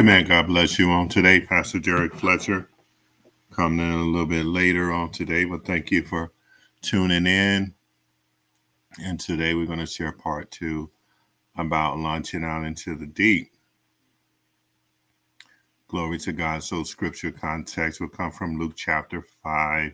Amen. 0.00 0.24
God 0.24 0.46
bless 0.46 0.78
you 0.78 0.90
on 0.90 1.10
today, 1.10 1.42
Pastor 1.42 1.78
Derrick 1.78 2.14
Fletcher. 2.14 2.70
Coming 3.50 3.80
in 3.86 3.92
a 3.92 4.02
little 4.02 4.24
bit 4.24 4.46
later 4.46 4.92
on 4.92 5.10
today, 5.10 5.44
but 5.44 5.66
thank 5.66 5.90
you 5.90 6.02
for 6.02 6.32
tuning 6.80 7.26
in. 7.26 7.74
And 9.02 9.20
today 9.20 9.52
we're 9.52 9.66
going 9.66 9.78
to 9.78 9.84
share 9.84 10.12
part 10.12 10.50
two 10.50 10.90
about 11.58 11.98
launching 11.98 12.44
out 12.44 12.64
into 12.64 12.94
the 12.94 13.04
deep. 13.04 13.52
Glory 15.86 16.16
to 16.20 16.32
God. 16.32 16.64
So, 16.64 16.82
scripture 16.82 17.30
context 17.30 18.00
will 18.00 18.08
come 18.08 18.32
from 18.32 18.58
Luke 18.58 18.76
chapter 18.76 19.22
5 19.42 19.92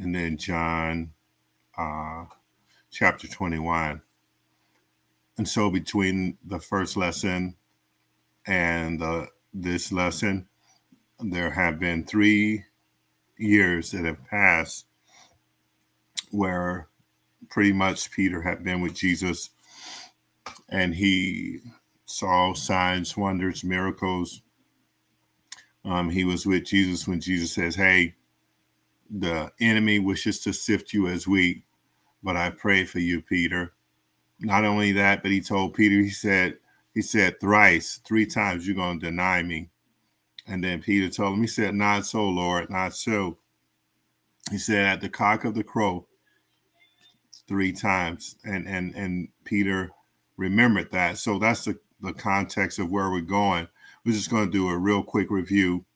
and 0.00 0.14
then 0.14 0.36
John 0.36 1.12
uh, 1.78 2.26
chapter 2.90 3.26
21. 3.26 4.02
And 5.38 5.48
so, 5.48 5.70
between 5.70 6.36
the 6.44 6.60
first 6.60 6.98
lesson 6.98 7.56
and 8.46 9.02
uh, 9.02 9.26
this 9.52 9.92
lesson, 9.92 10.46
there 11.20 11.50
have 11.50 11.78
been 11.78 12.04
three 12.04 12.64
years 13.38 13.90
that 13.90 14.04
have 14.04 14.24
passed 14.26 14.86
where 16.30 16.88
pretty 17.48 17.72
much 17.72 18.10
Peter 18.10 18.40
had 18.40 18.62
been 18.62 18.80
with 18.80 18.94
Jesus 18.94 19.50
and 20.68 20.94
he 20.94 21.58
saw 22.06 22.54
signs, 22.54 23.16
wonders, 23.16 23.64
miracles. 23.64 24.42
Um, 25.84 26.10
he 26.10 26.24
was 26.24 26.46
with 26.46 26.64
Jesus 26.64 27.08
when 27.08 27.20
Jesus 27.20 27.52
says, 27.52 27.74
Hey, 27.74 28.14
the 29.10 29.50
enemy 29.60 29.98
wishes 29.98 30.40
to 30.40 30.52
sift 30.52 30.92
you 30.92 31.08
as 31.08 31.26
wheat, 31.26 31.64
but 32.22 32.36
I 32.36 32.50
pray 32.50 32.84
for 32.84 33.00
you, 33.00 33.22
Peter. 33.22 33.72
Not 34.38 34.64
only 34.64 34.92
that, 34.92 35.22
but 35.22 35.32
he 35.32 35.40
told 35.40 35.74
Peter, 35.74 35.96
he 35.96 36.10
said, 36.10 36.58
he 37.00 37.02
said 37.02 37.40
thrice, 37.40 37.98
three 38.06 38.26
times, 38.26 38.66
you're 38.66 38.76
going 38.76 39.00
to 39.00 39.06
deny 39.06 39.42
me. 39.42 39.70
And 40.46 40.62
then 40.62 40.82
Peter 40.82 41.08
told 41.08 41.32
him, 41.32 41.40
he 41.40 41.46
said, 41.46 41.74
Not 41.74 42.04
so, 42.04 42.28
Lord, 42.28 42.68
not 42.68 42.94
so. 42.94 43.38
He 44.50 44.58
said, 44.58 44.84
At 44.84 45.00
the 45.00 45.08
cock 45.08 45.46
of 45.46 45.54
the 45.54 45.64
crow, 45.64 46.06
three 47.48 47.72
times. 47.72 48.36
And 48.44 48.68
and 48.68 48.94
and 48.94 49.28
Peter 49.44 49.90
remembered 50.36 50.90
that. 50.90 51.16
So 51.16 51.38
that's 51.38 51.64
the, 51.64 51.78
the 52.02 52.12
context 52.12 52.78
of 52.78 52.90
where 52.90 53.10
we're 53.10 53.22
going. 53.22 53.66
We're 54.04 54.12
just 54.12 54.28
going 54.28 54.44
to 54.44 54.52
do 54.52 54.68
a 54.68 54.76
real 54.76 55.02
quick 55.02 55.30
review 55.30 55.86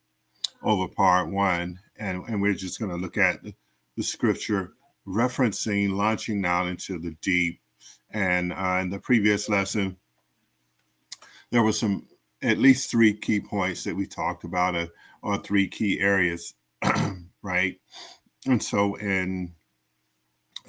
over 0.63 0.89
part 0.89 1.31
one. 1.31 1.81
And, 1.99 2.25
and 2.29 2.41
we're 2.41 2.55
just 2.55 2.79
going 2.79 2.93
to 2.93 2.97
look 2.97 3.19
at 3.19 3.43
the, 3.43 3.55
the 3.99 4.03
scripture 4.03 4.73
referencing 5.07 5.93
launching 5.93 6.47
out 6.47 6.67
into 6.67 6.99
the 6.99 7.11
deep. 7.21 7.61
And 8.11 8.55
uh, 8.55 8.79
in 8.81 8.89
the 8.89 8.99
previous 8.99 9.51
lesson, 9.51 9.99
there 11.51 11.63
were 11.63 11.73
some 11.73 12.07
at 12.43 12.59
least 12.59 12.91
three 12.91 13.15
key 13.15 13.41
points 13.41 13.85
that 13.85 13.97
we 13.97 14.07
talked 14.07 14.45
about 14.45 14.75
uh, 14.75 14.87
or 15.23 15.39
three 15.39 15.67
key 15.69 16.01
areas 16.01 16.55
right? 17.43 17.81
And 18.47 18.63
so 18.63 18.95
in 18.97 19.53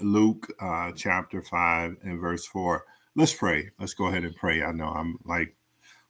luke 0.02 0.54
uh, 0.60 0.92
chapter 0.94 1.42
5 1.42 1.98
and 2.04 2.20
verse 2.20 2.46
4 2.46 2.86
let's 3.16 3.34
pray. 3.34 3.70
Let's 3.80 3.94
go 3.94 4.08
ahead 4.08 4.26
and 4.26 4.36
pray. 4.36 4.62
I 4.64 4.72
know 4.72 4.90
i'm 4.90 5.18
like 5.26 5.56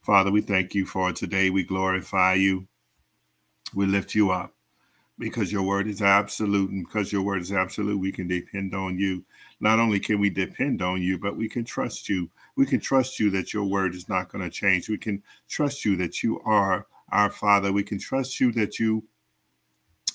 father 0.01 0.31
we 0.31 0.41
thank 0.41 0.75
you 0.75 0.85
for 0.85 1.11
today. 1.11 1.49
We 1.49 1.63
glorify 1.63 2.35
you. 2.35 2.67
We 3.73 3.85
lift 3.85 4.13
you 4.15 4.31
up 4.31 4.53
because 5.17 5.51
your 5.51 5.63
word 5.63 5.87
is 5.87 6.01
absolute 6.01 6.69
and 6.71 6.85
because 6.85 7.11
your 7.11 7.21
word 7.23 7.41
is 7.41 7.51
absolute 7.51 7.97
we 7.97 8.11
can 8.11 8.27
depend 8.27 8.75
on 8.75 8.99
you 8.99 9.23
not 9.59 9.79
only 9.79 9.99
can 9.99 10.19
we 10.19 10.29
depend 10.29 10.81
on 10.81 11.01
you 11.01 11.17
but 11.17 11.37
we 11.37 11.47
can 11.47 11.63
trust 11.63 12.09
you 12.09 12.29
we 12.55 12.65
can 12.65 12.79
trust 12.79 13.19
you 13.19 13.29
that 13.31 13.53
your 13.53 13.65
word 13.65 13.95
is 13.95 14.07
not 14.07 14.29
going 14.29 14.43
to 14.43 14.49
change. 14.49 14.89
We 14.89 14.97
can 14.97 15.21
trust 15.49 15.83
you 15.83 15.95
that 15.97 16.23
you 16.23 16.39
are 16.41 16.87
our 17.11 17.29
Father. 17.29 17.71
We 17.71 17.83
can 17.83 17.99
trust 17.99 18.39
you 18.39 18.51
that 18.53 18.79
you 18.79 19.03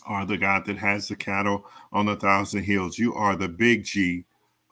are 0.06 0.24
the 0.24 0.38
God 0.38 0.64
that 0.66 0.78
has 0.78 1.08
the 1.08 1.16
cattle 1.16 1.66
on 1.92 2.08
a 2.08 2.16
thousand 2.16 2.64
hills. 2.64 2.98
You 2.98 3.14
are 3.14 3.36
the 3.36 3.48
big 3.48 3.84
G, 3.84 4.24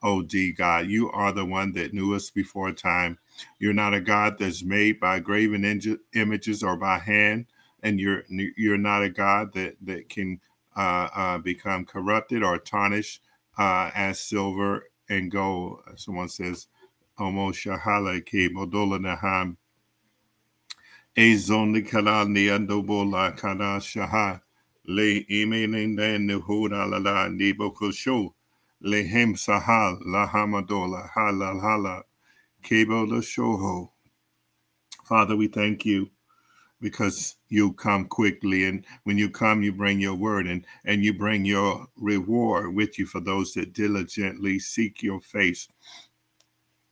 O 0.03 0.23
D 0.23 0.53
God. 0.53 0.87
You 0.87 1.11
are 1.11 1.32
the 1.32 1.44
one 1.44 1.73
that 1.73 1.93
knew 1.93 2.15
us 2.15 2.31
before 2.31 2.73
time. 2.73 3.19
You're 3.59 3.75
not 3.75 3.94
a 3.94 4.00
God 4.00 4.38
that's 4.38 4.62
made 4.62 4.99
by 4.99 5.20
graven 5.20 5.99
images 6.15 6.62
or 6.62 6.76
by 6.76 6.99
hand, 6.99 7.47
and 7.82 8.00
you're 8.00 8.25
you're 8.29 8.79
not 8.79 9.03
a 9.03 9.11
God 9.11 9.53
that 9.53 9.76
that 9.82 10.09
can 10.09 10.41
uh, 10.75 11.09
uh, 11.15 11.38
become 11.38 11.85
corrupted 11.85 12.43
or 12.43 12.59
tarnished 12.59 13.20
uh, 13.58 13.90
as 13.94 14.20
silver 14.20 14.84
and 15.08 15.31
gold. 15.31 15.81
Someone 15.96 16.28
says 16.28 16.69
Omo 17.19 17.52
Shahala 17.52 18.20
Ke 18.25 18.52
Modola 18.55 18.99
Naham 18.99 19.56
Ezon 21.16 21.75
Nikala 21.75 22.26
Niandobola 22.26 23.37
Kana 23.37 23.78
Shaha 23.81 24.40
Le 24.87 25.25
Imenin 25.25 25.96
Nuhuda 25.96 26.88
Lala 26.88 27.28
Nibokosho 27.28 28.32
Le 28.81 29.02
Hem 29.02 29.34
Sahal 29.34 29.99
La 30.06 30.28
Hamadola 30.28 31.10
Hala 31.10 32.05
Kebo 32.62 33.06
Shoho. 33.20 33.90
Father, 35.05 35.37
we 35.37 35.49
thank 35.49 35.84
you 35.84 36.08
because 36.80 37.36
you 37.48 37.72
come 37.72 38.06
quickly 38.06 38.66
and 38.66 38.84
when 39.04 39.19
you 39.19 39.28
come 39.28 39.62
you 39.62 39.72
bring 39.72 40.00
your 40.00 40.14
word 40.14 40.46
and 40.46 40.64
and 40.84 41.04
you 41.04 41.12
bring 41.12 41.44
your 41.44 41.86
reward 41.96 42.75
with 42.75 42.98
you 42.98 43.06
for 43.06 43.20
those 43.20 43.52
that 43.54 43.72
diligently 43.72 44.58
seek 44.58 45.02
your 45.02 45.20
face 45.20 45.69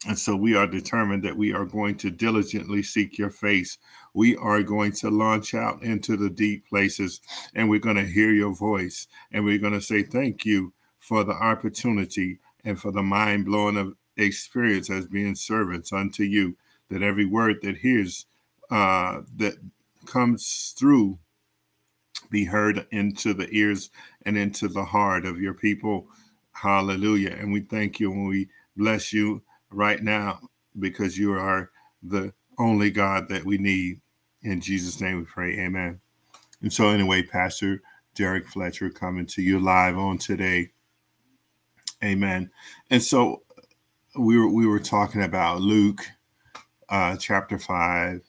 and 0.07 0.19
so 0.19 0.37
we 0.37 0.55
are 0.55 0.67
determined 0.67 1.25
that 1.25 1.37
we 1.37 1.53
are 1.53 1.65
going 1.65 1.97
to 1.97 2.11
diligently 2.11 2.83
seek 2.83 3.19
your 3.19 3.31
face. 3.31 3.79
We 4.15 4.37
are 4.37 4.63
going 4.63 4.93
to 4.93 5.11
launch 5.11 5.55
out 5.55 5.83
into 5.83 6.17
the 6.17 6.31
deep 6.31 6.69
places 6.69 7.21
and 7.55 7.69
we're 7.69 7.81
going 7.81 7.97
to 7.97 8.05
hear 8.05 8.33
your 8.33 8.55
voice. 8.55 9.09
And 9.33 9.45
we're 9.45 9.59
going 9.59 9.73
to 9.73 9.81
say 9.81 10.03
thank 10.03 10.45
you 10.45 10.73
for 11.01 11.25
the 11.25 11.33
opportunity 11.33 12.39
and 12.65 12.79
for 12.79 12.93
the 12.93 13.03
mind 13.03 13.47
blowing 13.47 13.95
experience 14.17 14.91
as 14.91 15.07
being 15.07 15.35
servants 15.35 15.93
unto 15.93 16.23
you. 16.23 16.57
That 16.89 17.03
every 17.03 17.27
word 17.27 17.57
that 17.63 17.77
hears, 17.77 18.27
uh, 18.71 19.23
that 19.39 19.55
comes 20.07 20.75
through, 20.79 21.19
be 22.31 22.45
heard 22.45 22.87
into 22.91 23.35
the 23.35 23.49
ears 23.51 23.91
and 24.25 24.37
into 24.37 24.69
the 24.69 24.85
heart 24.85 25.25
of 25.25 25.41
your 25.41 25.55
people. 25.55 26.09
Hallelujah. 26.53 27.37
And 27.39 27.53
we 27.53 27.61
thank 27.61 28.01
you 28.01 28.13
and 28.13 28.29
we 28.29 28.49
bless 28.77 29.13
you 29.13 29.43
right 29.71 30.03
now 30.03 30.41
because 30.79 31.19
you 31.19 31.33
are 31.33 31.71
the 32.03 32.33
only 32.59 32.91
God 32.91 33.29
that 33.29 33.45
we 33.45 33.59
need. 33.59 34.01
In 34.43 34.61
Jesus' 34.61 35.01
name 35.01 35.19
we 35.19 35.25
pray. 35.25 35.59
Amen. 35.59 36.01
And 36.63 36.73
so, 36.73 36.89
anyway, 36.89 37.23
Pastor 37.23 37.83
Derrick 38.15 38.49
Fletcher 38.49 38.91
coming 38.91 39.27
to 39.27 39.43
you 39.43 39.59
live 39.61 39.99
on 39.99 40.19
today. 40.19 40.71
Amen. 42.03 42.51
And 42.91 43.03
so 43.03 43.43
we 44.19 44.39
were 44.39 44.49
we 44.49 44.67
were 44.67 44.81
talking 44.81 45.23
about 45.23 45.61
Luke 45.61 46.03
uh, 46.89 47.17
chapter 47.17 47.59
five 47.59 48.23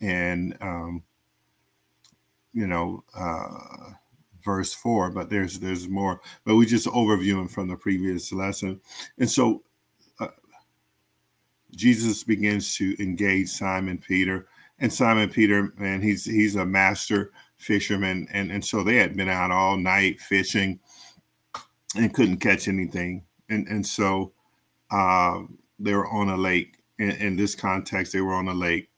and 0.00 0.56
um, 0.60 1.02
you 2.52 2.66
know 2.66 3.04
uh, 3.16 3.90
verse 4.44 4.74
four, 4.74 5.10
but 5.10 5.30
there's 5.30 5.58
there's 5.58 5.88
more. 5.88 6.20
But 6.44 6.56
we 6.56 6.66
just 6.66 6.86
overviewing 6.86 7.50
from 7.50 7.68
the 7.68 7.76
previous 7.76 8.32
lesson. 8.32 8.80
And 9.18 9.30
so 9.30 9.62
Jesus 11.74 12.24
begins 12.24 12.74
to 12.76 12.96
engage 13.02 13.48
Simon 13.48 13.98
Peter. 13.98 14.48
And 14.80 14.92
Simon 14.92 15.28
Peter, 15.28 15.72
man, 15.76 16.00
he's 16.00 16.24
he's 16.24 16.56
a 16.56 16.64
master 16.64 17.32
fisherman. 17.56 18.28
And, 18.32 18.50
and 18.50 18.64
so 18.64 18.82
they 18.82 18.96
had 18.96 19.16
been 19.16 19.28
out 19.28 19.50
all 19.50 19.76
night 19.76 20.20
fishing 20.20 20.78
and 21.96 22.14
couldn't 22.14 22.38
catch 22.38 22.68
anything. 22.68 23.24
And 23.48 23.66
and 23.68 23.86
so 23.86 24.32
uh, 24.90 25.42
they 25.78 25.94
were 25.94 26.08
on 26.08 26.28
a 26.30 26.36
lake. 26.36 26.76
In, 26.98 27.10
in, 27.12 27.36
this 27.36 27.54
context, 27.54 28.12
they 28.12 28.20
were 28.20 28.34
on 28.34 28.48
a 28.48 28.54
lake, 28.54 28.90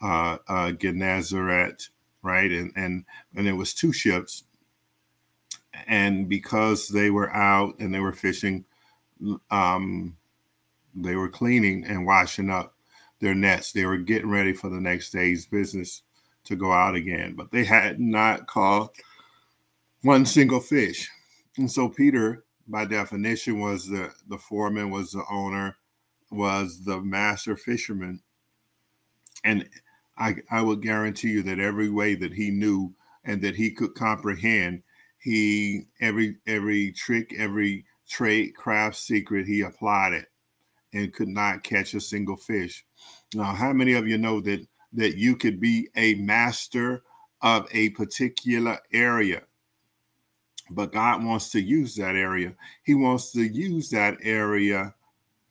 uh, 0.00 0.38
uh, 0.48 0.72
Gennesaret, 0.72 1.86
right? 2.22 2.50
And 2.50 2.72
and 2.76 3.04
and 3.36 3.46
it 3.46 3.52
was 3.52 3.74
two 3.74 3.92
ships. 3.92 4.44
And 5.86 6.28
because 6.28 6.88
they 6.88 7.10
were 7.10 7.34
out 7.34 7.78
and 7.78 7.94
they 7.94 8.00
were 8.00 8.12
fishing, 8.12 8.64
um, 9.50 10.16
they 10.94 11.16
were 11.16 11.28
cleaning 11.28 11.84
and 11.84 12.06
washing 12.06 12.50
up 12.50 12.74
their 13.20 13.34
nets. 13.34 13.72
They 13.72 13.86
were 13.86 13.98
getting 13.98 14.30
ready 14.30 14.52
for 14.52 14.68
the 14.68 14.80
next 14.80 15.10
day's 15.10 15.46
business 15.46 16.02
to 16.44 16.56
go 16.56 16.72
out 16.72 16.94
again, 16.94 17.34
but 17.34 17.50
they 17.50 17.64
had 17.64 18.00
not 18.00 18.46
caught 18.46 18.94
one 20.02 20.26
single 20.26 20.60
fish. 20.60 21.08
And 21.56 21.70
so 21.70 21.88
Peter, 21.88 22.44
by 22.66 22.84
definition, 22.84 23.60
was 23.60 23.86
the, 23.86 24.12
the 24.28 24.38
foreman, 24.38 24.90
was 24.90 25.12
the 25.12 25.24
owner, 25.30 25.76
was 26.30 26.84
the 26.84 27.00
master 27.00 27.56
fisherman. 27.56 28.20
And 29.44 29.68
I, 30.18 30.36
I 30.50 30.62
would 30.62 30.82
guarantee 30.82 31.30
you 31.30 31.42
that 31.44 31.58
every 31.58 31.88
way 31.88 32.14
that 32.16 32.32
he 32.32 32.50
knew 32.50 32.92
and 33.24 33.40
that 33.42 33.54
he 33.54 33.70
could 33.70 33.94
comprehend, 33.94 34.82
he 35.18 35.82
every 36.00 36.36
every 36.46 36.92
trick, 36.92 37.34
every 37.38 37.84
trade, 38.08 38.54
craft 38.56 38.96
secret, 38.96 39.46
he 39.46 39.62
applied 39.62 40.12
it 40.12 40.26
and 40.92 41.12
could 41.12 41.28
not 41.28 41.62
catch 41.62 41.94
a 41.94 42.00
single 42.00 42.36
fish. 42.36 42.84
Now, 43.34 43.54
how 43.54 43.72
many 43.72 43.94
of 43.94 44.06
you 44.06 44.18
know 44.18 44.40
that 44.42 44.66
that 44.92 45.16
you 45.16 45.36
could 45.36 45.60
be 45.60 45.88
a 45.96 46.14
master 46.16 47.02
of 47.42 47.66
a 47.72 47.90
particular 47.90 48.78
area. 48.92 49.42
But 50.70 50.92
God 50.92 51.24
wants 51.24 51.50
to 51.50 51.60
use 51.60 51.94
that 51.96 52.14
area. 52.14 52.54
He 52.84 52.94
wants 52.94 53.32
to 53.32 53.42
use 53.42 53.90
that 53.90 54.16
area 54.22 54.94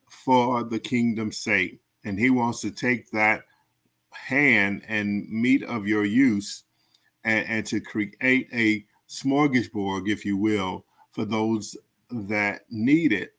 for 0.08 0.64
the 0.64 0.78
kingdom's 0.78 1.36
sake. 1.36 1.80
And 2.04 2.18
He 2.18 2.30
wants 2.30 2.60
to 2.62 2.70
take 2.70 3.10
that 3.10 3.44
hand 4.12 4.82
and 4.88 5.28
meat 5.28 5.62
of 5.64 5.86
your 5.86 6.04
use 6.04 6.64
and, 7.24 7.46
and 7.48 7.66
to 7.66 7.80
create 7.80 8.48
a 8.52 8.84
smorgasbord, 9.08 10.08
if 10.08 10.24
you 10.24 10.36
will, 10.36 10.84
for 11.12 11.24
those 11.24 11.76
that 12.10 12.62
need 12.70 13.12
it. 13.12 13.34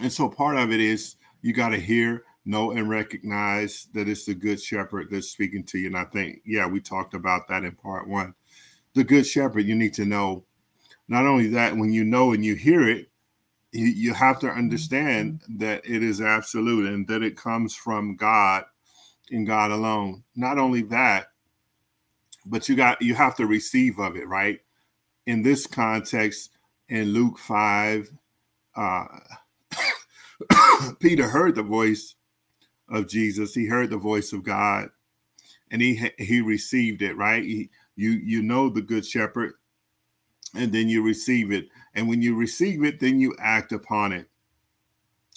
And 0.00 0.12
so 0.12 0.28
part 0.28 0.56
of 0.56 0.72
it 0.72 0.80
is 0.80 1.16
you 1.42 1.52
got 1.52 1.70
to 1.70 1.78
hear, 1.78 2.24
know, 2.44 2.70
and 2.72 2.88
recognize 2.88 3.88
that 3.94 4.08
it's 4.08 4.24
the 4.24 4.34
good 4.34 4.60
shepherd 4.60 5.08
that's 5.10 5.28
speaking 5.28 5.64
to 5.64 5.78
you. 5.78 5.88
And 5.88 5.96
I 5.96 6.04
think, 6.04 6.40
yeah, 6.44 6.66
we 6.66 6.80
talked 6.80 7.14
about 7.14 7.48
that 7.48 7.64
in 7.64 7.72
part 7.72 8.08
one. 8.08 8.34
The 8.94 9.04
good 9.04 9.26
shepherd, 9.26 9.66
you 9.66 9.74
need 9.74 9.94
to 9.94 10.04
know 10.04 10.44
not 11.08 11.26
only 11.26 11.48
that, 11.48 11.76
when 11.76 11.92
you 11.92 12.04
know 12.04 12.32
and 12.32 12.44
you 12.44 12.54
hear 12.54 12.88
it, 12.88 13.10
you, 13.72 13.86
you 13.86 14.14
have 14.14 14.38
to 14.40 14.48
understand 14.48 15.40
mm-hmm. 15.40 15.58
that 15.58 15.82
it 15.84 16.02
is 16.02 16.20
absolute 16.20 16.92
and 16.92 17.06
that 17.08 17.22
it 17.22 17.36
comes 17.36 17.74
from 17.74 18.16
God 18.16 18.64
and 19.30 19.46
God 19.46 19.70
alone. 19.70 20.24
Not 20.36 20.58
only 20.58 20.82
that, 20.82 21.28
but 22.46 22.68
you 22.68 22.76
got 22.76 23.00
you 23.02 23.14
have 23.14 23.36
to 23.36 23.46
receive 23.46 23.98
of 23.98 24.16
it, 24.16 24.26
right? 24.26 24.60
In 25.26 25.42
this 25.42 25.66
context, 25.66 26.50
in 26.88 27.12
Luke 27.12 27.38
5, 27.38 28.10
uh, 28.76 29.04
Peter 31.00 31.28
heard 31.28 31.54
the 31.54 31.62
voice 31.62 32.14
of 32.88 33.08
Jesus. 33.08 33.54
He 33.54 33.66
heard 33.66 33.90
the 33.90 33.98
voice 33.98 34.32
of 34.32 34.44
God, 34.44 34.88
and 35.70 35.82
he 35.82 36.10
he 36.18 36.40
received 36.40 37.02
it. 37.02 37.16
Right? 37.16 37.42
He, 37.42 37.70
you 37.96 38.10
you 38.10 38.42
know 38.42 38.70
the 38.70 38.82
good 38.82 39.04
shepherd, 39.04 39.54
and 40.54 40.72
then 40.72 40.88
you 40.88 41.02
receive 41.02 41.52
it. 41.52 41.68
And 41.94 42.08
when 42.08 42.22
you 42.22 42.36
receive 42.36 42.84
it, 42.84 43.00
then 43.00 43.18
you 43.20 43.34
act 43.40 43.72
upon 43.72 44.12
it. 44.12 44.27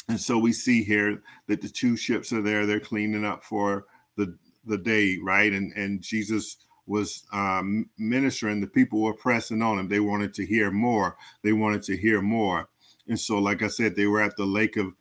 And 0.10 0.20
so 0.20 0.38
we 0.38 0.54
see 0.54 0.84
here 0.84 1.22
that 1.48 1.62
the 1.62 1.70
two 1.70 1.98
ships 1.98 2.32
are 2.34 2.42
there. 2.42 2.66
They're 2.66 2.80
cleaning 2.80 3.26
up 3.26 3.44
for 3.44 3.86
the 4.18 4.38
the 4.66 4.78
day, 4.78 5.18
right? 5.24 5.52
And 5.52 5.74
and 5.74 6.02
Jesus 6.02 6.58
was 6.86 7.24
um, 7.34 7.90
ministering. 7.98 8.62
The 8.62 8.68
people 8.68 9.02
were 9.02 9.14
pressing 9.14 9.62
on 9.62 9.80
him. 9.80 9.88
They 9.88 10.00
wanted 10.00 10.34
to 10.36 10.46
hear 10.46 10.72
more. 10.72 11.18
They 11.44 11.54
wanted 11.54 11.84
to 11.84 11.98
hear 11.98 12.22
more. 12.22 12.70
And 13.08 13.20
so, 13.20 13.40
like 13.40 13.64
I 13.64 13.68
said, 13.68 13.96
they 13.96 14.06
were 14.06 14.22
at 14.22 14.38
the 14.38 14.46
lake 14.46 14.78
of 14.78 14.94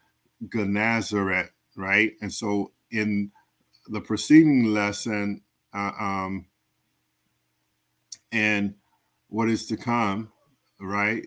Gennesaret, 0.53 1.51
right? 1.77 2.13
And 2.23 2.33
so, 2.33 2.73
in 2.91 3.31
the 3.89 4.01
preceding 4.01 4.67
lesson, 4.67 5.43
uh, 5.75 5.93
um, 6.01 6.47
and 8.33 8.75
what 9.29 9.49
is 9.51 9.67
to 9.67 9.77
come, 9.77 10.33
right? 10.81 11.27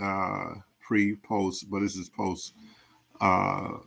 Uh, 0.00 0.54
pre, 0.80 1.16
post, 1.16 1.70
but 1.70 1.80
this 1.80 1.96
is 1.96 2.08
post. 2.08 2.54
Uh, 3.20 3.78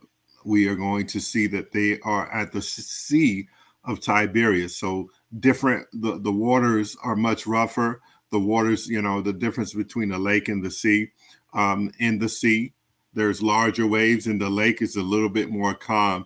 we 0.45 0.67
are 0.67 0.75
going 0.75 1.07
to 1.07 1.19
see 1.19 1.47
that 1.47 1.71
they 1.71 1.99
are 2.01 2.31
at 2.31 2.51
the 2.51 2.61
sea 2.61 3.47
of 3.85 3.99
Tiberias. 3.99 4.77
So 4.77 5.09
different, 5.39 5.87
the, 5.93 6.19
the 6.19 6.31
waters 6.31 6.95
are 7.03 7.15
much 7.15 7.47
rougher. 7.47 8.01
The 8.31 8.39
waters, 8.39 8.87
you 8.87 9.01
know, 9.01 9.21
the 9.21 9.33
difference 9.33 9.73
between 9.73 10.09
the 10.09 10.19
lake 10.19 10.49
and 10.49 10.63
the 10.63 10.71
sea. 10.71 11.11
Um, 11.53 11.91
in 11.99 12.19
the 12.19 12.29
sea, 12.29 12.73
there's 13.13 13.43
larger 13.43 13.85
waves, 13.85 14.25
and 14.25 14.41
the 14.41 14.49
lake 14.49 14.81
is 14.81 14.95
a 14.95 15.03
little 15.03 15.29
bit 15.29 15.49
more 15.49 15.75
calm. 15.75 16.25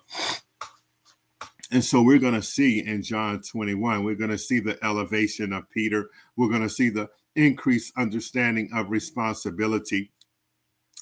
And 1.72 1.84
so 1.84 2.02
we're 2.02 2.20
going 2.20 2.34
to 2.34 2.42
see 2.42 2.80
in 2.80 3.04
John 3.04 3.42
21, 3.42 4.04
we're 4.04 4.16
going 4.16 4.30
to 4.30 4.38
see 4.38 4.60
the 4.60 4.78
elevation 4.86 5.52
of 5.52 5.70
Peter. 5.70 6.10
We're 6.38 6.50
going 6.50 6.62
to 6.62 6.70
see 6.70 6.90
the 6.90 7.10
increased 7.36 7.92
understanding 7.98 8.70
of 8.74 8.90
responsibility. 8.90 10.12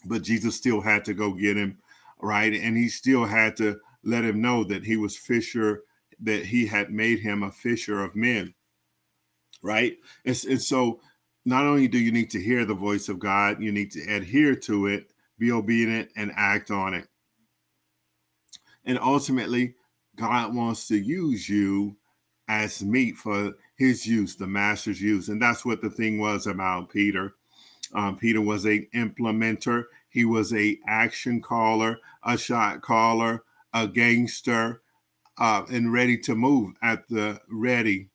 But 0.05 0.23
Jesus 0.23 0.55
still 0.55 0.81
had 0.81 1.05
to 1.05 1.13
go 1.13 1.33
get 1.33 1.57
him, 1.57 1.77
right? 2.21 2.53
And 2.53 2.77
he 2.77 2.89
still 2.89 3.25
had 3.25 3.55
to 3.57 3.79
let 4.03 4.23
him 4.23 4.41
know 4.41 4.63
that 4.65 4.85
he 4.85 4.97
was 4.97 5.17
fisher, 5.17 5.83
that 6.21 6.45
he 6.45 6.65
had 6.65 6.91
made 6.91 7.19
him 7.19 7.43
a 7.43 7.51
fisher 7.51 8.03
of 8.03 8.15
men, 8.15 8.53
right? 9.61 9.97
And, 10.25 10.39
and 10.49 10.61
so 10.61 10.99
not 11.45 11.65
only 11.65 11.87
do 11.87 11.99
you 11.99 12.11
need 12.11 12.29
to 12.31 12.41
hear 12.41 12.65
the 12.65 12.73
voice 12.73 13.09
of 13.09 13.19
God, 13.19 13.61
you 13.61 13.71
need 13.71 13.91
to 13.91 14.01
adhere 14.13 14.55
to 14.55 14.87
it, 14.87 15.11
be 15.37 15.51
obedient, 15.51 16.09
and 16.15 16.31
act 16.35 16.71
on 16.71 16.93
it. 16.93 17.07
And 18.85 18.99
ultimately, 18.99 19.75
God 20.15 20.55
wants 20.55 20.87
to 20.87 20.97
use 20.97 21.49
you 21.49 21.97
as 22.47 22.83
meat 22.83 23.17
for 23.17 23.53
his 23.75 24.05
use, 24.05 24.35
the 24.35 24.47
master's 24.47 25.01
use. 25.01 25.29
And 25.29 25.41
that's 25.41 25.65
what 25.65 25.81
the 25.81 25.89
thing 25.89 26.19
was 26.19 26.47
about 26.47 26.89
Peter. 26.89 27.35
Um, 27.93 28.17
Peter 28.17 28.41
was 28.41 28.65
a 28.65 28.87
implementer. 28.95 29.85
He 30.15 30.23
was 30.23 30.53
a 30.53 30.79
action 30.87 31.41
caller, 31.41 31.99
a 32.23 32.37
shot 32.37 32.81
caller, 32.81 33.43
a 33.73 33.85
gangster, 33.85 34.81
uh, 35.37 35.63
and 35.69 35.91
ready 35.91 36.17
to 36.19 36.35
move 36.35 36.73
at 36.81 37.05
the 37.09 37.37
ready. 37.49 38.07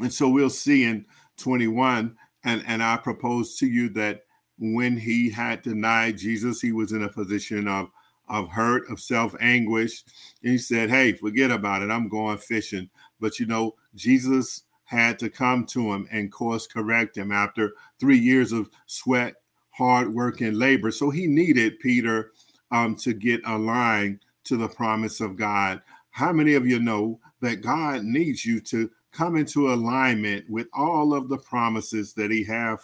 And 0.00 0.12
so 0.12 0.28
we'll 0.28 0.50
see 0.50 0.84
in 0.84 1.06
21, 1.38 2.14
and, 2.44 2.62
and 2.66 2.82
I 2.82 2.98
propose 2.98 3.56
to 3.56 3.66
you 3.66 3.88
that 3.94 4.24
when 4.58 4.98
he 4.98 5.30
had 5.30 5.62
denied 5.62 6.18
Jesus, 6.18 6.60
he 6.60 6.72
was 6.72 6.92
in 6.92 7.04
a 7.04 7.08
position 7.08 7.68
of 7.68 7.88
of 8.28 8.50
hurt, 8.50 8.88
of 8.90 9.00
self 9.00 9.34
anguish. 9.40 10.04
And 10.42 10.52
he 10.52 10.58
said, 10.58 10.90
Hey, 10.90 11.12
forget 11.12 11.50
about 11.50 11.80
it. 11.80 11.90
I'm 11.90 12.08
going 12.10 12.36
fishing. 12.36 12.90
But 13.18 13.40
you 13.40 13.46
know, 13.46 13.76
Jesus 13.94 14.64
had 14.84 15.18
to 15.20 15.30
come 15.30 15.64
to 15.64 15.90
him 15.90 16.06
and 16.12 16.30
course 16.30 16.66
correct 16.66 17.16
him 17.16 17.32
after 17.32 17.72
three 17.98 18.18
years 18.18 18.52
of 18.52 18.68
sweat, 18.86 19.36
hard 19.72 20.12
work, 20.14 20.40
and 20.40 20.56
labor. 20.56 20.90
So 20.90 21.10
he 21.10 21.26
needed 21.26 21.80
Peter 21.80 22.32
um, 22.70 22.94
to 22.96 23.12
get 23.12 23.40
aligned 23.46 24.20
to 24.44 24.56
the 24.56 24.68
promise 24.68 25.20
of 25.20 25.36
God. 25.36 25.80
How 26.10 26.32
many 26.32 26.54
of 26.54 26.66
you 26.66 26.78
know 26.78 27.18
that 27.40 27.62
God 27.62 28.04
needs 28.04 28.44
you 28.44 28.60
to 28.60 28.90
come 29.12 29.36
into 29.36 29.72
alignment 29.72 30.48
with 30.48 30.68
all 30.72 31.14
of 31.14 31.28
the 31.28 31.38
promises 31.38 32.12
that 32.14 32.30
He 32.30 32.44
have 32.44 32.80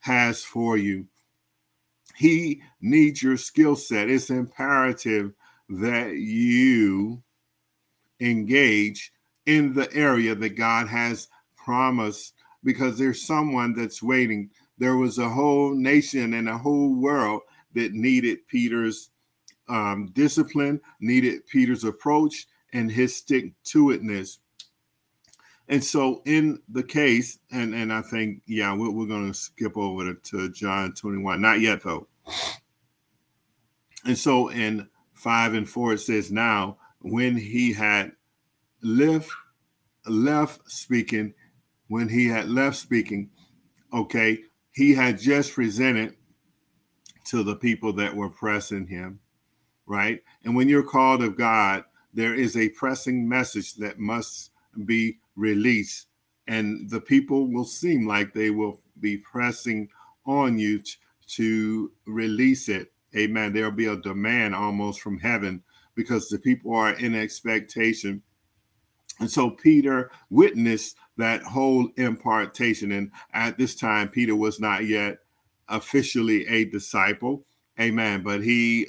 has 0.00 0.42
for 0.42 0.76
you? 0.76 1.06
He 2.16 2.62
needs 2.80 3.22
your 3.22 3.36
skill 3.36 3.76
set. 3.76 4.08
It's 4.08 4.30
imperative 4.30 5.32
that 5.68 6.14
you 6.16 7.22
engage 8.20 9.12
in 9.46 9.74
the 9.74 9.92
area 9.92 10.34
that 10.34 10.50
God 10.50 10.88
has 10.88 11.28
promised 11.56 12.34
because 12.62 12.98
there's 12.98 13.26
someone 13.26 13.74
that's 13.74 14.02
waiting. 14.02 14.50
There 14.78 14.96
was 14.96 15.18
a 15.18 15.28
whole 15.28 15.74
nation 15.74 16.34
and 16.34 16.48
a 16.48 16.58
whole 16.58 16.94
world 16.94 17.42
that 17.74 17.92
needed 17.92 18.46
Peter's 18.48 19.10
um, 19.68 20.10
discipline, 20.12 20.80
needed 21.00 21.46
Peter's 21.46 21.84
approach 21.84 22.46
and 22.72 22.90
his 22.90 23.16
stick 23.16 23.52
to 23.64 23.86
itness. 23.86 24.38
And 25.68 25.82
so, 25.82 26.20
in 26.26 26.60
the 26.68 26.82
case, 26.82 27.38
and 27.50 27.74
and 27.74 27.92
I 27.92 28.02
think, 28.02 28.42
yeah, 28.46 28.74
we're, 28.74 28.90
we're 28.90 29.06
going 29.06 29.32
to 29.32 29.38
skip 29.38 29.76
over 29.76 30.12
to, 30.12 30.20
to 30.20 30.50
John 30.50 30.92
21. 30.92 31.40
Not 31.40 31.60
yet, 31.60 31.82
though. 31.82 32.06
And 34.04 34.18
so, 34.18 34.48
in 34.48 34.88
five 35.14 35.54
and 35.54 35.66
four, 35.68 35.94
it 35.94 36.00
says, 36.00 36.30
Now, 36.30 36.76
when 37.00 37.36
he 37.36 37.72
had 37.72 38.12
left, 38.82 39.30
left 40.06 40.70
speaking, 40.70 41.32
when 41.88 42.10
he 42.10 42.28
had 42.28 42.50
left 42.50 42.76
speaking, 42.76 43.30
okay, 43.90 44.40
he 44.74 44.92
had 44.92 45.18
just 45.18 45.54
presented 45.54 46.14
to 47.26 47.42
the 47.42 47.56
people 47.56 47.92
that 47.94 48.14
were 48.14 48.28
pressing 48.28 48.86
him, 48.86 49.20
right? 49.86 50.22
And 50.44 50.54
when 50.54 50.68
you're 50.68 50.82
called 50.82 51.22
of 51.22 51.36
God, 51.36 51.84
there 52.12 52.34
is 52.34 52.56
a 52.56 52.68
pressing 52.70 53.28
message 53.28 53.74
that 53.76 53.98
must 53.98 54.50
be 54.84 55.18
released, 55.36 56.08
and 56.48 56.90
the 56.90 57.00
people 57.00 57.46
will 57.46 57.64
seem 57.64 58.06
like 58.06 58.34
they 58.34 58.50
will 58.50 58.80
be 59.00 59.16
pressing 59.18 59.88
on 60.26 60.58
you 60.58 60.80
t- 60.80 60.92
to 61.26 61.90
release 62.06 62.68
it. 62.68 62.92
Amen. 63.16 63.52
There'll 63.52 63.70
be 63.70 63.86
a 63.86 63.96
demand 63.96 64.54
almost 64.54 65.00
from 65.00 65.18
heaven 65.18 65.62
because 65.94 66.28
the 66.28 66.38
people 66.38 66.74
are 66.74 66.92
in 66.94 67.14
expectation. 67.14 68.22
And 69.20 69.30
so 69.30 69.50
Peter 69.50 70.10
witnessed 70.30 70.96
that 71.16 71.42
whole 71.42 71.88
impartation. 71.96 72.92
And 72.92 73.10
at 73.32 73.56
this 73.58 73.74
time, 73.74 74.08
Peter 74.08 74.34
was 74.34 74.60
not 74.60 74.86
yet 74.86 75.18
officially 75.68 76.46
a 76.48 76.64
disciple. 76.64 77.44
Amen. 77.80 78.22
But 78.22 78.42
he, 78.42 78.88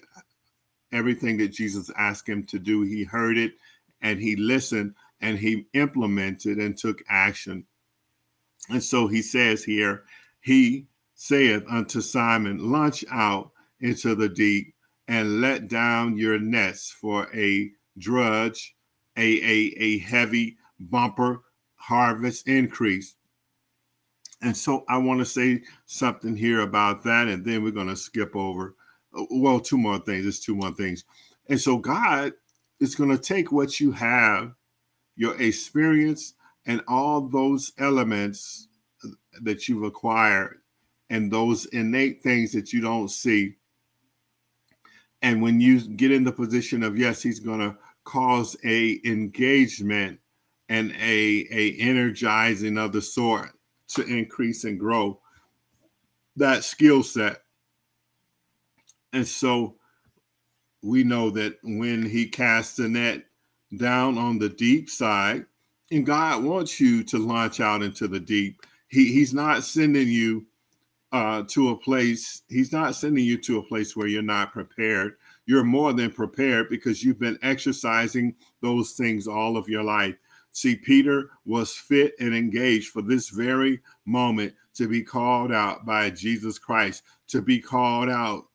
everything 0.92 1.38
that 1.38 1.50
Jesus 1.50 1.92
asked 1.98 2.28
him 2.28 2.44
to 2.46 2.60
do, 2.60 2.82
he 2.82 3.04
heard 3.04 3.38
it 3.38 3.54
and 4.02 4.20
he 4.20 4.36
listened 4.36 4.96
and 5.22 5.38
he 5.38 5.66
implemented 5.74 6.58
and 6.58 6.78
took 6.78 7.02
action. 7.08 7.66
And 8.70 8.84
so 8.84 9.08
he 9.08 9.22
says 9.22 9.64
here, 9.64 10.04
he 10.42 10.88
saith 11.16 11.64
unto 11.70 12.02
Simon, 12.02 12.72
Launch 12.72 13.06
out 13.12 13.52
into 13.80 14.16
the 14.16 14.30
deep 14.30 14.74
and 15.08 15.42
let 15.42 15.68
down 15.68 16.18
your 16.18 16.40
nets 16.40 16.92
for 16.92 17.28
a 17.36 17.72
drudge 17.98 18.76
a, 19.18 19.22
a, 19.22 19.74
a 19.78 20.00
heavy 20.00 20.58
bumper 20.80 21.42
harvest 21.76 22.48
increase. 22.48 23.16
And 24.42 24.56
so 24.56 24.84
I 24.90 24.98
want 24.98 25.20
to 25.20 25.26
say 25.26 25.62
something 25.86 26.36
here 26.36 26.62
about 26.62 27.04
that, 27.04 27.28
and 27.28 27.44
then 27.44 27.64
we're 27.64 27.72
going 27.72 27.88
to 27.88 27.96
skip 27.96 28.36
over. 28.36 28.76
Uh, 29.18 29.26
well, 29.32 29.60
two 29.60 29.78
more 29.78 30.00
things. 30.00 30.26
It's 30.26 30.40
two 30.40 30.56
more 30.56 30.72
things. 30.72 31.06
And 31.48 31.60
so 31.60 31.78
God 31.78 32.34
is 32.80 32.96
going 32.96 33.10
to 33.10 33.18
take 33.18 33.52
what 33.52 33.80
you 33.80 33.92
have, 33.92 34.54
your 35.16 35.40
experience, 35.42 36.34
and 36.66 36.82
all 36.88 37.22
those 37.22 37.72
elements 37.78 38.68
that 39.42 39.68
you've 39.68 39.84
acquired 39.84 40.58
and 41.10 41.32
those 41.32 41.66
innate 41.68 42.24
things 42.24 42.52
that 42.52 42.74
you 42.74 42.82
don't 42.82 43.10
see. 43.10 43.56
And 45.22 45.42
when 45.42 45.62
you 45.62 45.82
get 45.82 46.12
in 46.12 46.24
the 46.24 46.32
position 46.32 46.84
of 46.84 46.98
yes, 46.98 47.22
he's 47.22 47.40
going 47.40 47.60
to 47.60 47.78
cause 48.06 48.56
a 48.64 49.02
engagement 49.06 50.20
and 50.70 50.92
a 50.94 51.48
a 51.52 51.76
energizing 51.80 52.78
of 52.78 52.92
the 52.92 53.02
sort 53.02 53.52
to 53.88 54.04
increase 54.04 54.64
and 54.64 54.80
grow 54.80 55.20
that 56.36 56.64
skill 56.64 57.04
set. 57.04 57.42
And 59.14 59.28
so 59.28 59.76
we 60.82 61.04
know 61.04 61.30
that 61.32 61.58
when 61.64 62.04
he 62.04 62.28
casts 62.28 62.76
the 62.76 62.88
net 62.88 63.26
down 63.78 64.18
on 64.18 64.38
the 64.38 64.50
deep 64.50 64.90
side, 64.90 65.46
and 65.92 66.06
God 66.06 66.44
wants 66.44 66.80
you 66.80 67.04
to 67.06 67.18
launch 67.18 67.60
out 67.60 67.84
into 67.84 68.08
the 68.08 68.20
deep. 68.20 68.66
He, 68.88 69.12
he's 69.12 69.34
not 69.34 69.64
sending 69.64 70.08
you 70.08 70.46
uh, 71.12 71.44
to 71.50 71.70
a 71.70 71.78
place, 71.78 72.42
he's 72.50 72.72
not 72.72 72.96
sending 72.96 73.24
you 73.24 73.38
to 73.38 73.60
a 73.60 73.64
place 73.64 73.96
where 73.96 74.08
you're 74.08 74.22
not 74.22 74.52
prepared. 74.52 75.18
You're 75.46 75.64
more 75.64 75.94
than 75.94 76.12
prepared 76.12 76.70
because 76.70 77.04
you've 77.04 77.20
been 77.20 77.40
exercising 77.42 78.36
those 78.62 78.94
things 78.94 79.28
all 79.28 79.58
of 79.58 79.70
your 79.70 79.84
life. 79.84 80.16
See, 80.52 80.76
Peter 80.76 81.32
was 81.46 81.74
fit 81.74 82.16
and 82.20 82.34
engaged 82.34 82.90
for 82.90 83.02
this 83.02 83.30
very 83.30 83.82
moment 84.06 84.54
to 84.76 84.88
be 84.88 85.04
called 85.04 85.52
out 85.52 85.86
by 85.86 86.10
Jesus 86.10 86.58
Christ, 86.58 87.04
to 87.28 87.42
be 87.42 87.60
called 87.60 88.10
out. 88.10 88.46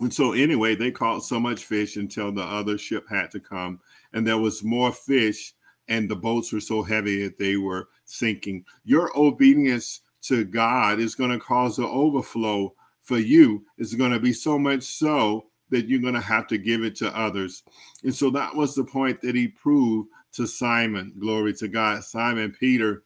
And 0.00 0.12
so, 0.12 0.32
anyway, 0.32 0.74
they 0.74 0.90
caught 0.90 1.24
so 1.24 1.40
much 1.40 1.64
fish 1.64 1.96
until 1.96 2.30
the 2.30 2.42
other 2.42 2.78
ship 2.78 3.06
had 3.08 3.30
to 3.32 3.40
come, 3.40 3.80
and 4.12 4.26
there 4.26 4.38
was 4.38 4.62
more 4.62 4.92
fish, 4.92 5.54
and 5.88 6.08
the 6.08 6.14
boats 6.14 6.52
were 6.52 6.60
so 6.60 6.82
heavy 6.82 7.24
that 7.24 7.38
they 7.38 7.56
were 7.56 7.88
sinking. 8.04 8.64
Your 8.84 9.10
obedience 9.18 10.02
to 10.22 10.44
God 10.44 11.00
is 11.00 11.14
going 11.14 11.30
to 11.30 11.38
cause 11.38 11.78
an 11.78 11.86
overflow 11.86 12.74
for 13.02 13.18
you. 13.18 13.64
It's 13.78 13.94
going 13.94 14.12
to 14.12 14.20
be 14.20 14.32
so 14.32 14.58
much 14.58 14.82
so 14.84 15.47
that 15.70 15.88
you're 15.88 16.00
going 16.00 16.14
to 16.14 16.20
have 16.20 16.46
to 16.48 16.58
give 16.58 16.82
it 16.82 16.96
to 16.96 17.16
others. 17.16 17.62
And 18.04 18.14
so 18.14 18.30
that 18.30 18.54
was 18.54 18.74
the 18.74 18.84
point 18.84 19.20
that 19.22 19.34
he 19.34 19.48
proved 19.48 20.08
to 20.32 20.46
Simon. 20.46 21.12
Glory 21.18 21.52
to 21.54 21.68
God, 21.68 22.04
Simon 22.04 22.54
Peter. 22.58 23.02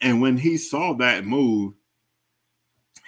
And 0.00 0.20
when 0.20 0.36
he 0.36 0.56
saw 0.56 0.94
that 0.94 1.24
move, 1.24 1.74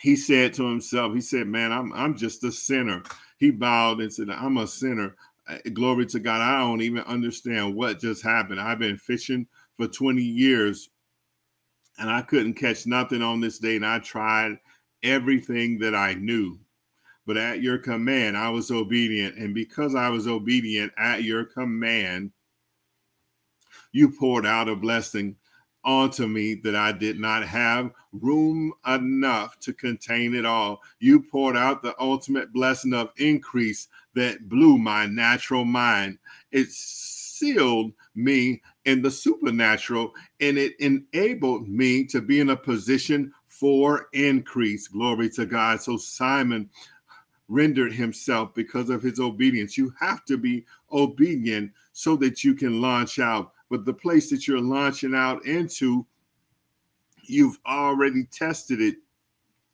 he 0.01 0.17
said 0.17 0.53
to 0.55 0.69
himself, 0.69 1.15
he 1.15 1.21
said, 1.21 1.47
Man, 1.47 1.73
I'm 1.73 1.93
I'm 1.93 2.17
just 2.17 2.45
a 2.45 2.53
sinner. 2.53 3.03
He 3.39 3.51
bowed 3.51 4.01
and 4.01 4.13
said, 4.13 4.31
I'm 4.31 4.59
a 4.59 4.67
sinner. 4.67 5.17
Uh, 5.49 5.59
glory 5.73 6.07
to 6.07 6.19
God. 6.19 6.41
I 6.41 6.61
don't 6.61 6.83
even 6.83 7.03
understand 7.05 7.75
what 7.75 8.01
just 8.01 8.23
happened. 8.23 8.61
I've 8.61 8.79
been 8.79 8.97
fishing 8.97 9.47
for 9.77 9.87
20 9.89 10.23
years 10.23 10.89
and 11.99 12.11
I 12.11 12.23
couldn't 12.23 12.55
catch 12.55 12.87
nothing 12.87 13.23
on 13.23 13.41
this 13.41 13.59
day. 13.59 13.77
And 13.77 13.87
I 13.87 13.99
tried 13.99 14.59
everything 15.03 15.79
that 15.79 15.95
I 15.95 16.15
knew. 16.15 16.59
But 17.27 17.37
at 17.37 17.63
your 17.63 17.79
command, 17.79 18.37
I 18.37 18.51
was 18.51 18.71
obedient. 18.71 19.37
And 19.37 19.55
because 19.55 19.95
I 19.95 20.09
was 20.09 20.27
obedient 20.27 20.93
at 20.99 21.25
your 21.25 21.45
command, 21.45 22.33
you 23.93 24.11
poured 24.11 24.47
out 24.47 24.69
a 24.69 24.77
blessing 24.77 25.37
onto 25.85 26.27
me 26.27 26.55
that 26.55 26.75
I 26.75 26.93
did 26.93 27.21
not 27.21 27.47
have 27.47 27.91
room 28.13 28.73
enough 28.87 29.59
to 29.61 29.73
contain 29.73 30.35
it 30.35 30.47
all. 30.47 30.81
You 30.99 31.21
poured 31.21 31.57
out 31.57 31.83
the 31.83 31.95
ultimate 32.01 32.53
blessing 32.53 32.95
of 32.95 33.11
increase 33.17 33.89
that 34.15 34.49
blew 34.49 34.79
my 34.79 35.07
natural 35.07 35.65
mind. 35.65 36.19
It 36.53 36.71
sealed 36.71 37.93
me 38.15 38.63
in 38.85 39.03
the 39.03 39.11
supernatural 39.11 40.13
and 40.41 40.57
it 40.57 40.75
enabled 40.81 41.69
me 41.69 42.05
to 42.07 42.21
be 42.21 42.41
in 42.41 42.51
a 42.51 42.57
position 42.57 43.33
for 43.47 44.09
increase. 44.13 44.89
Glory 44.89 45.29
to 45.31 45.47
God. 45.47 45.81
So 45.83 45.97
Simon 45.97 46.71
rendered 47.49 47.93
himself 47.93 48.55
because 48.55 48.91
of 48.91 49.03
his 49.03 49.21
obedience. 49.21 49.77
You 49.77 49.93
have 49.99 50.25
to 50.27 50.37
be 50.37 50.65
obedient 50.93 51.73
so 51.93 52.17
that 52.17 52.43
you 52.43 52.55
can 52.55 52.81
launch 52.81 53.19
out. 53.19 53.53
But 53.71 53.85
the 53.85 53.95
place 53.95 54.31
that 54.31 54.47
you're 54.47 54.61
launching 54.61 55.15
out 55.15 55.45
into, 55.47 56.07
you've 57.23 57.59
already 57.67 58.25
tested 58.25 58.81
it. 58.81 58.97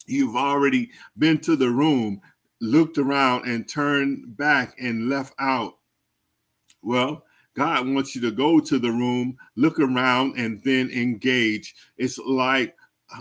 You've 0.07 0.37
already 0.37 0.91
been 1.19 1.39
to 1.41 1.57
the 1.57 1.71
room, 1.71 2.21
looked 2.61 2.99
around, 2.99 3.47
and 3.47 3.69
turned 3.69 4.37
back 4.37 4.75
and 4.81 5.09
left 5.09 5.35
out. 5.39 5.79
Well, 6.83 7.25
God 7.55 7.89
wants 7.89 8.15
you 8.15 8.21
to 8.23 8.31
go 8.31 8.61
to 8.61 8.79
the 8.79 8.91
room, 8.91 9.37
look 9.57 9.79
around, 9.79 10.39
and 10.39 10.63
then 10.65 10.91
engage. 10.91 11.75
It's 11.99 12.19
like 12.19 12.75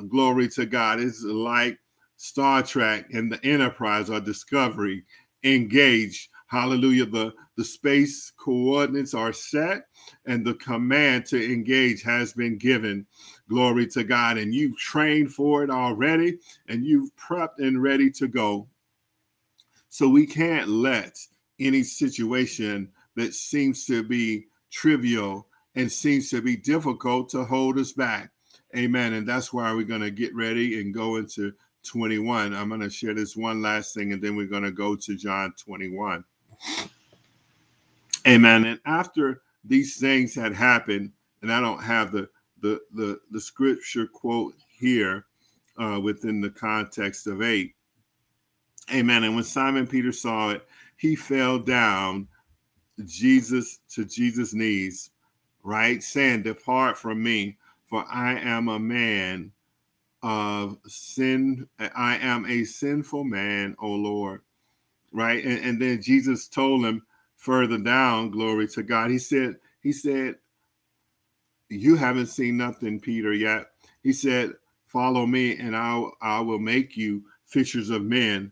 glory 0.08 0.48
to 0.50 0.66
God. 0.66 1.00
It's 1.00 1.24
like 1.24 1.80
Star 2.22 2.62
Trek 2.62 3.06
and 3.14 3.32
the 3.32 3.44
Enterprise 3.46 4.10
or 4.10 4.20
Discovery 4.20 5.06
engage. 5.46 6.30
Hallelujah. 6.48 7.06
The, 7.06 7.34
the 7.56 7.64
space 7.64 8.34
coordinates 8.36 9.14
are 9.14 9.32
set 9.32 9.84
and 10.26 10.46
the 10.46 10.56
command 10.56 11.26
to 11.28 11.42
engage 11.42 12.04
has 12.04 12.34
been 12.34 12.58
given. 12.58 13.08
Glory 13.48 13.88
to 13.88 14.04
God. 14.04 14.38
And 14.38 14.54
you've 14.54 14.78
trained 14.78 15.32
for 15.32 15.64
it 15.64 15.70
already 15.70 16.40
and 16.68 16.84
you've 16.84 17.10
prepped 17.16 17.60
and 17.60 17.82
ready 17.82 18.12
to 18.12 18.28
go. 18.28 18.68
So 19.88 20.10
we 20.10 20.28
can't 20.28 20.68
let 20.68 21.18
any 21.58 21.84
situation 21.84 22.92
that 23.16 23.34
seems 23.34 23.86
to 23.86 24.04
be 24.04 24.48
trivial 24.72 25.48
and 25.76 25.90
seems 25.90 26.30
to 26.32 26.42
be 26.42 26.58
difficult 26.58 27.30
to 27.30 27.46
hold 27.46 27.80
us 27.80 27.94
back. 27.94 28.32
Amen. 28.76 29.14
And 29.14 29.26
that's 29.26 29.54
why 29.54 29.74
we're 29.74 29.84
going 29.84 30.02
to 30.02 30.12
get 30.12 30.36
ready 30.36 30.82
and 30.82 30.94
go 30.94 31.16
into 31.16 31.54
21. 31.84 32.54
I'm 32.54 32.70
going 32.70 32.82
to 32.82 32.89
share 32.89 33.13
this 33.13 33.36
one 33.36 33.62
last 33.62 33.94
thing 33.94 34.13
and 34.13 34.22
then 34.22 34.36
we're 34.36 34.48
going 34.48 34.63
to 34.63 34.72
go 34.72 34.96
to 34.96 35.15
John 35.15 35.54
21. 35.58 36.24
Amen. 38.28 38.65
And 38.65 38.80
after 38.86 39.42
these 39.63 39.98
things 39.98 40.36
had 40.36 40.54
happened, 40.54 41.12
and 41.42 41.52
I 41.52 41.62
don't 41.62 41.82
have 41.82 42.12
the 42.12 42.30
the 42.62 42.80
the, 42.94 43.20
the 43.32 43.39
scripture 43.39 44.06
quote 44.06 44.56
here 44.70 45.26
uh, 45.78 46.00
within 46.02 46.42
the 46.42 46.50
context 46.50 47.28
of 47.28 47.42
eight. 47.42 47.74
Amen. 48.94 49.24
And 49.24 49.36
when 49.36 49.44
Simon 49.44 49.88
Peter 49.88 50.12
saw 50.12 50.50
it, 50.50 50.68
he 50.98 51.15
fell 51.15 51.60
down 51.60 52.28
Jesus 53.06 53.80
to 53.92 54.04
Jesus' 54.04 54.54
knees, 54.54 55.12
right? 55.63 56.04
Saying, 56.04 56.44
Depart 56.44 56.98
from 56.98 57.24
me, 57.24 57.58
for 57.88 58.04
I 58.12 58.34
am 58.39 58.68
a 58.68 58.80
man 58.80 59.52
of 60.22 60.78
sin. 60.88 61.68
I 61.80 62.18
am 62.18 62.46
a 62.46 62.64
sinful 62.64 63.24
man, 63.24 63.76
O 63.80 63.88
Lord. 63.88 64.42
Right. 65.12 65.44
And, 65.44 65.64
and 65.64 65.82
then 65.82 66.02
Jesus 66.02 66.48
told 66.48 66.86
him 66.86 67.02
further 67.38 67.78
down, 67.78 68.32
glory 68.32 68.68
to 68.70 68.84
God. 68.84 69.10
He 69.10 69.20
said, 69.20 69.56
He 69.82 69.92
said, 69.92 70.36
You 71.70 71.96
haven't 71.96 72.28
seen 72.28 72.58
nothing, 72.58 73.00
Peter, 73.00 73.34
yet. 73.34 73.68
He 74.04 74.14
said, 74.14 74.54
Follow 74.86 75.26
me, 75.26 75.58
and 75.58 75.76
I'll 75.76 76.14
I 76.22 76.40
will 76.40 76.60
make 76.60 76.98
you 76.98 77.24
fishers 77.46 77.90
of 77.90 78.04
men. 78.04 78.52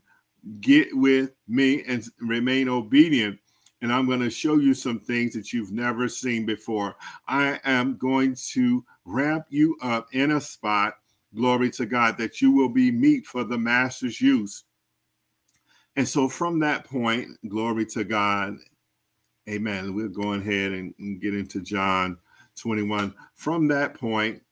Get 0.60 0.88
with 0.92 1.32
me 1.46 1.84
and 1.84 2.04
remain 2.20 2.68
obedient 2.68 3.38
and 3.80 3.92
I'm 3.92 4.06
going 4.06 4.20
to 4.20 4.30
show 4.30 4.56
you 4.56 4.74
some 4.74 4.98
things 4.98 5.34
that 5.34 5.52
you've 5.52 5.72
never 5.72 6.08
seen 6.08 6.44
before. 6.44 6.96
I 7.28 7.60
am 7.64 7.96
going 7.96 8.36
to 8.52 8.84
wrap 9.04 9.46
you 9.50 9.76
up 9.82 10.08
in 10.12 10.32
a 10.32 10.40
spot 10.40 10.94
glory 11.38 11.70
to 11.70 11.86
God, 11.86 12.18
that 12.18 12.42
you 12.42 12.52
will 12.52 12.68
be 12.68 12.90
meat 12.90 13.26
for 13.26 13.44
the 13.44 13.56
master's 13.56 14.20
use. 14.20 14.64
And 15.96 16.06
so 16.06 16.28
from 16.28 16.58
that 16.60 16.84
point, 16.84 17.28
glory 17.48 17.86
to 17.86 18.04
God, 18.04 18.56
amen. 19.48 19.94
We'll 19.94 20.08
go 20.08 20.34
ahead 20.34 20.72
and, 20.72 21.20
get 21.20 21.34
into 21.34 21.60
John 21.60 22.18
21. 22.60 23.14
From 23.34 23.66
that 23.68 23.94
point, 23.94 24.42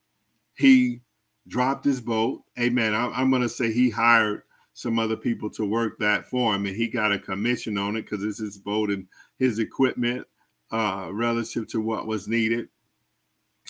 he 0.54 1.02
dropped 1.48 1.84
his 1.84 2.00
boat. 2.00 2.42
Amen. 2.58 2.94
I, 2.94 3.08
I'm 3.08 3.30
going 3.30 3.42
to 3.42 3.48
say 3.48 3.70
he 3.70 3.90
hired 3.90 4.42
some 4.72 4.98
other 4.98 5.16
people 5.16 5.48
to 5.50 5.64
work 5.64 5.98
that 5.98 6.26
for 6.26 6.54
him, 6.54 6.66
and 6.66 6.76
he 6.76 6.88
got 6.88 7.12
a 7.12 7.18
commission 7.18 7.78
on 7.78 7.96
it 7.96 8.02
because 8.02 8.24
it's 8.24 8.38
his 8.38 8.58
boat 8.58 8.90
and 8.90 9.06
his 9.38 9.58
equipment 9.58 10.26
uh, 10.72 11.08
relative 11.12 11.68
to 11.68 11.80
what 11.80 12.06
was 12.06 12.28
needed. 12.28 12.68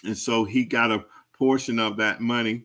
And 0.05 0.17
so 0.17 0.45
he 0.45 0.65
got 0.65 0.91
a 0.91 1.05
portion 1.37 1.79
of 1.79 1.97
that 1.99 2.21
money 2.21 2.65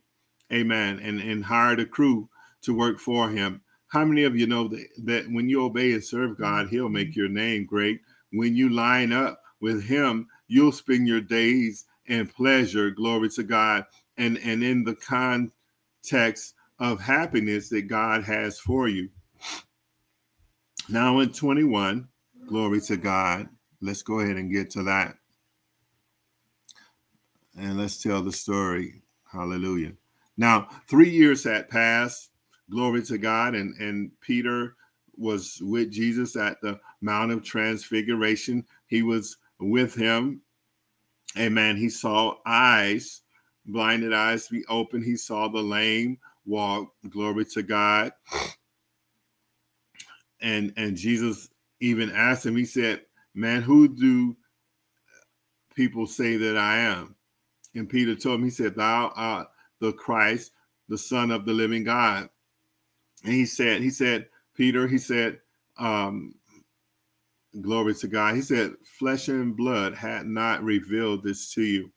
amen, 0.51 0.99
and, 0.99 1.19
and 1.19 1.43
hired 1.43 1.79
a 1.79 1.85
crew 1.85 2.29
to 2.61 2.75
work 2.75 2.99
for 2.99 3.29
him. 3.29 3.61
How 3.91 4.05
many 4.05 4.23
of 4.23 4.37
you 4.37 4.47
know 4.47 4.69
that, 4.69 4.87
that 5.03 5.29
when 5.29 5.49
you 5.49 5.63
obey 5.63 5.91
and 5.91 6.03
serve 6.03 6.37
God, 6.37 6.69
He'll 6.69 6.87
make 6.87 7.09
mm-hmm. 7.09 7.19
your 7.19 7.29
name 7.29 7.65
great? 7.65 7.99
When 8.31 8.55
you 8.55 8.69
line 8.69 9.11
up 9.11 9.41
with 9.59 9.83
him, 9.83 10.27
you'll 10.47 10.71
spend 10.71 11.09
your 11.09 11.19
days 11.19 11.83
in 12.05 12.27
pleasure. 12.27 12.89
Glory 12.89 13.29
to 13.31 13.43
God. 13.43 13.85
And, 14.17 14.37
and 14.39 14.63
in 14.63 14.85
the 14.85 14.95
context 14.95 16.53
of 16.79 17.01
happiness 17.01 17.67
that 17.69 17.83
God 17.83 18.23
has 18.23 18.59
for 18.59 18.87
you. 18.87 19.09
Now 20.87 21.19
in 21.19 21.33
21, 21.33 22.07
glory 22.47 22.81
to 22.81 22.95
God. 22.95 23.49
Let's 23.81 24.03
go 24.03 24.19
ahead 24.19 24.37
and 24.37 24.51
get 24.51 24.69
to 24.71 24.83
that. 24.83 25.15
And 27.57 27.77
let's 27.77 28.01
tell 28.01 28.21
the 28.21 28.31
story. 28.31 29.01
Hallelujah. 29.29 29.93
Now, 30.41 30.69
three 30.88 31.12
years 31.12 31.43
had 31.43 31.69
passed. 31.69 32.32
Glory 32.71 33.04
to 33.04 33.19
God. 33.19 33.54
And, 33.54 33.75
and 33.80 34.10
Peter 34.21 34.75
was 35.15 35.60
with 35.62 35.91
Jesus 35.91 36.36
at 36.36 36.60
the 36.62 36.80
Mount 36.99 37.32
of 37.32 37.43
Transfiguration. 37.43 38.65
He 38.88 39.04
was 39.04 39.38
with 39.60 39.93
him. 39.93 40.41
Amen. 41.38 41.77
He 41.77 41.89
saw 41.89 42.38
eyes, 42.43 43.21
blinded 43.67 44.13
eyes 44.13 44.47
be 44.47 44.65
open. 44.65 45.04
He 45.04 45.15
saw 45.15 45.47
the 45.47 45.62
lame 45.62 46.17
walk. 46.47 46.91
Glory 47.12 47.45
to 47.45 47.62
God. 47.62 48.12
And 50.41 50.73
and 50.75 50.97
Jesus 50.97 51.49
even 51.82 52.10
asked 52.10 52.47
him, 52.47 52.56
he 52.56 52.65
said, 52.65 53.01
Man, 53.36 53.62
who 53.62 53.88
do 53.88 54.36
people 55.75 56.08
say 56.08 56.36
that 56.38 56.58
I 56.58 56.80
am? 56.80 57.15
And 57.75 57.88
Peter 57.88 58.15
told 58.15 58.39
him, 58.39 58.45
he 58.45 58.49
said, 58.49 58.73
Thou 58.73 59.13
art 59.15 59.50
the 59.82 59.91
Christ, 59.91 60.52
the 60.88 60.98
Son 60.98 61.32
of 61.32 61.46
the 61.46 61.52
living 61.52 61.84
God. 61.84 62.30
And 63.26 63.34
he 63.34 63.46
said, 63.46 63.82
he 63.82 63.89
said, 63.89 64.28
Peter, 64.56 64.88
he 64.88 64.98
said, 64.98 65.39
um, 65.78 66.36
glory 67.62 67.96
to 67.96 68.08
God. 68.08 68.36
He 68.36 68.41
said, 68.41 68.74
flesh 68.98 69.28
and 69.28 69.58
blood 69.58 69.94
had 69.94 70.26
not 70.26 70.63
revealed 70.63 71.24
this 71.24 71.54
to 71.56 71.63
you. 71.63 71.91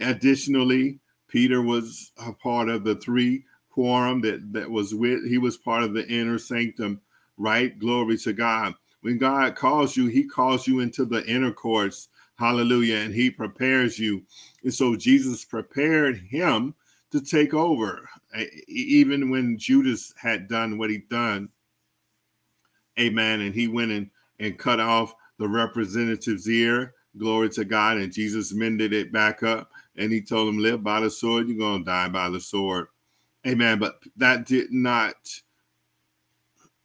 Additionally, 0.00 1.00
Peter 1.28 1.62
was 1.62 2.12
a 2.26 2.32
part 2.32 2.68
of 2.68 2.84
the 2.84 2.96
three 2.96 3.44
quorum 3.70 4.20
that, 4.22 4.52
that 4.52 4.70
was 4.70 4.94
with, 4.94 5.26
he 5.26 5.38
was 5.38 5.56
part 5.56 5.82
of 5.82 5.94
the 5.94 6.06
inner 6.08 6.38
sanctum, 6.38 7.00
right? 7.36 7.78
Glory 7.78 8.18
to 8.18 8.32
God. 8.32 8.74
When 9.02 9.18
God 9.18 9.54
calls 9.54 9.96
you, 9.96 10.06
he 10.06 10.24
calls 10.24 10.66
you 10.66 10.80
into 10.80 11.04
the 11.04 11.24
inner 11.26 11.52
courts. 11.52 12.08
Hallelujah. 12.36 12.96
And 12.96 13.14
he 13.14 13.30
prepares 13.30 13.98
you. 13.98 14.22
And 14.64 14.74
so 14.74 14.96
Jesus 14.96 15.44
prepared 15.44 16.18
him 16.18 16.74
to 17.12 17.20
take 17.20 17.54
over. 17.54 18.08
Even 18.68 19.30
when 19.30 19.58
Judas 19.58 20.12
had 20.16 20.48
done 20.48 20.78
what 20.78 20.90
he'd 20.90 21.08
done, 21.08 21.48
amen, 22.98 23.40
and 23.40 23.54
he 23.54 23.68
went 23.68 23.92
and, 23.92 24.10
and 24.40 24.58
cut 24.58 24.80
off 24.80 25.14
the 25.38 25.48
representative's 25.48 26.48
ear, 26.48 26.94
glory 27.18 27.48
to 27.50 27.64
God, 27.64 27.98
and 27.98 28.12
Jesus 28.12 28.54
mended 28.54 28.92
it 28.92 29.12
back 29.12 29.42
up, 29.42 29.70
and 29.96 30.12
he 30.12 30.20
told 30.20 30.48
him, 30.48 30.58
live 30.58 30.82
by 30.82 31.00
the 31.00 31.10
sword, 31.10 31.48
you're 31.48 31.58
going 31.58 31.84
to 31.84 31.90
die 31.90 32.08
by 32.08 32.28
the 32.28 32.40
sword. 32.40 32.86
Amen. 33.46 33.78
But 33.78 34.00
that 34.16 34.46
did 34.46 34.72
not 34.72 35.14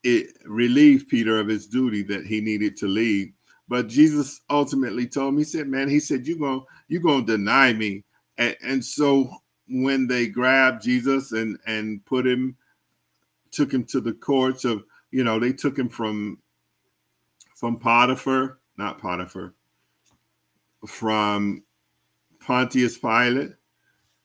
it 0.03 0.37
relieve 0.45 1.07
Peter 1.09 1.39
of 1.39 1.47
his 1.47 1.67
duty 1.67 2.01
that 2.03 2.25
he 2.25 2.41
needed 2.41 2.77
to 2.77 2.87
lead. 2.87 3.33
But 3.67 3.87
Jesus 3.87 4.41
ultimately 4.49 5.07
told 5.07 5.33
him, 5.33 5.37
he 5.37 5.43
said, 5.43 5.67
man, 5.67 5.89
he 5.89 5.99
said, 5.99 6.27
you're 6.27 6.37
going 6.37 6.63
you're 6.87 7.01
to 7.01 7.23
deny 7.23 7.71
me. 7.73 8.03
And, 8.37 8.55
and 8.63 8.83
so 8.83 9.31
when 9.71 10.07
they 10.07 10.27
grabbed 10.27 10.83
Jesus 10.83 11.31
and 11.31 11.57
and 11.65 12.05
put 12.05 12.27
him 12.27 12.55
took 13.51 13.73
him 13.73 13.83
to 13.85 14.01
the 14.01 14.13
courts 14.13 14.65
of 14.65 14.83
you 15.11 15.23
know 15.23 15.39
they 15.39 15.53
took 15.53 15.77
him 15.77 15.89
from 15.89 16.37
from 17.55 17.77
Potiphar 17.77 18.59
not 18.77 18.99
Potiphar 18.99 19.53
from 20.87 21.63
Pontius 22.39 22.97
Pilate 22.97 23.51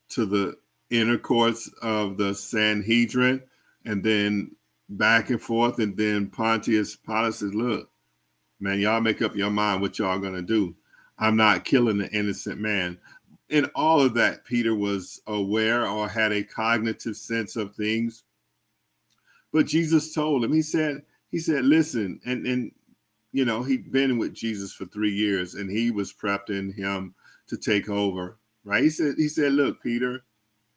to 0.09 0.25
the 0.25 0.55
inner 0.89 1.17
courts 1.17 1.69
of 1.81 2.17
the 2.17 2.33
Sanhedrin 2.33 3.43
and 3.85 4.03
then 4.03 4.55
back 4.89 5.29
and 5.29 5.41
forth. 5.41 5.79
And 5.79 5.95
then 5.97 6.27
Pontius 6.27 6.95
Pilate 6.95 7.35
says 7.35 7.53
look 7.53 7.89
man 8.59 8.79
y'all 8.79 9.01
make 9.01 9.21
up 9.21 9.35
your 9.35 9.51
mind 9.51 9.81
what 9.81 9.99
y'all 9.99 10.19
gonna 10.19 10.41
do. 10.41 10.75
I'm 11.19 11.35
not 11.35 11.65
killing 11.65 11.97
the 11.97 12.09
innocent 12.11 12.59
man 12.59 12.97
in 13.49 13.65
all 13.75 14.01
of 14.01 14.13
that, 14.15 14.43
Peter 14.45 14.75
was 14.75 15.21
aware 15.27 15.87
or 15.87 16.07
had 16.07 16.31
a 16.31 16.43
cognitive 16.43 17.15
sense 17.15 17.55
of 17.55 17.75
things. 17.75 18.23
But 19.53 19.65
Jesus 19.65 20.13
told 20.13 20.43
him, 20.43 20.51
he 20.51 20.61
said, 20.61 21.03
he 21.31 21.39
said, 21.39 21.65
listen, 21.65 22.19
and 22.25 22.45
and 22.45 22.71
you 23.31 23.45
know, 23.45 23.63
he'd 23.63 23.91
been 23.91 24.17
with 24.17 24.33
Jesus 24.33 24.73
for 24.73 24.85
three 24.85 25.11
years 25.11 25.55
and 25.55 25.69
he 25.69 25.91
was 25.91 26.13
prepping 26.13 26.73
him 26.73 27.13
to 27.47 27.57
take 27.57 27.89
over. 27.89 28.37
Right. 28.63 28.83
He 28.83 28.89
said, 28.89 29.15
he 29.17 29.27
said, 29.27 29.53
look, 29.53 29.81
Peter, 29.81 30.23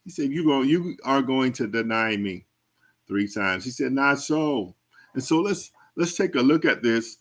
he 0.04 0.10
said, 0.10 0.30
you 0.30 0.44
going 0.44 0.68
you 0.68 0.96
are 1.04 1.22
going 1.22 1.52
to 1.54 1.66
deny 1.66 2.16
me 2.16 2.46
three 3.08 3.28
times. 3.28 3.64
He 3.64 3.70
said, 3.70 3.92
not 3.92 4.20
so. 4.20 4.74
And 5.14 5.22
so 5.22 5.40
let's 5.40 5.72
let's 5.96 6.14
take 6.14 6.36
a 6.36 6.40
look 6.40 6.64
at 6.64 6.82
this 6.82 7.18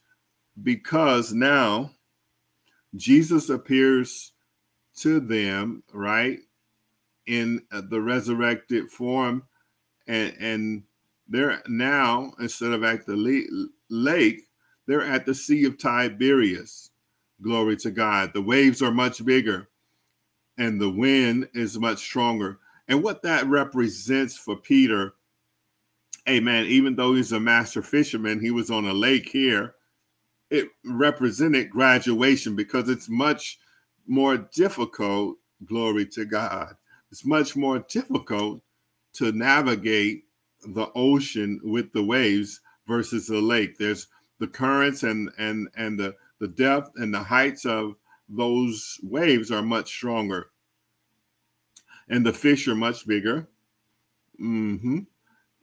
because 0.63 1.33
now 1.33 1.91
Jesus 2.95 3.49
appears 3.49 4.33
to 5.01 5.19
them, 5.19 5.83
right, 5.93 6.39
in 7.27 7.61
uh, 7.71 7.81
the 7.89 8.01
resurrected 8.01 8.89
form, 8.89 9.43
and 10.07 10.33
and 10.39 10.83
they're 11.27 11.61
now 11.67 12.33
instead 12.39 12.71
of 12.71 12.83
at 12.83 13.05
the 13.05 13.15
lake, 13.89 14.41
they're 14.87 15.03
at 15.03 15.25
the 15.25 15.35
Sea 15.35 15.65
of 15.65 15.77
Tiberias. 15.77 16.89
Glory 17.41 17.77
to 17.77 17.91
God. 17.91 18.31
The 18.33 18.41
waves 18.41 18.81
are 18.81 18.91
much 18.91 19.23
bigger, 19.23 19.69
and 20.57 20.81
the 20.81 20.89
wind 20.89 21.47
is 21.53 21.79
much 21.79 21.99
stronger. 21.99 22.59
And 22.87 23.03
what 23.03 23.21
that 23.21 23.45
represents 23.45 24.35
for 24.35 24.55
Peter, 24.55 25.13
amen, 26.27 26.65
even 26.65 26.95
though 26.95 27.13
he's 27.13 27.31
a 27.31 27.39
master 27.39 27.83
fisherman, 27.83 28.39
he 28.39 28.49
was 28.49 28.71
on 28.71 28.85
a 28.85 28.93
lake 28.93 29.29
here. 29.29 29.75
It 30.49 30.69
represented 30.83 31.69
graduation 31.69 32.55
because 32.55 32.89
it's 32.89 33.07
much 33.07 33.59
more 34.07 34.37
difficult, 34.37 35.37
glory 35.65 36.05
to 36.07 36.25
God. 36.25 36.75
It's 37.11 37.25
much 37.25 37.55
more 37.55 37.79
difficult 37.89 38.61
to 39.13 39.31
navigate 39.31 40.25
the 40.65 40.87
ocean 40.95 41.59
with 41.63 41.91
the 41.93 42.03
waves 42.03 42.61
versus 42.87 43.27
the 43.27 43.39
lake. 43.39 43.77
There's 43.77 44.07
the 44.39 44.47
currents 44.47 45.03
and 45.03 45.29
and 45.37 45.67
and 45.75 45.99
the 45.99 46.15
the 46.39 46.47
depth 46.47 46.91
and 46.95 47.13
the 47.13 47.23
heights 47.23 47.65
of 47.65 47.95
those 48.29 48.99
waves 49.03 49.51
are 49.51 49.61
much 49.61 49.87
stronger, 49.87 50.51
and 52.09 52.25
the 52.25 52.33
fish 52.33 52.67
are 52.67 52.75
much 52.75 53.07
bigger. 53.07 53.47
Mm-hmm. 54.39 54.99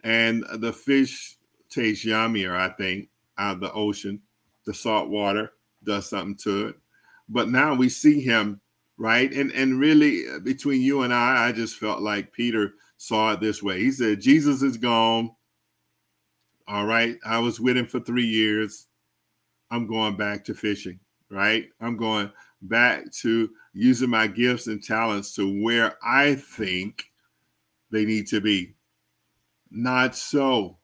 And 0.05 0.45
the 0.59 0.73
fish 0.73 1.37
taste 1.69 2.05
yummier, 2.05 2.57
I 2.57 2.69
think, 2.71 3.09
out 3.39 3.55
of 3.55 3.61
the 3.61 3.73
ocean. 3.73 4.21
The 4.65 4.75
salt 4.75 5.09
water 5.09 5.53
does 5.85 6.11
something 6.11 6.37
to 6.39 6.69
it 6.69 6.77
but 7.29 7.49
now 7.49 7.75
we 7.75 7.89
see 7.89 8.21
him 8.21 8.61
right? 8.99 9.31
And 9.33 9.53
and 9.53 9.79
really 9.79 10.27
uh, 10.29 10.39
between 10.39 10.81
you 10.81 11.03
and 11.03 11.13
i 11.13 11.49
i 11.49 11.53
just 11.53 11.77
felt 11.77 12.01
like 12.01 12.33
peter 12.33 12.73
saw 12.97 13.33
it 13.33 13.41
this 13.41 13.63
way. 13.63 13.79
He 13.81 13.91
said 13.91 14.21
jesus 14.21 14.63
is 14.63 14.77
gone. 14.77 15.31
All 16.69 16.87
right. 16.87 17.17
I 17.25 17.39
was 17.39 17.61
with 17.61 17.77
him 17.77 17.87
for 17.87 18.01
three 18.01 18.27
years. 18.27 18.89
I'm 19.71 19.87
going 19.87 20.17
back 20.17 20.45
to 20.47 20.55
fishing 20.55 20.99
right? 21.31 21.69
I'm 21.81 21.97
going 21.97 22.31
back 22.63 23.11
to 23.13 23.51
using 23.73 24.11
my 24.11 24.27
gifts 24.27 24.67
and 24.67 24.83
talents 24.83 25.35
to 25.35 25.63
where 25.63 25.97
i 26.03 26.35
think 26.35 27.11
they 27.91 28.05
need 28.05 28.27
to 28.29 28.41
be. 28.41 28.75
Not 29.71 30.17
so. 30.17 30.79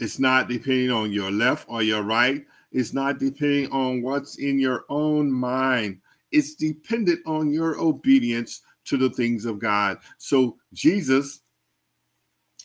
It's 0.00 0.18
not 0.18 0.48
depending 0.48 0.90
on 0.90 1.12
your 1.12 1.30
left 1.30 1.66
or 1.68 1.82
your 1.82 2.02
right 2.02 2.44
is 2.72 2.92
not 2.92 3.18
depending 3.18 3.70
on 3.70 4.02
what's 4.02 4.38
in 4.38 4.58
your 4.58 4.84
own 4.88 5.30
mind. 5.30 6.00
It's 6.32 6.54
dependent 6.54 7.20
on 7.26 7.50
your 7.50 7.80
obedience 7.80 8.60
to 8.86 8.96
the 8.96 9.10
things 9.10 9.44
of 9.44 9.58
God. 9.58 9.98
So 10.18 10.56
Jesus 10.72 11.40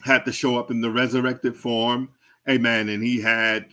had 0.02 0.26
to 0.26 0.32
show 0.32 0.58
up 0.58 0.72
in 0.72 0.82
the 0.82 0.92
resurrected 0.92 1.56
form. 1.56 2.10
Amen. 2.50 2.90
And 2.90 3.02
he 3.04 3.22
had 3.22 3.68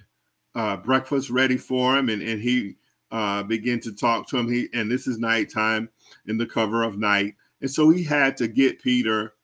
uh, 0.55 0.77
breakfast 0.77 1.31
ready 1.31 1.57
for 1.57 1.97
him 1.97 2.09
and, 2.09 2.23
and 2.23 2.41
he 2.41 2.77
uh, 3.11 3.43
began 3.43 3.81
to 3.81 3.93
talk 3.93 4.29
to 4.29 4.39
him. 4.39 4.51
He 4.51 4.69
and 4.73 4.91
this 4.91 5.07
is 5.07 5.19
nighttime 5.19 5.89
in 6.27 6.39
the 6.39 6.47
cover 6.47 6.83
of 6.83 6.99
night. 6.99 7.35
And 7.61 7.71
so 7.71 7.91
he 7.91 8.05
had 8.05 8.37
to 8.39 8.49
get 8.49 8.83
Peter 8.83 9.35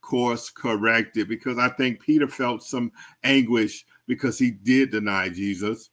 course 0.00 0.50
corrected 0.50 1.28
because 1.28 1.58
I 1.58 1.68
think 1.70 2.00
Peter 2.00 2.28
felt 2.28 2.62
some 2.62 2.92
anguish 3.24 3.84
because 4.06 4.38
he 4.38 4.52
did 4.52 4.90
deny 4.90 5.28
Jesus 5.28 5.90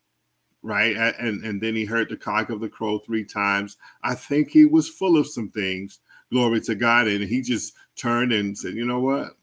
right? 0.63 0.95
And 0.95 1.43
and 1.43 1.61
then 1.61 1.75
he 1.75 1.85
heard 1.85 2.09
the 2.09 2.17
cock 2.17 2.49
of 2.49 2.61
the 2.61 2.69
crow 2.69 2.97
three 2.99 3.25
times. 3.25 3.77
I 4.01 4.15
think 4.15 4.49
he 4.49 4.65
was 4.65 4.89
full 4.89 5.17
of 5.17 5.27
some 5.27 5.49
things. 5.49 5.99
Glory 6.31 6.61
to 6.61 6.73
God, 6.73 7.07
and 7.07 7.23
he 7.23 7.41
just 7.41 7.73
turned 7.95 8.31
and 8.31 8.57
said, 8.57 8.73
"You 8.73 8.85
know 8.85 9.01
what? 9.01 9.33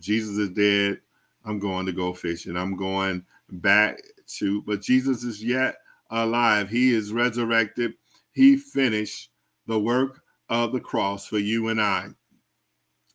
Jesus 0.00 0.36
is 0.38 0.50
dead. 0.50 1.00
I'm 1.44 1.58
going 1.58 1.86
to 1.86 1.92
go 1.92 2.12
fishing. 2.12 2.56
I'm 2.56 2.76
going 2.76 3.24
back 3.50 3.98
to." 4.38 4.62
But 4.62 4.82
Jesus 4.82 5.24
is 5.24 5.42
yet 5.42 5.76
alive. 6.10 6.68
He 6.68 6.92
is 6.92 7.12
resurrected. 7.12 7.94
He 8.32 8.56
finished 8.56 9.30
the 9.66 9.80
work 9.80 10.22
of 10.48 10.72
the 10.72 10.80
cross 10.80 11.26
for 11.26 11.38
you 11.38 11.68
and 11.68 11.80
I. 11.80 12.08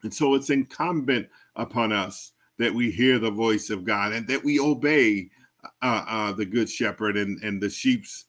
And 0.03 0.13
so 0.13 0.33
it's 0.35 0.49
incumbent 0.49 1.27
upon 1.55 1.91
us 1.91 2.33
that 2.57 2.73
we 2.73 2.91
hear 2.91 3.19
the 3.19 3.31
voice 3.31 3.69
of 3.69 3.83
God 3.83 4.13
and 4.13 4.27
that 4.27 4.43
we 4.43 4.59
obey 4.59 5.29
uh, 5.81 6.05
uh, 6.07 6.31
the 6.31 6.45
good 6.45 6.69
shepherd 6.69 7.17
and, 7.17 7.41
and 7.43 7.61
the 7.61 7.69
sheep's 7.69 8.25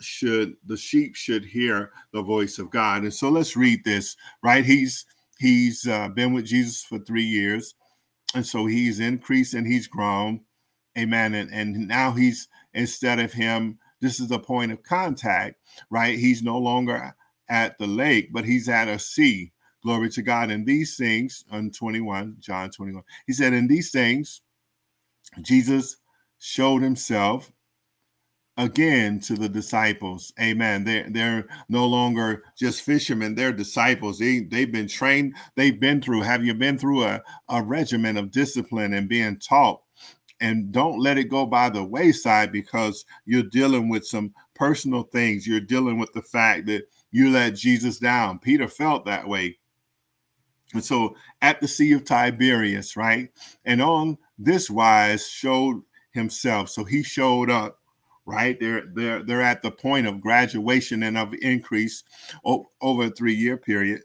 should 0.00 0.54
the 0.66 0.76
sheep 0.76 1.16
should 1.16 1.44
hear 1.44 1.92
the 2.12 2.22
voice 2.22 2.58
of 2.58 2.70
God. 2.70 3.02
And 3.02 3.12
so 3.12 3.28
let's 3.28 3.56
read 3.56 3.84
this, 3.84 4.16
right? 4.42 4.64
He's 4.64 5.04
he's 5.38 5.86
uh, 5.86 6.08
been 6.08 6.32
with 6.32 6.46
Jesus 6.46 6.84
for 6.84 6.98
three 6.98 7.24
years, 7.24 7.74
and 8.34 8.46
so 8.46 8.66
he's 8.66 9.00
increased 9.00 9.54
and 9.54 9.66
he's 9.66 9.86
grown, 9.86 10.40
amen. 10.96 11.34
And 11.34 11.52
and 11.52 11.88
now 11.88 12.12
he's 12.12 12.48
instead 12.74 13.18
of 13.18 13.32
him, 13.32 13.78
this 14.00 14.20
is 14.20 14.28
the 14.28 14.38
point 14.38 14.72
of 14.72 14.82
contact, 14.82 15.56
right? 15.90 16.18
He's 16.18 16.42
no 16.42 16.58
longer 16.58 17.14
at 17.48 17.78
the 17.78 17.86
lake, 17.86 18.32
but 18.32 18.44
he's 18.44 18.68
at 18.68 18.88
a 18.88 18.98
sea. 18.98 19.52
Glory 19.82 20.10
to 20.10 20.22
God. 20.22 20.50
And 20.50 20.66
these 20.66 20.96
things, 20.96 21.44
on 21.50 21.70
21, 21.70 22.36
John 22.40 22.68
21, 22.70 23.02
he 23.26 23.32
said, 23.32 23.52
In 23.52 23.68
these 23.68 23.90
things, 23.90 24.42
Jesus 25.42 25.96
showed 26.38 26.82
himself 26.82 27.52
again 28.58 29.20
to 29.20 29.34
the 29.34 29.48
disciples. 29.48 30.32
Amen. 30.40 30.84
They're, 30.84 31.06
they're 31.08 31.46
no 31.68 31.86
longer 31.86 32.42
just 32.58 32.82
fishermen, 32.82 33.34
they're 33.34 33.52
disciples. 33.52 34.18
They, 34.18 34.40
they've 34.40 34.70
been 34.70 34.88
trained, 34.88 35.34
they've 35.54 35.78
been 35.78 36.02
through. 36.02 36.22
Have 36.22 36.44
you 36.44 36.54
been 36.54 36.76
through 36.76 37.04
a, 37.04 37.22
a 37.48 37.62
regimen 37.62 38.16
of 38.16 38.32
discipline 38.32 38.94
and 38.94 39.08
being 39.08 39.38
taught? 39.38 39.82
And 40.40 40.70
don't 40.70 41.00
let 41.00 41.18
it 41.18 41.30
go 41.30 41.46
by 41.46 41.70
the 41.70 41.82
wayside 41.82 42.52
because 42.52 43.04
you're 43.24 43.42
dealing 43.42 43.88
with 43.88 44.06
some 44.06 44.32
personal 44.54 45.04
things. 45.04 45.46
You're 45.46 45.60
dealing 45.60 45.98
with 45.98 46.12
the 46.12 46.22
fact 46.22 46.66
that 46.66 46.84
you 47.10 47.30
let 47.30 47.54
Jesus 47.54 47.98
down. 47.98 48.38
Peter 48.38 48.68
felt 48.68 49.04
that 49.06 49.26
way. 49.26 49.58
And 50.74 50.84
so 50.84 51.16
at 51.42 51.60
the 51.60 51.68
Sea 51.68 51.92
of 51.92 52.04
Tiberias, 52.04 52.96
right? 52.96 53.30
And 53.64 53.80
on 53.80 54.18
this 54.38 54.68
wise 54.68 55.26
showed 55.26 55.82
himself. 56.12 56.68
So 56.68 56.84
he 56.84 57.02
showed 57.02 57.50
up, 57.50 57.78
right? 58.26 58.58
They're 58.58 58.84
they're 58.94 59.22
they're 59.22 59.42
at 59.42 59.62
the 59.62 59.70
point 59.70 60.06
of 60.06 60.20
graduation 60.20 61.02
and 61.02 61.18
of 61.18 61.34
increase 61.40 62.04
over 62.44 63.04
a 63.04 63.10
three-year 63.10 63.56
period. 63.56 64.02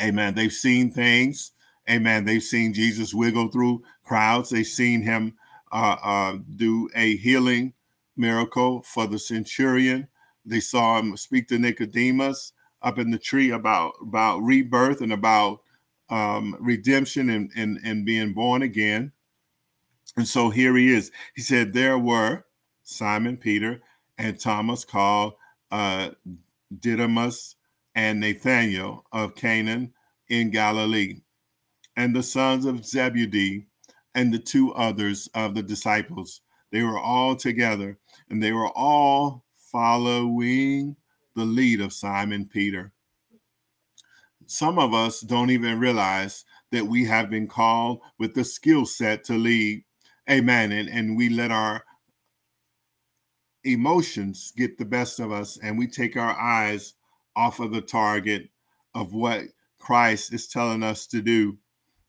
Amen. 0.00 0.34
They've 0.34 0.52
seen 0.52 0.90
things. 0.90 1.52
Amen. 1.88 2.24
They've 2.24 2.42
seen 2.42 2.74
Jesus 2.74 3.14
wiggle 3.14 3.48
through 3.48 3.82
crowds. 4.02 4.50
They've 4.50 4.66
seen 4.66 5.02
him 5.02 5.34
uh, 5.72 5.96
uh, 6.02 6.38
do 6.56 6.88
a 6.94 7.16
healing 7.16 7.72
miracle 8.16 8.82
for 8.82 9.06
the 9.06 9.18
centurion. 9.18 10.08
They 10.44 10.60
saw 10.60 10.98
him 10.98 11.16
speak 11.16 11.48
to 11.48 11.58
Nicodemus 11.58 12.52
up 12.82 12.98
in 12.98 13.10
the 13.10 13.18
tree 13.18 13.50
about 13.50 13.94
about 14.02 14.42
rebirth 14.42 15.00
and 15.00 15.12
about 15.12 15.60
um, 16.10 16.56
redemption 16.60 17.30
and, 17.30 17.50
and 17.56 17.78
and 17.84 18.04
being 18.04 18.32
born 18.32 18.62
again. 18.62 19.12
And 20.16 20.26
so 20.26 20.48
here 20.50 20.76
he 20.76 20.92
is. 20.92 21.10
He 21.34 21.42
said, 21.42 21.72
There 21.72 21.98
were 21.98 22.44
Simon 22.82 23.36
Peter 23.36 23.80
and 24.18 24.38
Thomas 24.38 24.84
called 24.84 25.34
uh, 25.70 26.10
Didymus 26.80 27.56
and 27.94 28.20
Nathanael 28.20 29.04
of 29.12 29.34
Canaan 29.34 29.92
in 30.28 30.50
Galilee, 30.50 31.20
and 31.96 32.14
the 32.14 32.22
sons 32.22 32.64
of 32.64 32.84
Zebedee 32.84 33.66
and 34.14 34.32
the 34.32 34.38
two 34.38 34.72
others 34.74 35.28
of 35.34 35.54
the 35.54 35.62
disciples. 35.62 36.40
They 36.72 36.82
were 36.82 36.98
all 36.98 37.36
together, 37.36 37.98
and 38.30 38.42
they 38.42 38.52
were 38.52 38.70
all 38.70 39.44
following 39.56 40.96
the 41.34 41.44
lead 41.44 41.80
of 41.80 41.92
Simon 41.92 42.46
Peter. 42.46 42.92
Some 44.46 44.78
of 44.78 44.94
us 44.94 45.20
don't 45.20 45.50
even 45.50 45.78
realize 45.78 46.44
that 46.72 46.86
we 46.86 47.04
have 47.04 47.30
been 47.30 47.46
called 47.46 48.00
with 48.18 48.34
the 48.34 48.44
skill 48.44 48.86
set 48.86 49.24
to 49.24 49.34
lead 49.34 49.84
Amen. 50.28 50.72
And, 50.72 50.88
and 50.88 51.16
we 51.16 51.28
let 51.28 51.50
our 51.50 51.84
emotions 53.64 54.52
get 54.56 54.78
the 54.78 54.84
best 54.84 55.20
of 55.20 55.32
us 55.32 55.58
and 55.62 55.78
we 55.78 55.86
take 55.86 56.16
our 56.16 56.38
eyes 56.38 56.94
off 57.34 57.60
of 57.60 57.72
the 57.72 57.80
target 57.80 58.48
of 58.94 59.12
what 59.12 59.42
Christ 59.78 60.32
is 60.32 60.48
telling 60.48 60.82
us 60.82 61.06
to 61.08 61.20
do, 61.20 61.58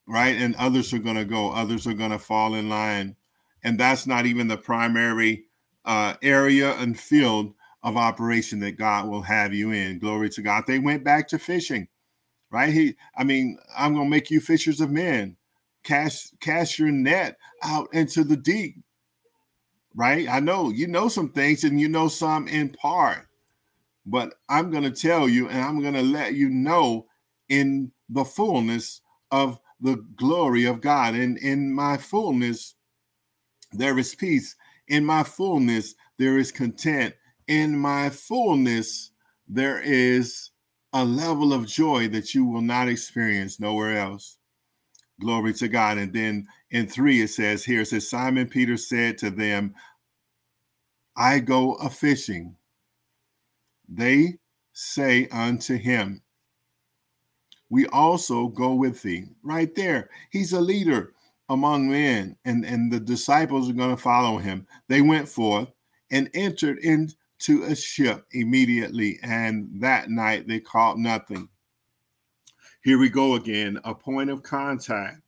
right? 0.08 0.36
And 0.36 0.56
others 0.56 0.93
are 0.93 0.99
going 0.99 1.15
to 1.15 1.25
go, 1.25 1.51
others 1.51 1.86
are 1.86 1.93
going 1.93 2.12
to 2.12 2.19
fall 2.19 2.56
in 2.56 2.69
line. 2.69 3.15
And 3.63 3.80
that's 3.80 4.08
not 4.08 4.25
even 4.25 4.47
the 4.47 4.58
primary 4.58 5.45
uh, 5.86 6.15
area 6.21 6.73
and 6.75 6.97
field 6.99 7.53
of 7.84 7.97
operation 7.97 8.60
that 8.60 8.77
God 8.77 9.08
will 9.08 9.21
have 9.21 9.53
you 9.53 9.71
in. 9.71 9.99
Glory 9.99 10.30
to 10.30 10.41
God. 10.41 10.63
They 10.65 10.80
went 10.80 11.03
back 11.03 11.27
to 11.30 11.39
fishing, 11.39 11.88
right? 12.51 12.73
He, 12.73 12.95
I 13.15 13.23
mean, 13.23 13.58
I'm 13.77 13.93
going 13.93 14.06
to 14.06 14.10
make 14.10 14.32
you 14.32 14.39
fishers 14.39 14.82
of 14.82 14.91
men 14.91 15.36
cast 15.88 16.39
cast 16.39 16.78
your 16.78 16.91
net 16.91 17.38
out 17.63 17.88
into 17.93 18.23
the 18.23 18.38
deep 18.38 18.76
right? 19.95 20.28
I 20.30 20.39
know 20.39 20.69
you 20.69 20.88
know 20.88 21.08
some 21.08 21.32
things 21.32 21.63
and 21.63 21.82
you 21.82 21.89
know 21.89 22.08
some 22.08 22.47
in 22.47 22.69
part 22.69 23.26
but 24.06 24.36
i'm 24.47 24.71
going 24.71 24.84
to 24.84 24.91
tell 24.91 25.28
you 25.28 25.50
and 25.50 25.60
i'm 25.60 25.82
going 25.82 25.93
to 25.93 26.02
let 26.02 26.34
you 26.34 26.50
know 26.50 27.06
in 27.50 27.91
the 28.10 28.23
fullness 28.23 29.02
of 29.32 29.60
the 29.82 29.97
glory 30.15 30.65
of 30.65 30.82
god. 30.82 31.13
And 31.13 31.38
in 31.38 31.73
my 31.73 31.97
fullness 31.97 32.76
there 33.73 33.97
is 34.00 34.15
peace. 34.15 34.56
In 34.88 35.06
my 35.06 35.23
fullness 35.23 35.95
there 36.17 36.38
is 36.38 36.52
content. 36.52 37.13
In 37.47 37.78
my 37.78 38.10
fullness 38.10 39.12
there 39.47 39.82
is 39.82 40.52
a 40.93 41.04
level 41.04 41.54
of 41.54 41.67
joy 41.67 42.08
that 42.10 42.34
you 42.34 42.45
will 42.45 42.62
not 42.62 42.88
experience 42.88 43.60
nowhere 43.60 43.97
else 43.97 44.38
Glory 45.19 45.53
to 45.53 45.67
God. 45.67 45.97
And 45.97 46.13
then 46.13 46.47
in 46.71 46.88
three, 46.88 47.21
it 47.21 47.30
says 47.30 47.63
here, 47.63 47.82
it 47.82 47.88
says, 47.88 48.10
Simon 48.10 48.47
Peter 48.47 48.77
said 48.77 49.17
to 49.19 49.30
them, 49.30 49.73
I 51.15 51.39
go 51.39 51.73
a 51.75 51.89
fishing. 51.89 52.56
They 53.89 54.38
say 54.73 55.27
unto 55.30 55.75
him, 55.75 56.21
We 57.69 57.88
also 57.88 58.47
go 58.49 58.75
with 58.75 59.01
thee. 59.01 59.25
Right 59.41 59.73
there. 59.73 60.10
He's 60.30 60.53
a 60.53 60.62
leader 60.62 61.13
among 61.49 61.89
men, 61.89 62.36
and, 62.45 62.65
and 62.65 62.91
the 62.91 62.99
disciples 62.99 63.69
are 63.69 63.73
going 63.73 63.95
to 63.95 64.01
follow 64.01 64.38
him. 64.38 64.67
They 64.88 65.01
went 65.01 65.27
forth 65.27 65.69
and 66.12 66.30
entered 66.34 66.80
into 66.80 67.63
a 67.63 67.75
ship 67.75 68.25
immediately, 68.34 69.19
and 69.23 69.69
that 69.82 70.10
night 70.10 70.47
they 70.47 70.60
caught 70.60 70.99
nothing. 70.99 71.49
Here 72.83 72.97
we 72.97 73.09
go 73.09 73.35
again, 73.35 73.79
a 73.83 73.93
point 73.93 74.29
of 74.29 74.43
contact, 74.43 75.21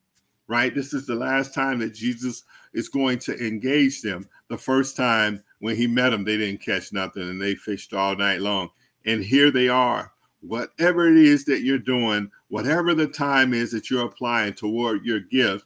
right? 0.48 0.74
This 0.74 0.94
is 0.94 1.06
the 1.06 1.16
last 1.16 1.54
time 1.54 1.80
that 1.80 1.94
Jesus 1.94 2.44
is 2.74 2.90
going 2.90 3.20
to 3.20 3.38
engage 3.46 4.02
them. 4.02 4.28
The 4.48 4.58
first 4.58 4.96
time 4.96 5.44
when 5.60 5.76
he 5.76 5.88
met 5.88 6.12
them, 6.12 6.24
they 6.24 6.38
didn't 6.38 6.62
catch 6.62 6.94
nothing 6.94 7.24
and 7.24 7.42
they 7.42 7.56
fished 7.56 7.94
all 7.94 8.16
night 8.16 8.42
long. 8.42 8.70
And 9.06 9.24
here 9.24 9.52
they 9.52 9.70
are. 9.70 10.12
Whatever 10.42 11.10
it 11.10 11.18
is 11.18 11.44
that 11.46 11.62
you're 11.62 11.80
doing, 11.80 12.32
whatever 12.48 12.94
the 12.94 13.08
time 13.08 13.54
is 13.54 13.72
that 13.72 13.90
you're 13.90 14.06
applying 14.06 14.54
toward 14.54 15.04
your 15.04 15.20
gift, 15.20 15.66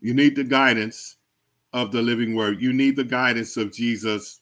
you 0.00 0.14
need 0.14 0.36
the 0.36 0.44
guidance 0.44 1.16
of 1.72 1.92
the 1.92 2.02
living 2.02 2.34
word. 2.34 2.60
You 2.60 2.72
need 2.72 2.96
the 2.96 3.04
guidance 3.04 3.56
of 3.56 3.72
Jesus 3.72 4.40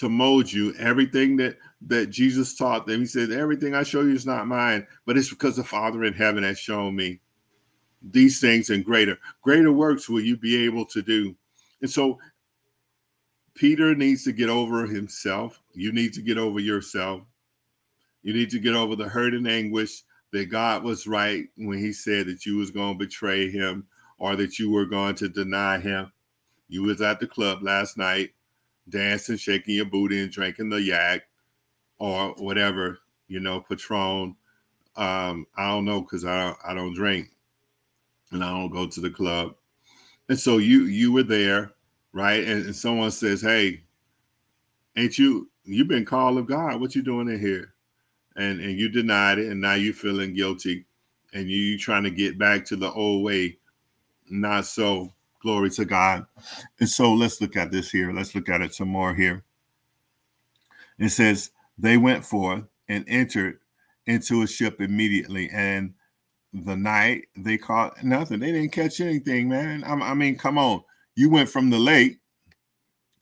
to 0.00 0.08
mold 0.08 0.50
you. 0.50 0.74
Everything 0.76 1.36
that 1.36 1.58
that 1.82 2.06
Jesus 2.06 2.54
taught 2.54 2.86
them, 2.86 3.00
he 3.00 3.06
said, 3.06 3.30
"Everything 3.30 3.74
I 3.74 3.82
show 3.82 4.00
you 4.00 4.14
is 4.14 4.26
not 4.26 4.46
mine, 4.46 4.86
but 5.04 5.18
it's 5.18 5.28
because 5.28 5.56
the 5.56 5.64
Father 5.64 6.04
in 6.04 6.14
heaven 6.14 6.42
has 6.42 6.58
shown 6.58 6.96
me 6.96 7.20
these 8.02 8.40
things 8.40 8.70
and 8.70 8.84
greater. 8.84 9.18
Greater 9.42 9.72
works 9.72 10.08
will 10.08 10.22
you 10.22 10.38
be 10.38 10.64
able 10.64 10.86
to 10.86 11.02
do." 11.02 11.36
And 11.82 11.90
so 11.90 12.18
Peter 13.54 13.94
needs 13.94 14.24
to 14.24 14.32
get 14.32 14.48
over 14.48 14.86
himself. 14.86 15.60
You 15.74 15.92
need 15.92 16.14
to 16.14 16.22
get 16.22 16.38
over 16.38 16.60
yourself. 16.60 17.22
You 18.22 18.32
need 18.32 18.50
to 18.50 18.58
get 18.58 18.74
over 18.74 18.96
the 18.96 19.08
hurt 19.08 19.34
and 19.34 19.46
anguish 19.46 20.02
that 20.32 20.46
God 20.46 20.82
was 20.82 21.06
right 21.06 21.46
when 21.56 21.78
he 21.78 21.92
said 21.92 22.26
that 22.26 22.46
you 22.46 22.56
was 22.56 22.70
going 22.70 22.98
to 22.98 23.04
betray 23.04 23.50
him 23.50 23.86
or 24.18 24.34
that 24.36 24.58
you 24.58 24.70
were 24.70 24.86
going 24.86 25.14
to 25.16 25.28
deny 25.28 25.78
him. 25.78 26.10
You 26.68 26.84
was 26.84 27.02
at 27.02 27.20
the 27.20 27.26
club 27.26 27.62
last 27.62 27.98
night 27.98 28.30
dancing, 28.90 29.36
shaking 29.36 29.76
your 29.76 29.86
booty, 29.86 30.20
and 30.20 30.30
drinking 30.30 30.68
the 30.68 30.80
yak 30.80 31.22
or 31.98 32.34
whatever, 32.38 32.98
you 33.28 33.40
know, 33.40 33.60
Patron. 33.60 34.36
Um, 34.96 35.46
I 35.56 35.68
don't 35.68 35.84
know 35.84 36.00
because 36.00 36.24
I 36.24 36.54
I 36.66 36.74
don't 36.74 36.94
drink 36.94 37.30
and 38.32 38.44
I 38.44 38.50
don't 38.50 38.70
go 38.70 38.86
to 38.86 39.00
the 39.00 39.10
club. 39.10 39.54
And 40.28 40.38
so 40.38 40.58
you 40.58 40.84
you 40.84 41.12
were 41.12 41.22
there, 41.22 41.72
right? 42.12 42.44
And, 42.44 42.66
and 42.66 42.76
someone 42.76 43.10
says, 43.10 43.40
"Hey, 43.42 43.82
ain't 44.96 45.18
you 45.18 45.50
you've 45.64 45.88
been 45.88 46.04
called 46.04 46.38
of 46.38 46.46
God? 46.46 46.80
What 46.80 46.94
you 46.94 47.02
doing 47.02 47.28
in 47.28 47.40
here?" 47.40 47.74
And 48.36 48.60
and 48.60 48.78
you 48.78 48.88
denied 48.88 49.38
it, 49.38 49.50
and 49.50 49.60
now 49.60 49.74
you're 49.74 49.94
feeling 49.94 50.34
guilty, 50.34 50.86
and 51.32 51.48
you, 51.48 51.56
you 51.56 51.78
trying 51.78 52.04
to 52.04 52.10
get 52.10 52.38
back 52.38 52.64
to 52.66 52.76
the 52.76 52.92
old 52.92 53.24
way. 53.24 53.58
Not 54.28 54.66
so. 54.66 55.12
Glory 55.40 55.70
to 55.70 55.84
God. 55.84 56.26
And 56.80 56.88
so 56.88 57.12
let's 57.14 57.40
look 57.40 57.56
at 57.56 57.70
this 57.70 57.90
here. 57.90 58.12
Let's 58.12 58.34
look 58.34 58.48
at 58.48 58.60
it 58.60 58.74
some 58.74 58.88
more 58.88 59.14
here. 59.14 59.42
It 60.98 61.08
says, 61.10 61.50
They 61.78 61.96
went 61.96 62.24
forth 62.24 62.64
and 62.88 63.04
entered 63.08 63.60
into 64.06 64.42
a 64.42 64.46
ship 64.46 64.80
immediately. 64.80 65.48
And 65.50 65.94
the 66.52 66.76
night 66.76 67.26
they 67.36 67.56
caught 67.56 68.02
nothing. 68.02 68.40
They 68.40 68.52
didn't 68.52 68.72
catch 68.72 69.00
anything, 69.00 69.48
man. 69.48 69.84
I, 69.84 69.92
I 69.92 70.14
mean, 70.14 70.36
come 70.36 70.58
on. 70.58 70.82
You 71.14 71.30
went 71.30 71.48
from 71.48 71.70
the 71.70 71.78
lake 71.78 72.18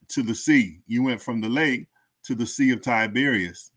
to 0.08 0.22
the 0.22 0.34
sea. 0.34 0.80
You 0.86 1.02
went 1.02 1.20
from 1.20 1.40
the 1.40 1.48
lake 1.48 1.86
to 2.24 2.34
the 2.34 2.46
Sea 2.46 2.72
of 2.72 2.80
Tiberias. 2.80 3.70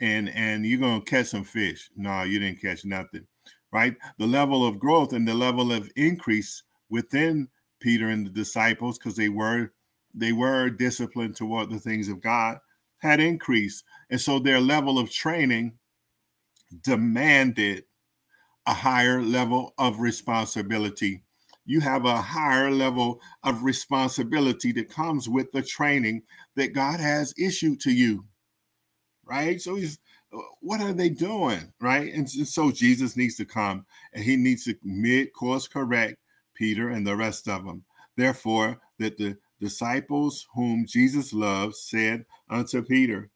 And 0.00 0.28
and 0.30 0.64
you're 0.64 0.78
gonna 0.78 1.02
catch 1.02 1.26
some 1.26 1.44
fish. 1.44 1.90
No, 1.96 2.22
you 2.22 2.38
didn't 2.38 2.60
catch 2.60 2.84
nothing. 2.84 3.26
Right? 3.72 3.96
The 4.18 4.26
level 4.26 4.66
of 4.66 4.78
growth 4.78 5.12
and 5.12 5.26
the 5.26 5.34
level 5.34 5.72
of 5.72 5.90
increase 5.96 6.62
within 6.88 7.48
Peter 7.80 8.08
and 8.08 8.26
the 8.26 8.30
disciples, 8.30 8.98
because 8.98 9.16
they 9.16 9.28
were 9.28 9.72
they 10.14 10.32
were 10.32 10.70
disciplined 10.70 11.36
toward 11.36 11.70
the 11.70 11.78
things 11.78 12.08
of 12.08 12.20
God, 12.20 12.58
had 12.98 13.20
increased. 13.20 13.84
And 14.10 14.20
so 14.20 14.38
their 14.38 14.60
level 14.60 14.98
of 14.98 15.10
training 15.10 15.78
demanded 16.82 17.84
a 18.66 18.74
higher 18.74 19.22
level 19.22 19.74
of 19.78 20.00
responsibility. 20.00 21.22
You 21.64 21.80
have 21.80 22.04
a 22.04 22.20
higher 22.20 22.70
level 22.70 23.20
of 23.44 23.62
responsibility 23.62 24.72
that 24.72 24.90
comes 24.90 25.28
with 25.28 25.52
the 25.52 25.62
training 25.62 26.22
that 26.56 26.72
God 26.72 27.00
has 27.00 27.34
issued 27.38 27.80
to 27.80 27.92
you. 27.92 28.24
Right? 29.24 29.60
So 29.60 29.74
he's 29.74 29.98
what 30.60 30.80
are 30.80 30.92
they 30.92 31.08
doing? 31.10 31.72
Right? 31.80 32.12
And 32.12 32.28
so 32.28 32.70
Jesus 32.70 33.16
needs 33.16 33.36
to 33.36 33.44
come 33.44 33.86
and 34.12 34.24
he 34.24 34.36
needs 34.36 34.64
to 34.64 34.74
mid 34.82 35.32
course 35.32 35.68
correct 35.68 36.16
Peter 36.58 36.90
and 36.90 37.06
the 37.06 37.16
rest 37.16 37.48
of 37.48 37.64
them. 37.64 37.84
Therefore, 38.16 38.80
that 38.98 39.16
the 39.16 39.38
disciples 39.60 40.46
whom 40.52 40.84
Jesus 40.86 41.32
loved 41.32 41.76
said 41.76 42.24
unto 42.50 42.82
Peter, 42.82 43.30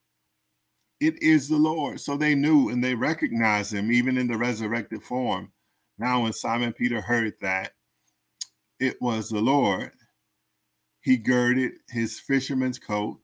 It 1.01 1.23
is 1.23 1.49
the 1.49 1.57
Lord. 1.57 2.01
So 2.01 2.17
they 2.17 2.35
knew 2.35 2.71
and 2.71 2.83
they 2.83 2.95
recognized 2.95 3.73
him 3.73 3.93
even 3.93 4.19
in 4.19 4.27
the 4.27 4.37
resurrected 4.37 5.03
form. 5.03 5.53
Now, 5.99 6.23
when 6.23 6.33
Simon 6.33 6.73
Peter 6.73 7.01
heard 7.01 7.35
that 7.41 7.73
it 8.81 9.01
was 9.01 9.29
the 9.29 9.41
Lord, 9.41 9.93
he 11.01 11.17
girded 11.17 11.73
his 11.89 12.19
fisherman's 12.19 12.79
coat, 12.79 13.21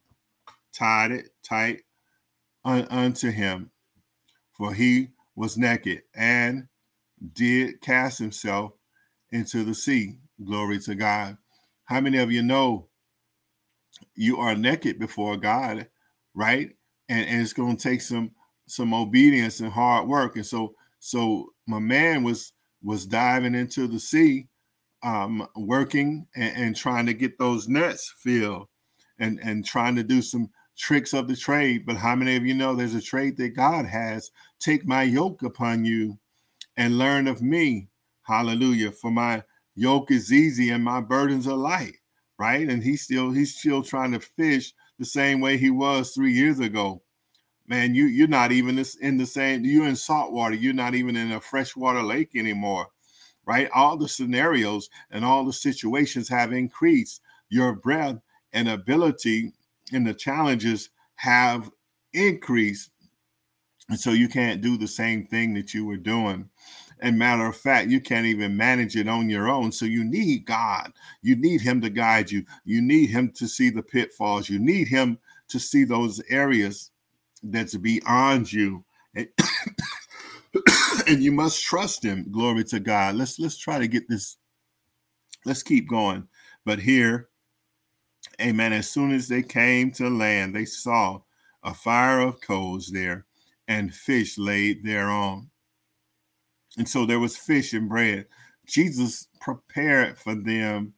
tied 0.73 1.11
it 1.11 1.31
tight 1.43 1.83
un- 2.65 2.87
unto 2.91 3.31
him, 3.31 3.71
for 4.57 4.73
he 4.73 5.09
was 5.35 5.59
naked, 5.59 6.03
and 6.15 6.69
did 7.33 7.81
cast 7.81 8.19
himself 8.19 8.73
into 9.33 9.64
the 9.64 9.75
sea. 9.75 10.17
Glory 10.45 10.79
to 10.81 10.95
God. 10.95 11.37
How 11.85 12.01
many 12.01 12.19
of 12.19 12.31
you 12.31 12.43
know 12.43 12.88
you 14.14 14.38
are 14.38 14.55
naked 14.55 14.99
before 14.99 15.37
God, 15.37 15.88
right? 16.35 16.71
And, 17.09 17.27
and 17.27 17.43
it's 17.43 17.53
going 17.53 17.77
to 17.77 17.83
take 17.83 18.01
some 18.01 18.31
some 18.67 18.93
obedience 18.93 19.61
and 19.61 19.73
hard 19.73 20.07
work. 20.07 20.37
And 20.37 20.47
so 20.47 20.75
so 21.01 21.53
my 21.67 21.79
man 21.79 22.23
was 22.23 22.53
was 22.83 23.07
diving 23.07 23.55
into 23.55 23.88
the 23.88 23.99
sea, 23.99 24.47
um, 25.03 25.47
working 25.57 26.27
and, 26.37 26.57
and 26.57 26.77
trying 26.77 27.07
to 27.07 27.14
get 27.14 27.38
those 27.38 27.69
nets 27.69 28.14
filled 28.19 28.69
and 29.19 29.41
and 29.43 29.64
trying 29.64 29.97
to 29.97 30.03
do 30.03 30.23
some 30.23 30.51
tricks 30.77 31.12
of 31.12 31.27
the 31.29 31.37
trade. 31.37 31.85
But 31.87 31.97
how 31.97 32.14
many 32.14 32.37
of 32.37 32.47
you 32.47 32.55
know 32.55 32.75
there's 32.75 32.95
a 32.95 33.01
trade 33.01 33.37
that 33.38 33.57
God 33.57 33.85
has? 33.87 34.31
Take 34.61 34.87
my 34.87 35.03
yoke 35.03 35.43
upon 35.43 35.85
you 35.85 36.19
and 36.77 36.99
learn 36.99 37.27
of 37.27 37.43
me. 37.43 37.88
Hallelujah. 38.29 38.93
For 38.93 39.11
my 39.11 39.43
yoke 39.75 40.12
is 40.12 40.33
easy 40.33 40.71
and 40.71 40.85
my 40.85 41.01
burdens 41.01 41.49
are 41.49 41.57
light 41.57 41.97
right? 42.38 42.69
And 42.69 42.83
he's 42.83 43.03
still 43.03 43.31
he's 43.31 43.57
still 43.57 43.83
trying 43.83 44.12
to 44.12 44.21
fish 44.21 44.73
the 44.99 45.05
same 45.05 45.41
way 45.41 45.59
he 45.59 45.71
was 45.71 46.12
three 46.12 46.33
years 46.33 46.61
ago. 46.61 47.03
Man, 47.67 47.95
you 47.95 48.07
you're 48.07 48.29
not 48.29 48.53
even 48.53 48.83
in 49.01 49.19
the 49.19 49.27
same. 49.27 49.64
You're 49.64 49.88
in 49.88 49.97
salt 49.97 50.33
water. 50.33 50.55
You're 50.55 50.73
not 50.73 50.95
even 50.95 51.17
in 51.17 51.33
a 51.33 51.41
freshwater 51.41 52.03
lake 52.03 52.31
anymore, 52.35 52.87
right? 53.45 53.69
All 53.75 53.97
the 53.97 54.09
scenarios 54.09 54.88
and 55.11 55.25
all 55.25 55.45
the 55.45 55.53
situations 55.53 56.29
have 56.29 56.53
increased. 56.53 57.21
Your 57.51 57.75
breath 57.75 58.17
and 58.53 58.69
ability 58.69 59.53
and 59.93 60.07
the 60.07 60.14
challenges 60.14 60.91
have 61.17 61.71
increased, 62.12 62.91
and 63.91 63.99
so 63.99 64.12
you 64.12 64.29
can't 64.29 64.62
do 64.62 64.79
the 64.79 64.88
same 64.88 65.27
thing 65.27 65.53
that 65.55 65.75
you 65.75 65.85
were 65.85 65.97
doing. 65.97 66.49
And 67.01 67.19
matter 67.19 67.47
of 67.47 67.57
fact, 67.57 67.91
you 67.91 68.01
can't 68.01 68.27
even 68.27 68.57
manage 68.57 68.97
it 68.97 69.09
on 69.09 69.31
your 69.31 69.49
own. 69.49 69.73
So 69.73 69.85
you 69.85 70.05
need 70.05 70.45
God. 70.47 70.93
You 71.23 71.37
need 71.37 71.61
Him 71.61 71.81
to 71.83 71.91
guide 71.91 72.31
you. 72.31 72.45
You 72.65 72.81
need 72.81 73.11
Him 73.11 73.33
to 73.37 73.47
see 73.47 73.71
the 73.71 73.83
pitfalls. 73.83 74.49
You 74.49 74.59
need 74.59 74.89
Him 74.89 75.19
to 75.49 75.59
see 75.59 75.85
those 75.85 76.21
areas 76.29 76.91
that's 77.43 77.77
beyond 77.77 78.53
you. 78.53 78.85
And, 81.07 81.23
you 81.23 81.31
must 81.31 81.65
trust 81.65 82.03
Him. 82.05 82.27
Glory 82.31 82.65
to 82.65 82.81
God. 82.81 83.15
Let's 83.15 83.39
let's 83.39 83.57
try 83.57 83.79
to 83.79 83.87
get 83.87 84.09
this. 84.09 84.37
Let's 85.45 85.63
keep 85.63 85.89
going. 85.89 86.27
But 86.65 86.79
here, 86.79 87.29
Amen. 88.41 88.73
As 88.73 88.89
soon 88.89 89.13
as 89.13 89.27
they 89.27 89.43
came 89.43 89.91
to 89.93 90.09
land, 90.09 90.55
they 90.55 90.65
saw 90.65 91.21
a 91.65 91.75
fire 91.75 92.21
of 92.21 92.41
coals 92.41 92.89
there 92.89 93.27
and 93.67 93.93
fish 93.93 94.39
laid 94.39 94.85
thereon. 94.85 95.51
And 96.79 96.88
so 96.88 97.05
there 97.05 97.21
was 97.21 97.37
fish 97.37 97.75
and 97.75 97.88
bread. 97.88 98.27
Jesus 98.67 99.29
prepared 99.41 100.19
for 100.19 100.35
them 100.35 100.95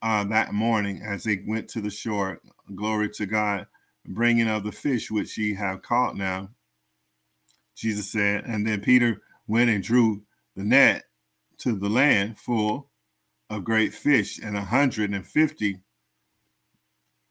uh, 0.00 0.24
that 0.24 0.54
morning 0.54 1.02
as 1.02 1.24
they 1.24 1.42
went 1.46 1.68
to 1.68 1.80
the 1.80 1.90
shore. 1.90 2.40
Glory 2.74 3.10
to 3.10 3.26
God, 3.26 3.66
bringing 4.06 4.48
of 4.48 4.64
the 4.64 4.72
fish 4.72 5.10
which 5.10 5.36
ye 5.36 5.52
have 5.54 5.82
caught 5.82 6.16
now. 6.16 6.48
Jesus 7.74 8.10
said, 8.10 8.44
and 8.46 8.66
then 8.66 8.80
Peter 8.80 9.20
went 9.48 9.70
and 9.70 9.82
drew 9.82 10.22
the 10.54 10.62
net 10.62 11.04
to 11.58 11.76
the 11.76 11.88
land 11.88 12.38
full 12.38 12.88
of 13.50 13.64
great 13.64 13.92
fish, 13.92 14.38
and 14.38 14.56
a 14.56 14.62
hundred 14.62 15.12
and 15.12 15.26
fifty, 15.26 15.80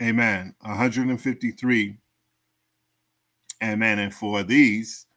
amen, 0.02 0.54
a 0.62 0.76
hundred 0.76 1.08
and 1.08 1.20
fifty-three, 1.20 1.98
amen. 3.64 4.00
And 4.00 4.14
for 4.14 4.44
these, 4.44 5.08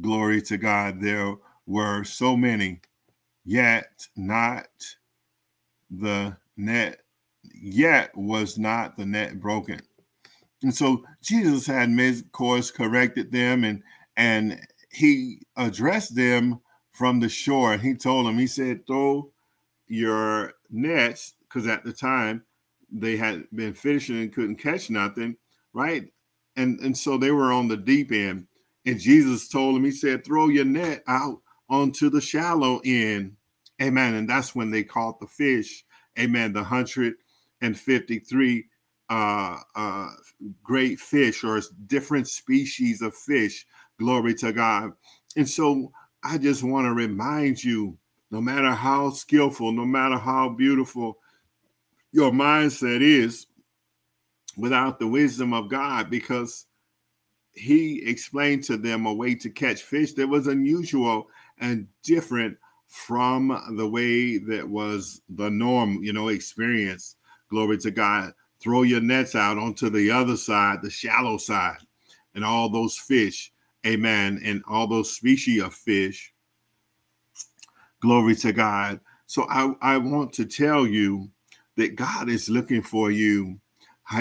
glory 0.00 0.40
to 0.42 0.56
God, 0.56 1.00
there 1.00 1.34
were 1.68 2.02
so 2.02 2.34
many, 2.36 2.80
yet 3.44 4.08
not 4.16 4.66
the 5.90 6.36
net, 6.56 7.02
yet 7.54 8.10
was 8.16 8.58
not 8.58 8.96
the 8.96 9.04
net 9.04 9.38
broken. 9.38 9.78
And 10.62 10.74
so 10.74 11.04
Jesus 11.22 11.66
had 11.66 11.90
mid 11.90 12.32
course 12.32 12.70
corrected 12.70 13.30
them 13.30 13.62
and 13.62 13.82
and 14.16 14.60
he 14.90 15.42
addressed 15.56 16.16
them 16.16 16.60
from 16.90 17.20
the 17.20 17.28
shore. 17.28 17.76
He 17.76 17.94
told 17.94 18.26
them, 18.26 18.38
he 18.38 18.48
said, 18.48 18.84
throw 18.86 19.30
your 19.86 20.54
nets, 20.70 21.34
because 21.42 21.68
at 21.68 21.84
the 21.84 21.92
time 21.92 22.42
they 22.90 23.16
had 23.16 23.44
been 23.54 23.74
fishing 23.74 24.20
and 24.20 24.32
couldn't 24.32 24.56
catch 24.56 24.90
nothing, 24.90 25.36
right? 25.74 26.10
And 26.56 26.80
and 26.80 26.96
so 26.96 27.18
they 27.18 27.30
were 27.30 27.52
on 27.52 27.68
the 27.68 27.76
deep 27.76 28.10
end. 28.10 28.46
And 28.86 28.98
Jesus 28.98 29.48
told 29.48 29.76
them, 29.76 29.84
he 29.84 29.90
said, 29.90 30.24
throw 30.24 30.48
your 30.48 30.64
net 30.64 31.04
out 31.06 31.42
onto 31.68 32.10
the 32.10 32.20
shallow 32.20 32.80
end. 32.84 33.36
Amen. 33.80 34.14
And 34.14 34.28
that's 34.28 34.54
when 34.54 34.70
they 34.70 34.82
caught 34.82 35.20
the 35.20 35.26
fish. 35.26 35.84
Amen. 36.18 36.52
The 36.52 36.60
153 36.60 38.64
uh, 39.10 39.58
uh, 39.74 40.10
great 40.62 41.00
fish 41.00 41.44
or 41.44 41.60
different 41.86 42.28
species 42.28 43.02
of 43.02 43.14
fish. 43.14 43.66
Glory 43.98 44.34
to 44.34 44.52
God. 44.52 44.92
And 45.36 45.48
so 45.48 45.92
I 46.22 46.38
just 46.38 46.62
want 46.62 46.86
to 46.86 46.92
remind 46.92 47.62
you 47.62 47.96
no 48.30 48.40
matter 48.40 48.72
how 48.72 49.10
skillful, 49.10 49.72
no 49.72 49.84
matter 49.84 50.18
how 50.18 50.50
beautiful 50.50 51.18
your 52.12 52.30
mindset 52.30 53.00
is, 53.00 53.46
without 54.56 54.98
the 54.98 55.06
wisdom 55.06 55.54
of 55.54 55.68
God, 55.68 56.10
because 56.10 56.66
he 57.52 58.02
explained 58.04 58.64
to 58.64 58.76
them 58.76 59.06
a 59.06 59.12
way 59.12 59.34
to 59.36 59.48
catch 59.48 59.82
fish 59.82 60.12
that 60.14 60.26
was 60.26 60.46
unusual 60.46 61.28
and 61.60 61.86
different 62.02 62.56
from 62.86 63.76
the 63.76 63.88
way 63.88 64.38
that 64.38 64.68
was 64.68 65.20
the 65.28 65.50
norm, 65.50 66.02
you 66.02 66.12
know, 66.12 66.28
experience. 66.28 67.16
Glory 67.50 67.78
to 67.78 67.90
God. 67.90 68.32
Throw 68.60 68.82
your 68.82 69.00
nets 69.00 69.34
out 69.34 69.58
onto 69.58 69.88
the 69.88 70.10
other 70.10 70.36
side, 70.36 70.82
the 70.82 70.90
shallow 70.90 71.36
side, 71.36 71.78
and 72.34 72.44
all 72.44 72.68
those 72.68 72.96
fish, 72.96 73.52
amen, 73.86 74.40
and 74.44 74.62
all 74.68 74.86
those 74.86 75.14
species 75.14 75.62
of 75.62 75.74
fish. 75.74 76.32
Glory 78.00 78.34
to 78.36 78.52
God. 78.52 79.00
So 79.26 79.46
I, 79.48 79.74
I 79.80 79.98
want 79.98 80.32
to 80.34 80.44
tell 80.44 80.86
you 80.86 81.30
that 81.76 81.94
God 81.94 82.28
is 82.28 82.48
looking 82.48 82.82
for 82.82 83.10
you. 83.10 83.60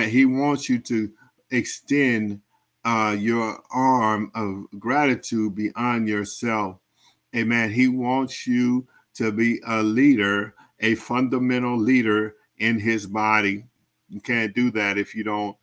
He 0.06 0.26
wants 0.26 0.70
you 0.70 0.80
to 0.80 1.10
extend 1.52 2.42
uh, 2.84 3.16
your 3.18 3.62
arm 3.72 4.32
of 4.36 4.66
gratitude 4.80 5.56
beyond 5.56 6.08
yourself 6.08 6.80
Amen. 7.38 7.72
He 7.72 7.88
wants 7.88 8.46
you 8.48 8.88
to 9.14 9.32
be 9.32 9.62
a 9.66 9.82
leader 9.82 10.54
a 10.80 10.96
fundamental 10.96 11.78
leader 11.78 12.36
in 12.58 12.80
his 12.80 13.08
body. 13.08 13.66
You 14.10 14.22
can't 14.22 14.54
do 14.54 14.72
that 14.72 14.98
if 14.98 15.16
you 15.16 15.24
don't 15.24 15.58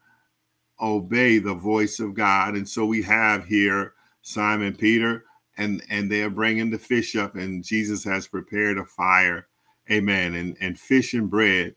obey 0.80 1.38
the 1.38 1.54
voice 1.54 2.00
of 2.00 2.14
God. 2.14 2.54
And 2.54 2.68
so 2.68 2.84
we 2.84 3.02
have 3.02 3.46
here 3.46 3.94
Simon 4.22 4.74
Peter, 4.74 5.24
and 5.56 5.82
and 5.88 6.10
they 6.10 6.22
are 6.22 6.30
bringing 6.30 6.70
the 6.70 6.78
fish 6.78 7.14
up, 7.16 7.36
and 7.36 7.64
Jesus 7.64 8.02
has 8.04 8.26
prepared 8.26 8.78
a 8.78 8.84
fire, 8.84 9.46
Amen, 9.90 10.34
and 10.34 10.56
and 10.60 10.78
fish 10.78 11.14
and 11.14 11.30
bread, 11.30 11.74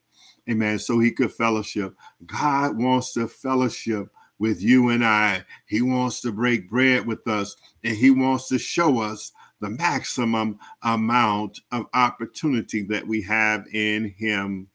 Amen, 0.50 0.80
so 0.80 1.00
he 1.00 1.12
could 1.12 1.32
fellowship. 1.32 1.96
God 2.26 2.78
wants 2.78 3.14
to 3.14 3.28
fellowship 3.28 4.10
with 4.40 4.62
you 4.62 4.90
and 4.90 5.06
I. 5.06 5.44
He 5.68 5.82
wants 5.82 6.22
to 6.22 6.32
break 6.32 6.70
bread 6.70 7.06
with 7.06 7.28
us, 7.28 7.56
and 7.84 7.96
he 7.96 8.10
wants 8.10 8.48
to 8.50 8.58
show 8.58 9.00
us 9.00 9.32
the 9.60 9.70
maximum 9.70 10.60
amount 10.84 11.60
of 11.72 11.86
opportunity 11.94 12.84
that 12.84 13.08
we 13.08 13.22
have 13.24 13.66
in 13.74 14.14
him, 14.18 14.68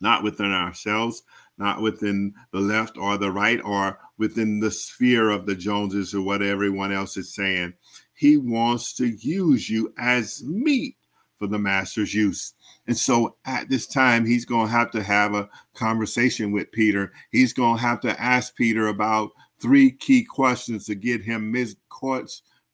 not 0.00 0.22
within 0.22 0.52
ourselves, 0.52 1.22
not 1.58 1.80
within 1.80 2.34
the 2.52 2.60
left 2.60 2.96
or 2.98 3.16
the 3.16 3.30
right 3.30 3.60
or 3.62 3.98
within 4.18 4.60
the 4.60 4.70
sphere 4.70 5.30
of 5.30 5.46
the 5.46 5.54
Joneses 5.54 6.14
or 6.14 6.22
what 6.22 6.42
everyone 6.42 6.92
else 6.92 7.16
is 7.16 7.34
saying. 7.34 7.74
He 8.14 8.36
wants 8.36 8.94
to 8.94 9.06
use 9.06 9.68
you 9.68 9.92
as 9.98 10.42
meat 10.44 10.96
for 11.38 11.46
the 11.46 11.58
master's 11.58 12.14
use. 12.14 12.54
And 12.86 12.96
so 12.96 13.36
at 13.44 13.68
this 13.68 13.86
time, 13.86 14.24
he's 14.24 14.44
going 14.44 14.66
to 14.66 14.72
have 14.72 14.90
to 14.92 15.02
have 15.02 15.34
a 15.34 15.48
conversation 15.74 16.52
with 16.52 16.70
Peter. 16.72 17.12
He's 17.30 17.52
going 17.52 17.76
to 17.76 17.82
have 17.82 18.00
to 18.02 18.20
ask 18.20 18.54
Peter 18.56 18.88
about 18.88 19.30
three 19.60 19.90
key 19.90 20.24
questions 20.24 20.86
to 20.86 20.94
get 20.94 21.22
him 21.22 21.50
mis- 21.50 21.76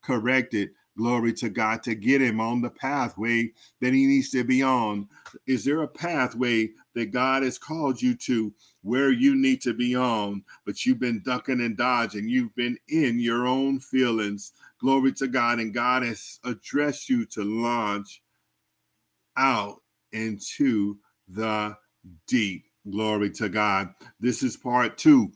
corrected 0.02 0.70
glory 0.96 1.32
to 1.32 1.48
God, 1.48 1.82
to 1.84 1.94
get 1.94 2.20
him 2.20 2.40
on 2.40 2.60
the 2.60 2.70
pathway 2.70 3.50
that 3.80 3.94
he 3.94 4.06
needs 4.06 4.30
to 4.30 4.44
be 4.44 4.62
on. 4.62 5.08
Is 5.46 5.64
there 5.64 5.82
a 5.82 5.88
pathway 5.88 6.70
that 6.94 7.12
God 7.12 7.42
has 7.42 7.58
called 7.58 8.00
you 8.00 8.14
to 8.16 8.52
where 8.82 9.10
you 9.10 9.34
need 9.34 9.60
to 9.62 9.74
be 9.74 9.94
on, 9.94 10.42
but 10.66 10.84
you've 10.84 10.98
been 10.98 11.22
ducking 11.24 11.60
and 11.60 11.76
dodging? 11.76 12.28
You've 12.28 12.54
been 12.54 12.76
in 12.88 13.18
your 13.18 13.46
own 13.46 13.80
feelings. 13.80 14.52
Glory 14.80 15.12
to 15.14 15.28
God. 15.28 15.58
And 15.58 15.74
God 15.74 16.02
has 16.02 16.38
addressed 16.44 17.08
you 17.08 17.24
to 17.26 17.44
launch 17.44 18.22
out 19.36 19.82
into 20.12 20.98
the 21.28 21.76
deep. 22.26 22.64
Glory 22.90 23.30
to 23.30 23.48
God. 23.48 23.94
This 24.20 24.42
is 24.42 24.56
part 24.56 24.96
two. 24.96 25.30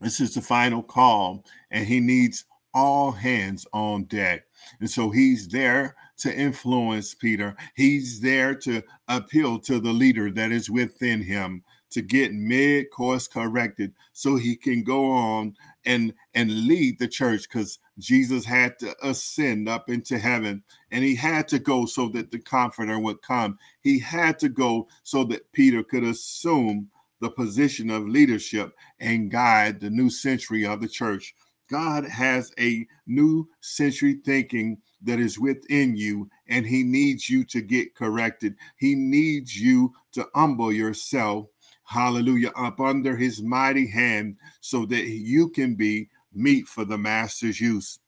This 0.00 0.20
is 0.20 0.34
the 0.34 0.40
final 0.40 0.82
call, 0.82 1.44
and 1.70 1.86
he 1.86 2.00
needs 2.00 2.44
all 2.74 3.10
hands 3.10 3.66
on 3.72 4.04
deck. 4.04 4.44
And 4.80 4.90
so 4.90 5.10
he's 5.10 5.48
there 5.48 5.96
to 6.18 6.34
influence 6.34 7.14
Peter. 7.14 7.56
He's 7.74 8.20
there 8.20 8.54
to 8.56 8.82
appeal 9.08 9.58
to 9.60 9.80
the 9.80 9.92
leader 9.92 10.30
that 10.32 10.52
is 10.52 10.70
within 10.70 11.22
him 11.22 11.62
to 11.90 12.02
get 12.02 12.32
mid 12.32 12.90
course 12.90 13.26
corrected 13.26 13.92
so 14.12 14.36
he 14.36 14.56
can 14.56 14.82
go 14.82 15.10
on 15.10 15.54
and 15.84 16.14
and 16.34 16.66
lead 16.66 16.98
the 16.98 17.08
church 17.08 17.48
because 17.48 17.78
Jesus 17.98 18.44
had 18.44 18.78
to 18.78 18.94
ascend 19.02 19.68
up 19.68 19.90
into 19.90 20.18
heaven 20.18 20.62
and 20.90 21.04
he 21.04 21.14
had 21.14 21.48
to 21.48 21.58
go 21.58 21.86
so 21.86 22.08
that 22.10 22.30
the 22.30 22.38
comforter 22.38 22.98
would 22.98 23.20
come. 23.22 23.58
He 23.80 23.98
had 23.98 24.38
to 24.40 24.48
go 24.48 24.88
so 25.02 25.24
that 25.24 25.50
Peter 25.52 25.82
could 25.82 26.04
assume 26.04 26.88
the 27.20 27.30
position 27.30 27.90
of 27.90 28.08
leadership 28.08 28.72
and 29.00 29.30
guide 29.30 29.80
the 29.80 29.90
new 29.90 30.10
century 30.10 30.64
of 30.64 30.80
the 30.80 30.88
church. 30.88 31.34
God 31.70 32.04
has 32.04 32.52
a 32.58 32.86
new 33.06 33.48
century 33.60 34.20
thinking 34.24 34.78
that 35.02 35.20
is 35.20 35.38
within 35.38 35.96
you, 35.96 36.28
and 36.48 36.66
He 36.66 36.82
needs 36.82 37.30
you 37.30 37.44
to 37.44 37.60
get 37.60 37.94
corrected. 37.94 38.56
He 38.76 38.94
needs 38.94 39.56
you 39.58 39.92
to 40.12 40.26
humble 40.34 40.72
yourself, 40.72 41.46
hallelujah, 41.84 42.50
up 42.56 42.80
under 42.80 43.16
His 43.16 43.40
mighty 43.40 43.88
hand 43.88 44.36
so 44.60 44.84
that 44.86 45.04
you 45.04 45.48
can 45.48 45.76
be 45.76 46.08
meat 46.34 46.66
for 46.66 46.84
the 46.84 46.98
Master's 46.98 47.60
use. 47.60 48.00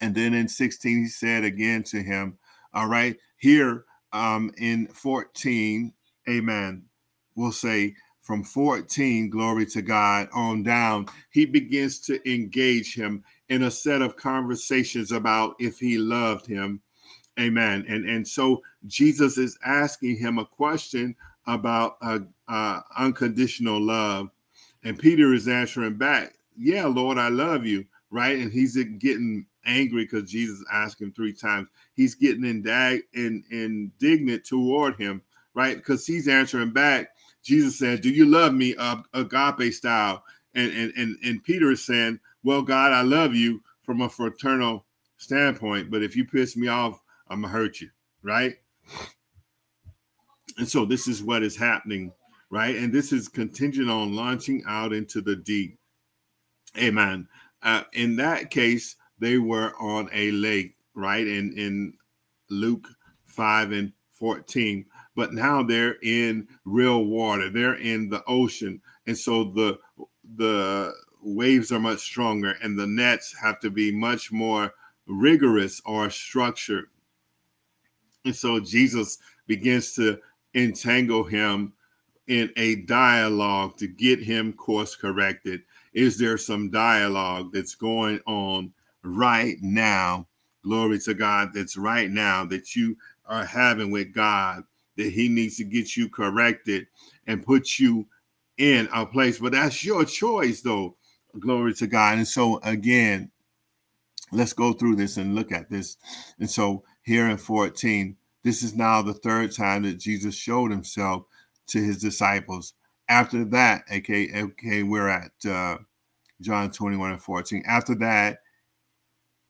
And 0.00 0.14
then 0.14 0.34
in 0.34 0.48
16, 0.48 0.98
He 0.98 1.08
said 1.08 1.44
again 1.44 1.82
to 1.84 2.02
him, 2.02 2.36
All 2.74 2.88
right, 2.88 3.16
here 3.38 3.84
um, 4.12 4.52
in 4.58 4.86
14, 4.88 5.92
amen, 6.28 6.84
we'll 7.36 7.52
say, 7.52 7.94
from 8.24 8.42
14, 8.42 9.28
glory 9.28 9.66
to 9.66 9.82
God, 9.82 10.28
on 10.32 10.62
down, 10.62 11.06
he 11.30 11.44
begins 11.44 12.00
to 12.00 12.18
engage 12.30 12.94
him 12.94 13.22
in 13.50 13.64
a 13.64 13.70
set 13.70 14.00
of 14.00 14.16
conversations 14.16 15.12
about 15.12 15.54
if 15.60 15.78
he 15.78 15.98
loved 15.98 16.46
him. 16.46 16.80
Amen. 17.38 17.84
And, 17.86 18.08
and 18.08 18.26
so 18.26 18.62
Jesus 18.86 19.36
is 19.36 19.58
asking 19.64 20.16
him 20.16 20.38
a 20.38 20.46
question 20.46 21.14
about 21.46 21.98
uh, 22.00 22.20
uh, 22.48 22.80
unconditional 22.96 23.80
love. 23.80 24.30
And 24.84 24.98
Peter 24.98 25.34
is 25.34 25.46
answering 25.46 25.98
back, 25.98 26.32
Yeah, 26.56 26.86
Lord, 26.86 27.18
I 27.18 27.28
love 27.28 27.66
you. 27.66 27.84
Right. 28.10 28.38
And 28.38 28.50
he's 28.50 28.76
getting 28.98 29.44
angry 29.66 30.04
because 30.04 30.30
Jesus 30.30 30.64
asked 30.72 31.02
him 31.02 31.12
three 31.12 31.32
times. 31.32 31.68
He's 31.94 32.14
getting 32.14 32.44
indag- 32.44 33.02
in, 33.12 33.44
indignant 33.50 34.44
toward 34.44 34.96
him. 34.96 35.20
Right. 35.52 35.76
Because 35.76 36.06
he's 36.06 36.28
answering 36.28 36.70
back 36.70 37.08
Jesus 37.44 37.78
says, 37.78 38.00
"Do 38.00 38.08
you 38.08 38.24
love 38.24 38.54
me, 38.54 38.74
uh, 38.76 38.96
agape 39.12 39.72
style?" 39.72 40.24
And, 40.54 40.72
and 40.72 40.92
and 40.96 41.16
and 41.22 41.44
Peter 41.44 41.70
is 41.70 41.84
saying, 41.84 42.18
"Well, 42.42 42.62
God, 42.62 42.92
I 42.92 43.02
love 43.02 43.34
you 43.34 43.62
from 43.82 44.00
a 44.00 44.08
fraternal 44.08 44.86
standpoint, 45.18 45.90
but 45.90 46.02
if 46.02 46.16
you 46.16 46.24
piss 46.24 46.56
me 46.56 46.68
off, 46.68 47.00
I'm 47.28 47.42
gonna 47.42 47.52
hurt 47.52 47.80
you, 47.80 47.90
right?" 48.22 48.56
And 50.58 50.68
so 50.68 50.84
this 50.84 51.06
is 51.06 51.22
what 51.22 51.42
is 51.42 51.56
happening, 51.56 52.12
right? 52.50 52.76
And 52.76 52.92
this 52.92 53.12
is 53.12 53.28
contingent 53.28 53.90
on 53.90 54.14
launching 54.14 54.62
out 54.66 54.92
into 54.92 55.20
the 55.20 55.36
deep. 55.36 55.78
Amen. 56.78 57.28
Uh, 57.62 57.82
in 57.92 58.16
that 58.16 58.50
case, 58.50 58.96
they 59.18 59.38
were 59.38 59.74
on 59.80 60.08
a 60.12 60.30
lake, 60.30 60.76
right? 60.94 61.26
In 61.26 61.52
in 61.58 61.94
Luke 62.48 62.88
five 63.26 63.72
and 63.72 63.92
fourteen 64.12 64.86
but 65.14 65.32
now 65.32 65.62
they're 65.62 65.96
in 66.02 66.48
real 66.64 67.04
water. 67.04 67.50
They're 67.50 67.76
in 67.76 68.08
the 68.08 68.22
ocean, 68.26 68.80
and 69.06 69.16
so 69.16 69.44
the 69.44 69.78
the 70.36 70.92
waves 71.22 71.72
are 71.72 71.80
much 71.80 72.00
stronger, 72.00 72.56
and 72.62 72.78
the 72.78 72.86
nets 72.86 73.34
have 73.40 73.60
to 73.60 73.70
be 73.70 73.92
much 73.92 74.32
more 74.32 74.72
rigorous 75.06 75.80
or 75.84 76.10
structured. 76.10 76.86
And 78.24 78.34
so 78.34 78.60
Jesus 78.60 79.18
begins 79.46 79.94
to 79.94 80.18
entangle 80.54 81.24
him 81.24 81.72
in 82.26 82.50
a 82.56 82.76
dialogue 82.76 83.76
to 83.76 83.86
get 83.86 84.22
him 84.22 84.52
course 84.52 84.96
corrected. 84.96 85.62
Is 85.92 86.18
there 86.18 86.38
some 86.38 86.70
dialogue 86.70 87.52
that's 87.52 87.74
going 87.74 88.20
on 88.26 88.72
right 89.02 89.56
now? 89.60 90.26
Glory 90.62 90.98
to 91.00 91.12
God, 91.12 91.50
that's 91.52 91.76
right 91.76 92.10
now 92.10 92.46
that 92.46 92.74
you 92.74 92.96
are 93.26 93.44
having 93.44 93.90
with 93.90 94.14
God 94.14 94.64
that 94.96 95.12
he 95.12 95.28
needs 95.28 95.56
to 95.56 95.64
get 95.64 95.96
you 95.96 96.08
corrected 96.08 96.86
and 97.26 97.44
put 97.44 97.78
you 97.78 98.06
in 98.58 98.88
a 98.92 99.04
place. 99.04 99.38
But 99.38 99.52
that's 99.52 99.84
your 99.84 100.04
choice, 100.04 100.60
though. 100.60 100.96
Glory 101.38 101.74
to 101.74 101.86
God. 101.86 102.18
And 102.18 102.28
so, 102.28 102.60
again, 102.62 103.30
let's 104.30 104.52
go 104.52 104.72
through 104.72 104.96
this 104.96 105.16
and 105.16 105.34
look 105.34 105.52
at 105.52 105.68
this. 105.68 105.96
And 106.38 106.48
so, 106.48 106.84
here 107.02 107.28
in 107.28 107.36
14, 107.36 108.16
this 108.44 108.62
is 108.62 108.74
now 108.74 109.02
the 109.02 109.14
third 109.14 109.52
time 109.52 109.82
that 109.82 109.98
Jesus 109.98 110.34
showed 110.34 110.70
himself 110.70 111.24
to 111.68 111.82
his 111.82 111.98
disciples. 111.98 112.74
After 113.08 113.44
that, 113.46 113.84
okay, 113.92 114.30
okay, 114.34 114.82
we're 114.82 115.08
at 115.08 115.32
uh, 115.46 115.78
John 116.40 116.70
21 116.70 117.12
and 117.12 117.22
14. 117.22 117.62
After 117.66 117.94
that, 117.96 118.38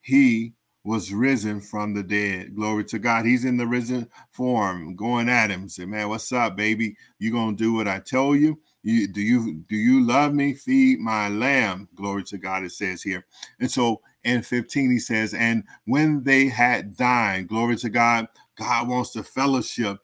he 0.00 0.54
was 0.84 1.12
risen 1.12 1.60
from 1.60 1.94
the 1.94 2.02
dead. 2.02 2.54
Glory 2.54 2.84
to 2.84 2.98
God. 2.98 3.24
He's 3.24 3.46
in 3.46 3.56
the 3.56 3.66
risen 3.66 4.08
form, 4.30 4.94
going 4.94 5.30
at 5.30 5.50
him. 5.50 5.68
Say, 5.68 5.86
man, 5.86 6.10
what's 6.10 6.30
up, 6.30 6.56
baby? 6.56 6.96
You 7.18 7.32
gonna 7.32 7.56
do 7.56 7.72
what 7.72 7.88
I 7.88 8.00
tell 8.00 8.36
you? 8.36 8.60
You 8.82 9.08
do 9.08 9.22
you 9.22 9.64
do 9.66 9.76
you 9.76 10.04
love 10.04 10.34
me? 10.34 10.52
Feed 10.52 11.00
my 11.00 11.30
lamb. 11.30 11.88
Glory 11.94 12.22
to 12.24 12.38
God. 12.38 12.64
It 12.64 12.72
says 12.72 13.02
here. 13.02 13.24
And 13.60 13.70
so 13.70 14.02
in 14.24 14.42
15, 14.42 14.90
he 14.90 14.98
says, 14.98 15.32
and 15.32 15.64
when 15.86 16.22
they 16.22 16.48
had 16.48 16.96
dined, 16.96 17.48
glory 17.48 17.76
to 17.76 17.88
God, 17.88 18.28
God 18.56 18.88
wants 18.88 19.12
to 19.12 19.22
fellowship 19.22 19.98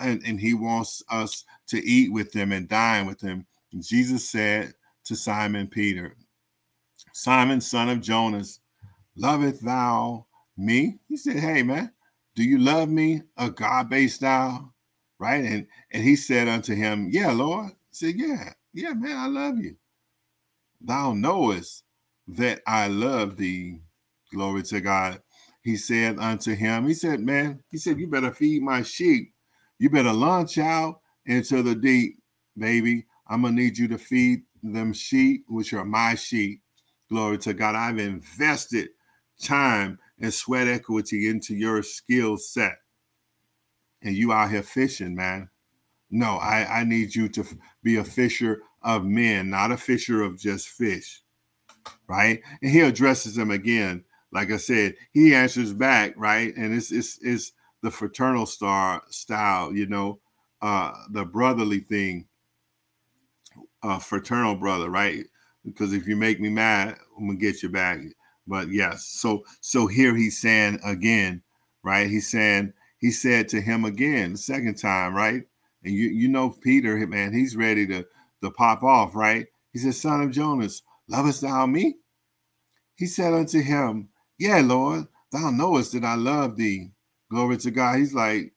and, 0.00 0.22
and 0.24 0.40
he 0.40 0.54
wants 0.54 1.02
us 1.10 1.44
to 1.68 1.84
eat 1.84 2.10
with 2.10 2.32
them 2.32 2.52
and 2.52 2.68
dine 2.68 3.06
with 3.06 3.20
him. 3.20 3.46
Jesus 3.78 4.28
said 4.28 4.72
to 5.04 5.14
Simon 5.14 5.68
Peter, 5.68 6.16
Simon, 7.12 7.60
son 7.60 7.90
of 7.90 8.00
Jonas, 8.00 8.60
loveth 9.16 9.60
thou 9.60 10.26
me? 10.56 10.98
He 11.08 11.16
said, 11.16 11.36
Hey 11.36 11.62
man, 11.62 11.92
do 12.34 12.44
you 12.44 12.58
love 12.58 12.88
me 12.88 13.22
agape 13.36 14.10
style? 14.10 14.72
Right? 15.18 15.44
And 15.44 15.66
and 15.92 16.02
he 16.02 16.16
said 16.16 16.48
unto 16.48 16.74
him, 16.74 17.08
Yeah, 17.10 17.32
Lord. 17.32 17.68
He 17.90 17.92
said, 17.92 18.14
Yeah, 18.16 18.52
yeah, 18.72 18.94
man, 18.94 19.16
I 19.16 19.26
love 19.26 19.58
you. 19.58 19.76
Thou 20.80 21.14
knowest 21.14 21.84
that 22.28 22.62
I 22.66 22.88
love 22.88 23.36
thee. 23.36 23.80
Glory 24.32 24.62
to 24.64 24.80
God. 24.80 25.22
he 25.62 25.76
said 25.76 26.18
unto 26.18 26.54
him, 26.54 26.86
He 26.88 26.94
said, 26.94 27.20
Man, 27.20 27.62
he 27.70 27.78
said, 27.78 27.98
You 28.00 28.08
better 28.08 28.32
feed 28.32 28.62
my 28.62 28.82
sheep. 28.82 29.32
You 29.78 29.90
better 29.90 30.12
launch 30.12 30.58
out 30.58 31.00
into 31.26 31.62
the 31.62 31.74
deep, 31.74 32.18
baby. 32.56 33.06
I'm 33.28 33.42
gonna 33.42 33.54
need 33.54 33.78
you 33.78 33.88
to 33.88 33.98
feed 33.98 34.42
them 34.62 34.92
sheep, 34.92 35.44
which 35.48 35.72
are 35.72 35.84
my 35.84 36.14
sheep. 36.14 36.62
Glory 37.10 37.38
to 37.38 37.54
God. 37.54 37.74
I've 37.74 37.98
invested 37.98 38.90
time 39.42 39.98
and 40.20 40.32
sweat 40.32 40.68
equity 40.68 41.28
into 41.28 41.54
your 41.54 41.82
skill 41.82 42.36
set. 42.36 42.76
And 44.02 44.16
you 44.16 44.32
out 44.32 44.50
here 44.50 44.62
fishing, 44.62 45.14
man. 45.14 45.48
No, 46.10 46.36
I, 46.36 46.80
I 46.80 46.84
need 46.84 47.14
you 47.14 47.28
to 47.30 47.44
be 47.82 47.96
a 47.96 48.04
fisher 48.04 48.62
of 48.82 49.04
men, 49.04 49.50
not 49.50 49.72
a 49.72 49.76
fisher 49.76 50.22
of 50.22 50.38
just 50.38 50.68
fish. 50.68 51.22
Right? 52.06 52.40
And 52.60 52.70
he 52.70 52.80
addresses 52.80 53.34
them 53.34 53.50
again. 53.50 54.04
Like 54.32 54.50
I 54.50 54.56
said, 54.56 54.94
he 55.12 55.34
answers 55.34 55.72
back, 55.72 56.14
right? 56.16 56.54
And 56.56 56.74
it's 56.74 56.90
it's 56.90 57.18
it's 57.22 57.52
the 57.82 57.90
fraternal 57.90 58.46
star 58.46 59.02
style, 59.10 59.74
you 59.74 59.86
know, 59.86 60.20
uh 60.62 60.92
the 61.10 61.24
brotherly 61.24 61.80
thing, 61.80 62.26
uh 63.82 63.98
fraternal 63.98 64.54
brother, 64.54 64.90
right? 64.90 65.26
Because 65.64 65.92
if 65.92 66.06
you 66.06 66.16
make 66.16 66.40
me 66.40 66.48
mad, 66.48 66.96
I'm 67.18 67.26
gonna 67.26 67.38
get 67.38 67.62
you 67.62 67.68
back. 67.68 68.00
But 68.46 68.68
yes, 68.68 69.06
so 69.06 69.44
so 69.60 69.86
here 69.86 70.16
he's 70.16 70.40
saying 70.40 70.80
again, 70.84 71.42
right? 71.82 72.08
He's 72.08 72.30
saying 72.30 72.72
he 72.98 73.10
said 73.10 73.48
to 73.48 73.60
him 73.60 73.84
again 73.84 74.32
the 74.32 74.38
second 74.38 74.76
time, 74.76 75.14
right? 75.14 75.44
And 75.84 75.94
you 75.94 76.08
you 76.08 76.28
know 76.28 76.50
Peter, 76.50 76.96
man, 77.06 77.32
he's 77.32 77.56
ready 77.56 77.86
to 77.88 78.04
to 78.42 78.50
pop 78.50 78.82
off, 78.82 79.14
right? 79.14 79.46
He 79.72 79.78
said, 79.78 79.94
Son 79.94 80.20
of 80.20 80.30
Jonas, 80.30 80.82
lovest 81.08 81.40
thou 81.40 81.66
me? 81.66 81.96
He 82.96 83.06
said 83.06 83.32
unto 83.32 83.60
him, 83.60 84.08
Yeah, 84.38 84.60
Lord, 84.60 85.06
thou 85.30 85.50
knowest 85.50 85.92
that 85.92 86.04
I 86.04 86.14
love 86.14 86.56
thee. 86.56 86.90
Glory 87.30 87.56
to 87.58 87.70
God. 87.70 87.98
He's 87.98 88.14
like, 88.14 88.52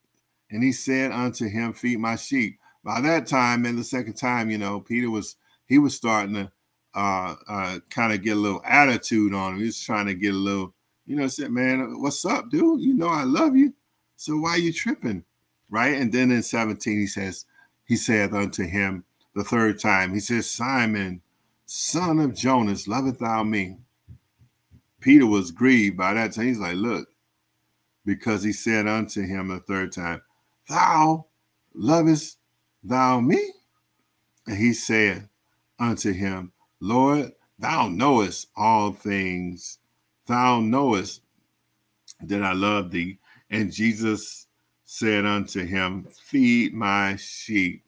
and 0.51 0.61
he 0.61 0.71
said 0.71 1.11
unto 1.11 1.47
him, 1.47 1.73
Feed 1.73 1.99
my 1.99 2.15
sheep. 2.15 2.59
By 2.83 3.01
that 3.01 3.25
time, 3.25 3.65
and 3.65 3.77
the 3.77 3.83
second 3.83 4.15
time, 4.15 4.49
you 4.49 4.57
know, 4.57 4.79
Peter 4.79 5.09
was 5.09 5.37
he 5.65 5.79
was 5.79 5.95
starting 5.95 6.35
to 6.35 6.51
uh, 6.95 7.35
uh, 7.47 7.79
kind 7.89 8.13
of 8.13 8.21
get 8.23 8.37
a 8.37 8.39
little 8.39 8.61
attitude 8.65 9.33
on 9.33 9.53
him. 9.53 9.59
He 9.59 9.65
was 9.65 9.83
trying 9.83 10.07
to 10.07 10.13
get 10.13 10.33
a 10.33 10.37
little, 10.37 10.73
you 11.05 11.15
know, 11.15 11.27
said, 11.27 11.51
Man, 11.51 12.01
what's 12.01 12.25
up, 12.25 12.49
dude? 12.49 12.81
You 12.81 12.93
know 12.93 13.09
I 13.09 13.23
love 13.23 13.55
you. 13.55 13.73
So 14.15 14.37
why 14.37 14.55
you 14.55 14.71
tripping? 14.71 15.23
Right. 15.69 15.95
And 15.95 16.11
then 16.11 16.31
in 16.31 16.41
17, 16.41 16.97
he 16.97 17.07
says, 17.07 17.45
He 17.85 17.95
said 17.95 18.33
unto 18.33 18.63
him, 18.63 19.03
the 19.35 19.43
third 19.43 19.79
time. 19.79 20.13
He 20.13 20.19
says, 20.19 20.49
Simon, 20.49 21.21
son 21.65 22.19
of 22.19 22.33
Jonas, 22.33 22.87
loveth 22.87 23.19
thou 23.19 23.43
me? 23.43 23.77
Peter 25.01 25.27
was 25.27 25.51
grieved 25.51 25.97
by 25.97 26.13
that 26.13 26.31
time. 26.31 26.47
He's 26.47 26.59
like, 26.59 26.75
Look, 26.75 27.09
because 28.05 28.41
he 28.41 28.53
said 28.53 28.87
unto 28.87 29.21
him 29.21 29.49
the 29.49 29.59
third 29.59 29.91
time, 29.91 30.21
Thou 30.67 31.27
lovest 31.75 32.37
thou 32.83 33.19
me? 33.19 33.51
And 34.47 34.57
he 34.57 34.73
said 34.73 35.29
unto 35.77 36.13
him, 36.13 36.51
Lord, 36.85 37.31
thou 37.57 37.87
knowest 37.87 38.49
all 38.55 38.93
things. 38.93 39.79
Thou 40.27 40.59
knowest 40.59 41.21
that 42.21 42.43
I 42.43 42.53
love 42.53 42.91
thee. 42.91 43.17
And 43.49 43.73
Jesus 43.73 44.45
said 44.83 45.25
unto 45.25 45.65
him, 45.65 46.07
Feed 46.25 46.75
my 46.75 47.15
sheep. 47.15 47.83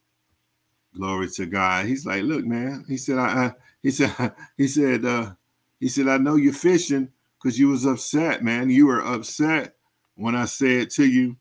Glory 0.96 1.30
to 1.36 1.46
God. 1.46 1.86
He's 1.86 2.08
like, 2.08 2.24
look, 2.24 2.44
man. 2.44 2.86
He 2.88 2.98
said, 2.98 3.20
I, 3.20 3.28
I 3.28 3.54
he 3.84 3.92
said, 3.92 4.34
he 4.58 4.68
said, 4.68 5.06
uh, 5.06 5.34
he 5.80 5.90
said, 5.90 6.08
I 6.08 6.18
know 6.18 6.36
you're 6.36 6.52
fishing 6.52 7.10
because 7.38 7.60
you 7.60 7.68
was 7.70 7.86
upset, 7.86 8.44
man. 8.44 8.72
You 8.72 8.88
were 8.88 9.06
upset 9.06 9.76
when 10.16 10.36
I 10.36 10.46
said 10.46 10.90
to 10.92 11.06
you, 11.06 11.38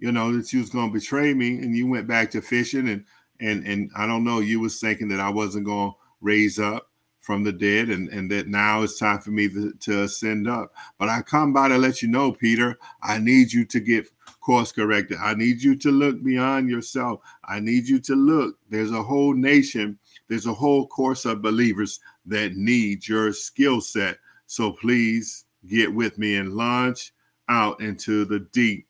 you 0.00 0.10
know, 0.10 0.36
that 0.36 0.52
you 0.52 0.58
was 0.58 0.70
gonna 0.70 0.92
betray 0.92 1.34
me, 1.34 1.58
and 1.58 1.76
you 1.76 1.86
went 1.86 2.08
back 2.08 2.32
to 2.32 2.42
fishing, 2.42 2.88
and 2.88 3.04
and 3.38 3.64
and 3.64 3.90
I 3.96 4.08
don't 4.08 4.24
know, 4.24 4.40
you 4.40 4.58
was 4.58 4.80
thinking 4.80 5.06
that 5.08 5.20
I 5.20 5.30
wasn't 5.30 5.66
gonna 5.66 5.92
raise 6.20 6.58
up 6.58 6.90
from 7.26 7.42
the 7.42 7.52
dead, 7.52 7.88
and 7.88 8.08
and 8.10 8.30
that 8.30 8.46
now 8.46 8.82
it's 8.82 9.00
time 9.00 9.18
for 9.18 9.32
me 9.32 9.48
to, 9.48 9.72
to 9.72 10.02
ascend 10.04 10.48
up. 10.48 10.72
But 10.96 11.08
I 11.08 11.22
come 11.22 11.52
by 11.52 11.66
to 11.66 11.76
let 11.76 12.00
you 12.00 12.06
know, 12.06 12.30
Peter, 12.30 12.78
I 13.02 13.18
need 13.18 13.52
you 13.52 13.64
to 13.64 13.80
get 13.80 14.06
course 14.40 14.70
corrected. 14.70 15.18
I 15.20 15.34
need 15.34 15.60
you 15.60 15.74
to 15.74 15.90
look 15.90 16.22
beyond 16.22 16.70
yourself. 16.70 17.20
I 17.44 17.58
need 17.58 17.88
you 17.88 17.98
to 17.98 18.14
look. 18.14 18.56
There's 18.70 18.92
a 18.92 19.02
whole 19.02 19.34
nation, 19.34 19.98
there's 20.28 20.46
a 20.46 20.54
whole 20.54 20.86
course 20.86 21.24
of 21.24 21.42
believers 21.42 21.98
that 22.26 22.54
need 22.54 23.08
your 23.08 23.32
skill 23.32 23.80
set. 23.80 24.18
So 24.46 24.70
please 24.70 25.46
get 25.66 25.92
with 25.92 26.16
me 26.16 26.36
and 26.36 26.54
launch 26.54 27.12
out 27.48 27.80
into 27.80 28.24
the 28.24 28.46
deep. 28.52 28.86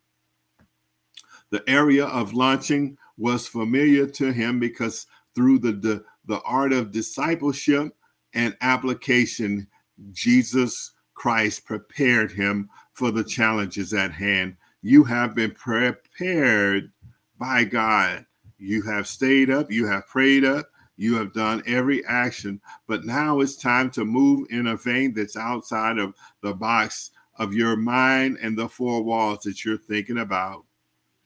The 1.49 1.65
area 1.67 2.05
of 2.05 2.35
launching 2.35 2.99
was 3.17 3.49
familiar 3.49 4.07
to 4.09 4.33
him 4.33 4.61
because 4.61 5.07
through 5.35 5.61
the, 5.61 5.73
the, 5.73 6.05
the 6.27 6.43
art 6.43 6.75
of 6.75 6.93
discipleship 6.93 7.97
and 8.37 8.57
application, 8.61 9.67
Jesus 10.13 10.93
Christ 11.15 11.65
prepared 11.65 12.31
him 12.31 12.71
for 12.93 13.11
the 13.11 13.25
challenges 13.25 13.93
at 13.93 14.13
hand 14.13 14.57
you 14.87 15.03
have 15.03 15.35
been 15.35 15.51
prepared 15.51 16.93
by 17.39 17.65
God. 17.65 18.25
You 18.57 18.83
have 18.83 19.09
stayed 19.09 19.51
up, 19.51 19.69
you 19.69 19.85
have 19.85 20.07
prayed 20.07 20.45
up, 20.45 20.67
you 20.97 21.17
have 21.17 21.33
done 21.33 21.65
every 21.67 22.07
action, 22.07 22.61
but 22.87 23.05
now 23.05 23.41
it's 23.41 23.57
time 23.57 23.91
to 23.91 24.05
move 24.05 24.47
in 24.49 24.69
a 24.69 24.77
vein 24.77 25.13
that's 25.13 25.37
outside 25.37 25.99
of 25.99 26.15
the 26.41 26.55
box 26.55 27.11
of 27.37 27.53
your 27.53 27.75
mind 27.75 28.39
and 28.41 28.57
the 28.57 28.69
four 28.69 29.03
walls 29.03 29.41
that 29.41 29.65
you're 29.65 29.77
thinking 29.77 30.19
about. 30.19 30.65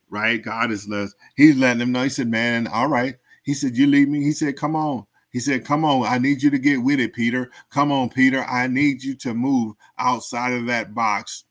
Right? 0.09 0.43
God 0.43 0.73
is 0.73 0.89
less. 0.89 1.15
He's 1.37 1.57
letting 1.57 1.81
them 1.81 1.93
know. 1.93 2.05
He 2.05 2.09
said, 2.09 2.29
Man, 2.29 2.67
all 2.67 2.89
right. 2.89 3.17
He 3.43 3.53
said, 3.53 3.77
You 3.77 3.89
leave 3.89 4.09
me. 4.09 4.25
He 4.25 4.33
said, 4.33 4.57
Come 4.57 4.75
on. 4.75 5.07
He 5.31 5.41
said, 5.41 5.65
Come 5.65 5.85
on, 5.85 6.07
I 6.07 6.19
need 6.19 6.43
you 6.43 6.51
to 6.51 6.59
get 6.59 6.83
with 6.83 7.01
it, 7.01 7.13
Peter. 7.13 7.51
Come 7.71 7.93
on, 7.93 8.09
Peter. 8.11 8.45
I 8.45 8.67
need 8.67 9.03
you 9.03 9.15
to 9.17 9.35
move 9.35 9.75
outside 9.99 10.53
of 10.53 10.67
that 10.67 10.95
box 10.95 11.45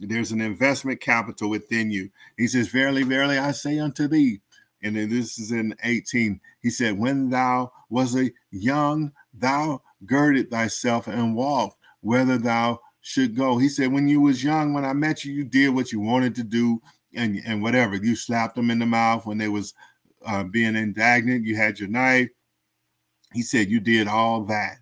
there's 0.00 0.32
an 0.32 0.40
investment 0.40 1.00
capital 1.00 1.48
within 1.48 1.90
you. 1.90 2.10
He 2.36 2.46
says, 2.46 2.68
Verily, 2.68 3.02
verily, 3.02 3.38
I 3.38 3.52
say 3.52 3.78
unto 3.78 4.08
thee. 4.08 4.40
And 4.82 4.96
then 4.96 5.08
this 5.08 5.38
is 5.38 5.52
in 5.52 5.74
18. 5.82 6.40
He 6.62 6.70
said, 6.70 6.98
When 6.98 7.30
thou 7.30 7.72
was 7.88 8.16
a 8.16 8.30
young, 8.50 9.12
thou 9.34 9.82
girded 10.04 10.50
thyself 10.50 11.06
and 11.06 11.34
walked, 11.34 11.78
whether 12.00 12.38
thou 12.38 12.80
should 13.00 13.36
go. 13.36 13.56
He 13.58 13.68
said, 13.68 13.92
When 13.92 14.08
you 14.08 14.20
was 14.20 14.44
young, 14.44 14.74
when 14.74 14.84
I 14.84 14.92
met 14.92 15.24
you, 15.24 15.32
you 15.32 15.44
did 15.44 15.70
what 15.70 15.92
you 15.92 16.00
wanted 16.00 16.34
to 16.36 16.44
do, 16.44 16.80
and, 17.14 17.40
and 17.46 17.62
whatever. 17.62 17.96
You 17.96 18.14
slapped 18.16 18.56
them 18.56 18.70
in 18.70 18.78
the 18.78 18.86
mouth 18.86 19.24
when 19.24 19.38
they 19.38 19.48
was 19.48 19.74
uh, 20.26 20.44
being 20.44 20.76
indignant. 20.76 21.46
You 21.46 21.56
had 21.56 21.78
your 21.78 21.88
knife. 21.88 22.28
He 23.32 23.42
said, 23.42 23.70
You 23.70 23.80
did 23.80 24.08
all 24.08 24.44
that, 24.44 24.78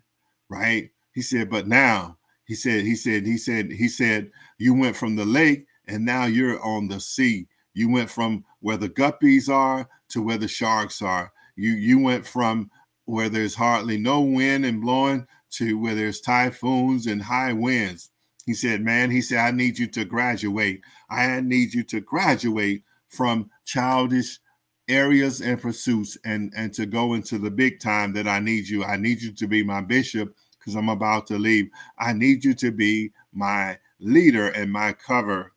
right? 0.49 0.89
He 1.13 1.21
said, 1.21 1.49
But 1.49 1.67
now 1.67 2.17
he 2.45 2.53
said, 2.53 2.85
he 2.85 2.95
said, 2.95 3.25
he 3.25 3.37
said, 3.37 3.71
he 3.71 3.87
said, 3.87 4.31
you 4.57 4.73
went 4.73 4.95
from 4.95 5.15
the 5.15 5.25
lake 5.25 5.65
and 5.87 6.05
now 6.05 6.25
you're 6.25 6.63
on 6.63 6.87
the 6.87 6.99
sea. 6.99 7.47
You 7.73 7.89
went 7.89 8.09
from 8.09 8.45
where 8.61 8.77
the 8.77 8.89
guppies 8.89 9.49
are 9.49 9.89
to 10.09 10.21
where 10.21 10.37
the 10.37 10.47
sharks 10.47 11.01
are. 11.01 11.31
You 11.55 11.71
you 11.71 11.99
went 11.99 12.25
from 12.25 12.69
where 13.05 13.29
there's 13.29 13.55
hardly 13.55 13.97
no 13.97 14.21
wind 14.21 14.65
and 14.65 14.81
blowing 14.81 15.27
to 15.51 15.77
where 15.77 15.95
there's 15.95 16.21
typhoons 16.21 17.07
and 17.07 17.21
high 17.21 17.53
winds. 17.53 18.11
He 18.45 18.53
said, 18.53 18.81
Man, 18.81 19.09
he 19.09 19.21
said, 19.21 19.39
I 19.39 19.51
need 19.51 19.77
you 19.77 19.87
to 19.87 20.05
graduate. 20.05 20.81
I 21.09 21.41
need 21.41 21.73
you 21.73 21.83
to 21.85 21.99
graduate 21.99 22.83
from 23.09 23.49
childish 23.65 24.39
areas 24.87 25.41
and 25.41 25.61
pursuits 25.61 26.17
and, 26.25 26.53
and 26.55 26.73
to 26.73 26.85
go 26.85 27.13
into 27.13 27.37
the 27.37 27.51
big 27.51 27.79
time 27.79 28.13
that 28.13 28.27
I 28.27 28.39
need 28.39 28.67
you. 28.67 28.83
I 28.83 28.97
need 28.97 29.21
you 29.21 29.31
to 29.33 29.47
be 29.47 29.63
my 29.63 29.81
bishop 29.81 30.35
because 30.59 30.75
I'm 30.75 30.89
about 30.89 31.27
to 31.27 31.37
leave. 31.37 31.69
I 31.99 32.13
need 32.13 32.43
you 32.43 32.53
to 32.55 32.71
be 32.71 33.11
my 33.33 33.77
leader 33.99 34.49
and 34.49 34.71
my 34.71 34.93
cover. 34.93 35.53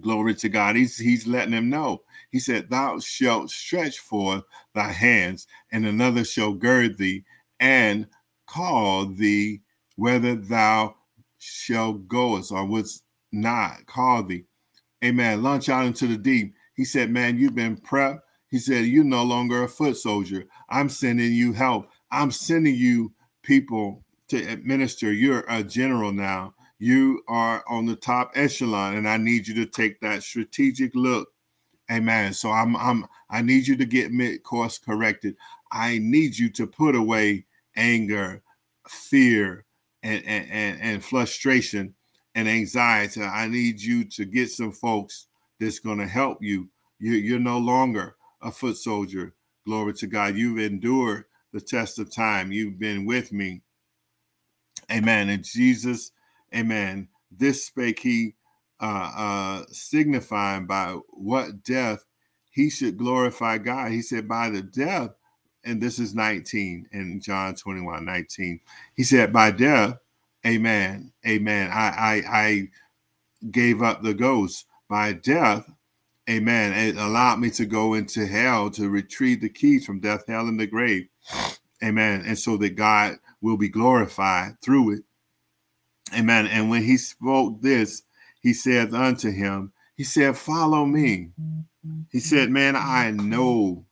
Glory 0.00 0.34
to 0.36 0.48
God. 0.48 0.76
He's, 0.76 0.96
he's 0.98 1.26
letting 1.26 1.52
him 1.52 1.70
know. 1.70 2.02
He 2.30 2.38
said, 2.38 2.68
Thou 2.68 2.98
shalt 2.98 3.50
stretch 3.50 3.98
forth 3.98 4.44
thy 4.74 4.92
hands, 4.92 5.46
and 5.72 5.86
another 5.86 6.24
shall 6.24 6.52
gird 6.52 6.98
thee 6.98 7.24
and 7.58 8.06
call 8.46 9.06
thee 9.06 9.60
whether 9.96 10.36
thou 10.36 10.94
shalt 11.38 12.06
goest 12.06 12.52
or 12.52 12.64
wouldst 12.64 13.02
not 13.32 13.84
call 13.86 14.22
thee. 14.22 14.44
Amen. 15.04 15.42
Launch 15.42 15.68
out 15.68 15.86
into 15.86 16.06
the 16.06 16.16
deep. 16.16 16.54
He 16.78 16.84
said, 16.84 17.10
Man, 17.10 17.36
you've 17.36 17.56
been 17.56 17.76
prepped. 17.76 18.20
He 18.46 18.58
said, 18.60 18.86
You're 18.86 19.02
no 19.02 19.24
longer 19.24 19.64
a 19.64 19.68
foot 19.68 19.96
soldier. 19.96 20.44
I'm 20.70 20.88
sending 20.88 21.32
you 21.32 21.52
help. 21.52 21.88
I'm 22.12 22.30
sending 22.30 22.76
you 22.76 23.12
people 23.42 24.04
to 24.28 24.36
administer. 24.36 25.12
You're 25.12 25.44
a 25.48 25.64
general 25.64 26.12
now. 26.12 26.54
You 26.78 27.24
are 27.26 27.64
on 27.68 27.86
the 27.86 27.96
top 27.96 28.30
echelon, 28.36 28.94
and 28.94 29.08
I 29.08 29.16
need 29.16 29.48
you 29.48 29.56
to 29.56 29.66
take 29.66 30.00
that 30.02 30.22
strategic 30.22 30.94
look. 30.94 31.28
Amen. 31.90 32.32
So 32.32 32.52
I'm 32.52 32.76
I'm 32.76 33.06
I 33.28 33.42
need 33.42 33.66
you 33.66 33.76
to 33.76 33.84
get 33.84 34.12
mid 34.12 34.44
course 34.44 34.78
corrected. 34.78 35.34
I 35.72 35.98
need 35.98 36.38
you 36.38 36.48
to 36.50 36.68
put 36.68 36.94
away 36.94 37.44
anger, 37.74 38.40
fear, 38.86 39.64
and, 40.04 40.22
and, 40.24 40.48
and, 40.48 40.80
and 40.80 41.04
frustration 41.04 41.96
and 42.36 42.48
anxiety. 42.48 43.20
I 43.20 43.48
need 43.48 43.80
you 43.80 44.04
to 44.10 44.24
get 44.24 44.50
some 44.50 44.70
folks 44.70 45.27
that's 45.60 45.78
going 45.78 45.98
to 45.98 46.06
help 46.06 46.38
you. 46.42 46.68
you. 46.98 47.12
You're 47.12 47.38
no 47.38 47.58
longer 47.58 48.16
a 48.42 48.50
foot 48.50 48.76
soldier. 48.76 49.34
Glory 49.66 49.92
to 49.94 50.06
God. 50.06 50.36
You've 50.36 50.58
endured 50.58 51.24
the 51.52 51.60
test 51.60 51.98
of 51.98 52.12
time. 52.12 52.52
You've 52.52 52.78
been 52.78 53.06
with 53.06 53.32
me. 53.32 53.62
Amen. 54.90 55.28
And 55.28 55.44
Jesus, 55.44 56.12
amen. 56.54 57.08
This 57.30 57.66
spake 57.66 58.00
he 58.00 58.34
uh, 58.80 59.12
uh, 59.16 59.64
signifying 59.70 60.66
by 60.66 60.96
what 61.10 61.62
death 61.64 62.04
he 62.50 62.70
should 62.70 62.96
glorify 62.96 63.58
God. 63.58 63.90
He 63.90 64.02
said, 64.02 64.28
by 64.28 64.50
the 64.50 64.62
death, 64.62 65.10
and 65.64 65.80
this 65.80 65.98
is 65.98 66.14
19 66.14 66.88
in 66.92 67.20
John 67.20 67.54
21 67.54 68.04
19. 68.04 68.60
He 68.94 69.02
said, 69.02 69.32
by 69.32 69.50
death, 69.50 69.98
amen, 70.46 71.12
amen. 71.26 71.70
I, 71.70 71.88
I, 71.88 72.22
I 72.30 72.68
gave 73.50 73.82
up 73.82 74.02
the 74.02 74.14
ghost. 74.14 74.66
By 74.88 75.12
death, 75.12 75.70
amen. 76.28 76.72
It 76.72 76.96
allowed 76.96 77.40
me 77.40 77.50
to 77.50 77.66
go 77.66 77.94
into 77.94 78.26
hell 78.26 78.70
to 78.70 78.88
retrieve 78.88 79.40
the 79.40 79.48
keys 79.48 79.84
from 79.84 80.00
death, 80.00 80.24
hell, 80.26 80.48
and 80.48 80.58
the 80.58 80.66
grave. 80.66 81.08
Amen. 81.84 82.22
And 82.26 82.38
so 82.38 82.56
that 82.56 82.76
God 82.76 83.16
will 83.40 83.56
be 83.56 83.68
glorified 83.68 84.60
through 84.62 84.94
it. 84.94 85.02
Amen. 86.16 86.46
And 86.46 86.70
when 86.70 86.82
he 86.82 86.96
spoke 86.96 87.60
this, 87.60 88.02
he 88.40 88.52
said 88.54 88.94
unto 88.94 89.30
him, 89.30 89.72
He 89.96 90.04
said, 90.04 90.36
Follow 90.36 90.86
me. 90.86 91.30
He 92.10 92.20
said, 92.20 92.50
Man, 92.50 92.76
I 92.76 93.10
know 93.10 93.84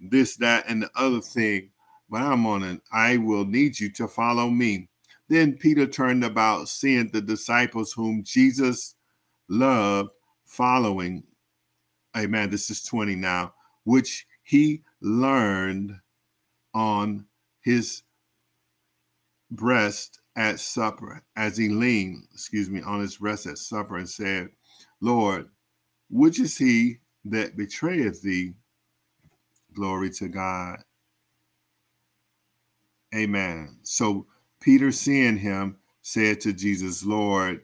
this, 0.00 0.36
that, 0.36 0.64
and 0.68 0.82
the 0.82 0.90
other 0.94 1.20
thing, 1.20 1.70
but 2.08 2.22
I'm 2.22 2.46
on 2.46 2.62
it. 2.62 2.80
I 2.92 3.16
will 3.16 3.44
need 3.44 3.80
you 3.80 3.90
to 3.92 4.06
follow 4.06 4.48
me. 4.48 4.88
Then 5.28 5.54
Peter 5.54 5.86
turned 5.86 6.22
about, 6.22 6.68
seeing 6.68 7.10
the 7.10 7.20
disciples 7.20 7.92
whom 7.92 8.22
Jesus 8.22 8.94
loved 9.54 10.10
following. 10.44 11.22
Amen. 12.16 12.50
This 12.50 12.70
is 12.70 12.82
20 12.84 13.16
now, 13.16 13.54
which 13.84 14.26
he 14.42 14.82
learned 15.00 15.98
on 16.74 17.26
his 17.62 18.02
breast 19.50 20.20
at 20.36 20.58
supper, 20.60 21.22
as 21.36 21.56
he 21.56 21.68
leaned, 21.68 22.24
excuse 22.32 22.68
me, 22.68 22.82
on 22.82 23.00
his 23.00 23.16
breast 23.16 23.46
at 23.46 23.58
supper 23.58 23.96
and 23.96 24.08
said, 24.08 24.48
Lord, 25.00 25.48
which 26.10 26.40
is 26.40 26.58
he 26.58 26.98
that 27.24 27.56
betrayeth 27.56 28.22
thee? 28.22 28.54
Glory 29.74 30.10
to 30.10 30.28
God. 30.28 30.82
Amen. 33.14 33.78
So 33.82 34.26
Peter, 34.60 34.90
seeing 34.90 35.36
him, 35.36 35.76
said 36.02 36.40
to 36.40 36.52
Jesus, 36.52 37.04
Lord, 37.04 37.62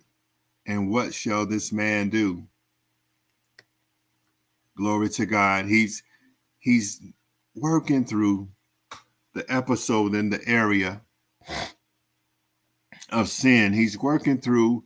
and 0.66 0.90
what 0.90 1.14
shall 1.14 1.46
this 1.46 1.72
man 1.72 2.10
do? 2.10 2.44
Glory 4.76 5.08
to 5.10 5.26
God. 5.26 5.66
He's 5.66 6.02
he's 6.58 7.00
working 7.54 8.04
through 8.04 8.48
the 9.34 9.44
episode 9.48 10.14
in 10.14 10.30
the 10.30 10.46
area 10.46 11.02
of 13.10 13.28
sin. 13.28 13.72
He's 13.72 13.98
working 13.98 14.40
through 14.40 14.84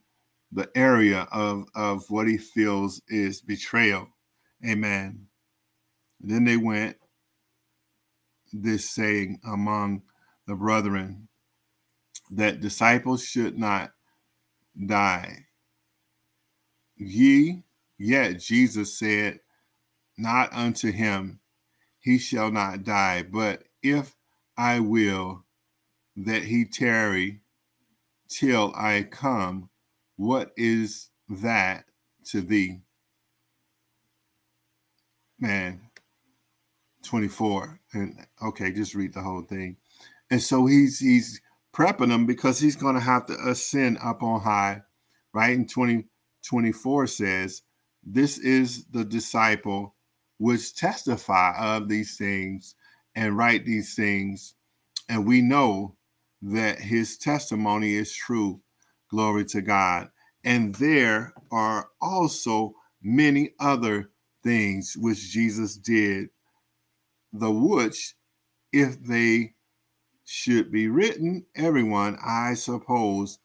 the 0.53 0.70
area 0.77 1.27
of, 1.33 1.66
of 1.75 2.05
what 2.09 2.29
he 2.29 2.39
feels 2.39 3.03
is 3.09 3.41
betrayal. 3.41 4.09
Amen. 4.66 5.27
then 6.20 6.45
they 6.45 6.57
went 6.57 6.97
this 8.53 8.89
saying 8.89 9.41
among 9.47 10.03
the 10.47 10.55
brethren 10.55 11.29
that 12.31 12.61
disciples 12.61 13.25
should 13.25 13.59
not 13.59 13.91
die. 14.87 15.43
Ye, 17.07 17.62
yet 17.98 18.40
Jesus 18.40 18.98
said, 18.98 19.40
Not 20.16 20.52
unto 20.52 20.90
him, 20.90 21.40
he 22.00 22.18
shall 22.18 22.50
not 22.50 22.84
die, 22.84 23.22
but 23.22 23.64
if 23.82 24.14
I 24.57 24.80
will 24.80 25.44
that 26.16 26.44
he 26.44 26.64
tarry 26.64 27.40
till 28.28 28.72
I 28.76 29.02
come, 29.02 29.68
what 30.16 30.52
is 30.57 31.11
that 31.28 31.84
to 32.26 32.40
thee? 32.40 32.80
Man, 35.38 35.80
24. 37.02 37.80
And 37.92 38.26
okay, 38.42 38.72
just 38.72 38.94
read 38.94 39.12
the 39.12 39.22
whole 39.22 39.42
thing. 39.42 39.76
And 40.30 40.42
so 40.42 40.66
he's 40.66 40.98
he's 40.98 41.40
prepping 41.74 42.09
them 42.09 42.24
because 42.26 42.59
he's 42.59 42.76
going 42.76 42.94
to 42.94 43.00
have 43.00 43.26
to 43.26 43.36
ascend 43.46 43.98
up 44.02 44.22
on 44.22 44.40
high, 44.40 44.82
right? 45.32 45.57
And 45.57 45.68
20, 45.68 46.07
24 46.45 47.07
says, 47.07 47.62
This 48.03 48.38
is 48.38 48.86
the 48.86 49.05
disciple 49.05 49.95
which 50.38 50.74
testify 50.76 51.55
of 51.59 51.88
these 51.88 52.16
things 52.16 52.74
and 53.14 53.36
write 53.36 53.64
these 53.64 53.95
things. 53.95 54.55
And 55.09 55.26
we 55.26 55.40
know 55.40 55.97
that 56.42 56.78
his 56.78 57.18
testimony 57.18 57.95
is 57.95 58.14
true. 58.14 58.61
Glory 59.11 59.45
to 59.47 59.62
God. 59.62 60.09
And 60.45 60.74
there 60.74 61.32
are 61.51 61.88
also 62.01 62.74
many 63.03 63.55
other 63.61 64.11
things 64.42 64.95
which 64.99 65.30
Jesus 65.30 65.76
did, 65.76 66.28
the 67.32 67.51
which, 67.51 68.14
if 68.72 69.03
they 69.03 69.55
should 70.24 70.70
be 70.72 70.88
written, 70.88 71.47
everyone, 71.55 72.18
I 72.24 72.55
suppose, 72.55 73.38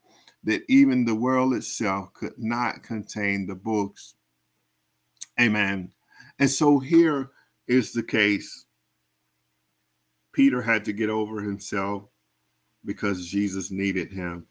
that 0.43 0.63
even 0.69 1.05
the 1.05 1.15
world 1.15 1.53
itself 1.53 2.13
could 2.13 2.37
not 2.37 2.83
contain 2.83 3.45
the 3.45 3.55
books. 3.55 4.15
Amen. 5.39 5.91
And 6.39 6.49
so 6.49 6.79
here 6.79 7.31
is 7.67 7.91
the 7.91 8.03
case. 8.03 8.65
Peter 10.31 10.61
had 10.61 10.85
to 10.85 10.93
get 10.93 11.09
over 11.09 11.41
himself 11.41 12.03
because 12.85 13.27
Jesus 13.27 13.71
needed 13.71 14.11
him. 14.11 14.45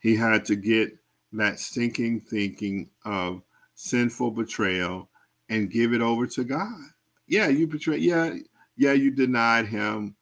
He 0.00 0.16
had 0.16 0.44
to 0.46 0.56
get 0.56 0.92
that 1.32 1.60
stinking 1.60 2.20
thinking 2.20 2.90
of 3.04 3.42
sinful 3.74 4.32
betrayal 4.32 5.08
and 5.48 5.70
give 5.70 5.92
it 5.92 6.02
over 6.02 6.26
to 6.26 6.44
God. 6.44 6.80
Yeah, 7.26 7.48
you 7.48 7.66
betrayed. 7.66 8.02
Yeah, 8.02 8.34
yeah, 8.76 8.92
you 8.92 9.10
denied 9.10 9.66
him, 9.66 10.16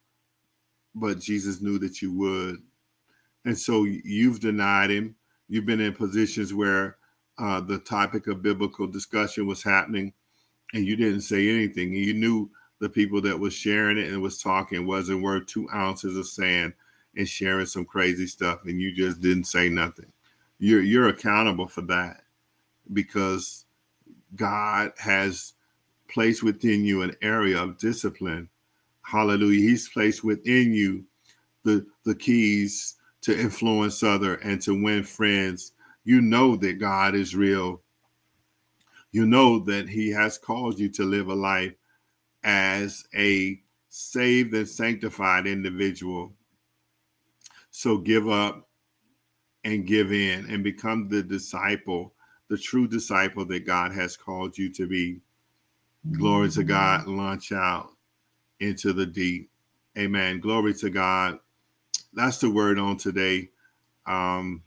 but 0.93 1.19
Jesus 1.19 1.61
knew 1.61 1.79
that 1.79 2.01
you 2.01 2.13
would. 2.13 2.57
And 3.45 3.57
so 3.57 3.83
you've 3.83 4.39
denied 4.39 4.91
him. 4.91 5.15
You've 5.49 5.65
been 5.65 5.81
in 5.81 5.93
positions 5.93 6.53
where 6.53 6.97
uh, 7.37 7.59
the 7.61 7.79
topic 7.79 8.27
of 8.27 8.41
biblical 8.41 8.87
discussion 8.87 9.47
was 9.47 9.63
happening 9.63 10.13
and 10.73 10.85
you 10.85 10.95
didn't 10.95 11.21
say 11.21 11.49
anything. 11.49 11.93
You 11.93 12.13
knew 12.13 12.49
the 12.79 12.89
people 12.89 13.21
that 13.21 13.39
was 13.39 13.53
sharing 13.53 13.97
it 13.97 14.09
and 14.09 14.21
was 14.21 14.41
talking 14.41 14.85
wasn't 14.85 15.23
worth 15.23 15.47
two 15.47 15.67
ounces 15.73 16.17
of 16.17 16.27
sand 16.27 16.73
and 17.15 17.27
sharing 17.27 17.65
some 17.65 17.85
crazy 17.85 18.27
stuff 18.27 18.61
and 18.65 18.79
you 18.79 18.93
just 18.93 19.21
didn't 19.21 19.45
say 19.45 19.69
nothing. 19.69 20.11
You're 20.59 20.81
you're 20.81 21.09
accountable 21.09 21.67
for 21.67 21.81
that 21.81 22.21
because 22.93 23.65
God 24.35 24.91
has 24.97 25.53
placed 26.07 26.43
within 26.43 26.85
you 26.85 27.01
an 27.01 27.15
area 27.21 27.61
of 27.61 27.77
discipline. 27.77 28.49
Hallelujah. 29.01 29.61
He's 29.61 29.89
placed 29.89 30.23
within 30.23 30.73
you 30.73 31.03
the 31.63 31.85
the 32.05 32.15
keys 32.15 32.95
to 33.21 33.39
influence 33.39 34.03
other 34.03 34.35
and 34.35 34.61
to 34.61 34.81
win 34.81 35.03
friends. 35.03 35.73
You 36.03 36.21
know 36.21 36.55
that 36.57 36.79
God 36.79 37.15
is 37.15 37.35
real. 37.35 37.81
You 39.11 39.25
know 39.25 39.59
that 39.59 39.89
he 39.89 40.09
has 40.09 40.37
called 40.37 40.79
you 40.79 40.89
to 40.89 41.03
live 41.03 41.27
a 41.27 41.35
life 41.35 41.73
as 42.43 43.03
a 43.15 43.61
saved 43.89 44.53
and 44.53 44.67
sanctified 44.67 45.45
individual 45.45 46.33
so 47.71 47.97
give 47.97 48.29
up 48.29 48.69
and 49.63 49.87
give 49.87 50.11
in 50.11 50.45
and 50.49 50.63
become 50.63 51.07
the 51.07 51.23
disciple, 51.23 52.13
the 52.49 52.57
true 52.57 52.87
disciple 52.87 53.45
that 53.45 53.65
God 53.65 53.93
has 53.93 54.17
called 54.17 54.57
you 54.57 54.71
to 54.73 54.87
be. 54.87 55.21
Glory 56.11 56.49
to 56.51 56.63
God. 56.63 57.07
Launch 57.07 57.51
out 57.51 57.91
into 58.59 58.91
the 58.91 59.05
deep. 59.05 59.49
Amen. 59.97 60.39
Glory 60.39 60.73
to 60.75 60.89
God. 60.89 61.39
That's 62.13 62.37
the 62.37 62.49
word 62.49 62.77
on 62.77 62.97
today. 62.97 63.49
Um, 64.05 64.63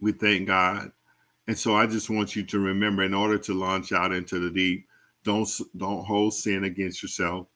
we 0.00 0.12
thank 0.12 0.46
God. 0.46 0.90
And 1.48 1.58
so 1.58 1.76
I 1.76 1.86
just 1.86 2.10
want 2.10 2.34
you 2.34 2.42
to 2.44 2.58
remember 2.58 3.02
in 3.02 3.14
order 3.14 3.38
to 3.38 3.54
launch 3.54 3.92
out 3.92 4.12
into 4.12 4.38
the 4.38 4.50
deep, 4.50 4.86
don't 5.22 5.48
don't 5.76 6.04
hold 6.04 6.34
sin 6.34 6.64
against 6.64 7.02
yourself. 7.02 7.46